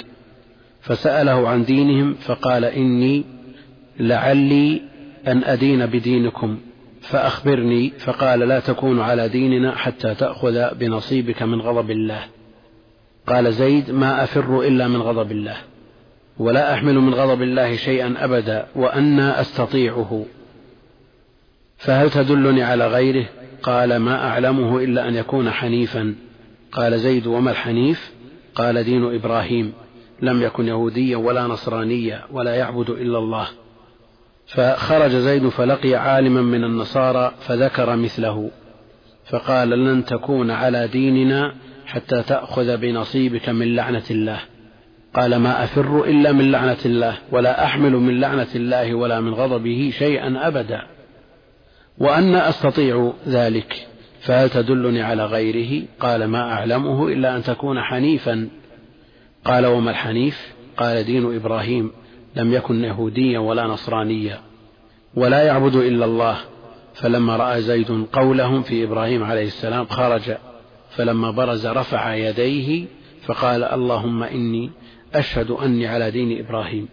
[0.81, 3.23] فسأله عن دينهم فقال إني
[3.99, 4.81] لعلي
[5.27, 6.57] أن أدين بدينكم.
[7.03, 12.23] فأخبرني فقال لا تكون على ديننا حتى تأخذ بنصيبك من غضب الله.
[13.27, 15.57] قال زيد ما أفر إلا من غضب الله
[16.37, 20.25] ولا أحمل من غضب الله شيئا أبدا وأنا أستطيعه.
[21.77, 23.25] فهل تدلني على غيره؟
[23.63, 26.15] قال ما أعلمه إلا أن يكون حنيفا.
[26.71, 28.11] قال زيد وما الحنيف؟
[28.55, 29.73] قال دين إبراهيم.
[30.21, 33.47] لم يكن يهوديا ولا نصرانيا ولا يعبد إلا الله.
[34.47, 38.51] فخرج زيد فلقي عالما من النصارى فذكر مثله
[39.29, 41.53] فقال لن تكون على ديننا
[41.85, 44.39] حتى تأخذ بنصيبك من لعنة الله.
[45.13, 49.93] قال ما أفر إلا من لعنة الله ولا أحمل من لعنة الله ولا من غضبه
[49.97, 50.81] شيئا أبدا.
[51.97, 53.87] وأن أستطيع ذلك
[54.21, 58.49] فهل تدلني على غيره؟ قال ما أعلمه إلا أن تكون حنيفا.
[59.45, 61.91] قال وما الحنيف؟ قال دين إبراهيم.
[62.35, 64.41] لم يكن يهوديا ولا نصرانيا
[65.15, 66.37] ولا يعبد إلا الله.
[66.93, 70.21] فلما رأى زيد قولهم في إبراهيم عليه السلام خرج
[70.89, 72.85] فلما برز رفع يديه
[73.25, 74.71] فقال اللهم إني
[75.13, 76.87] أشهد أني على دين إبراهيم.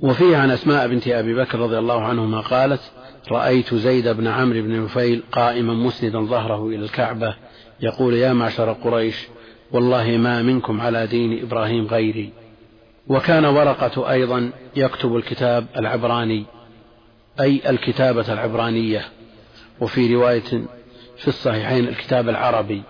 [0.00, 2.80] وفيه عن أسماء بنت أبي بكر رضي الله عنهما قالت
[3.30, 7.34] رأيت زيد بن عمرو بن نفيل قائما مسندا ظهره إلى الكعبة
[7.80, 9.28] يقول يا معشر قريش
[9.72, 12.32] والله ما منكم على دين إبراهيم غيري.
[13.10, 16.44] وكان ورقة أيضا يكتب الكتاب العبراني
[17.40, 19.04] أي الكتابة العبرانية
[19.80, 20.64] وفي رواية
[21.16, 22.82] في الصحيحين الكتاب العربي.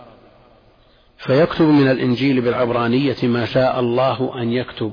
[1.18, 4.92] فيكتب من الإنجيل بالعبرانية ما شاء الله أن يكتب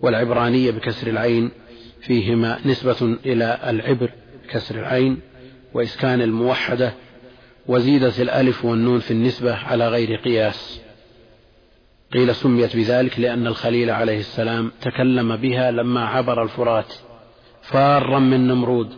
[0.00, 1.50] والعبرانية بكسر العين
[2.00, 4.10] فيهما نسبة إلى العبر
[4.44, 5.20] بكسر العين
[5.74, 6.92] وإسكان الموحدة
[7.66, 10.80] وزيدت الألف والنون في النسبة على غير قياس.
[12.12, 16.94] قيل سميت بذلك لأن الخليل عليه السلام تكلم بها لما عبر الفرات
[17.62, 18.88] فارا من نمرود.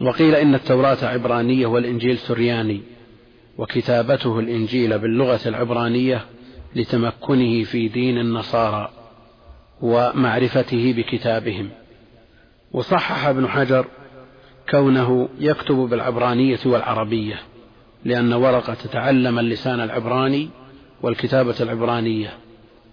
[0.00, 2.82] وقيل إن التوراة عبرانية والإنجيل سرياني
[3.58, 6.24] وكتابته الإنجيل باللغة العبرانية
[6.76, 8.90] لتمكنه في دين النصارى
[9.82, 11.70] ومعرفته بكتابهم.
[12.72, 13.86] وصحح ابن حجر
[14.70, 17.40] كونه يكتب بالعبرانية والعربية
[18.04, 20.48] لأن ورقة تتعلم اللسان العبراني
[21.02, 22.32] والكتابة العبرانية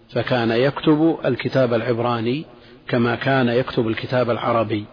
[0.09, 2.45] فكان يكتب الكتاب العبراني
[2.87, 4.85] كما كان يكتب الكتاب العربي.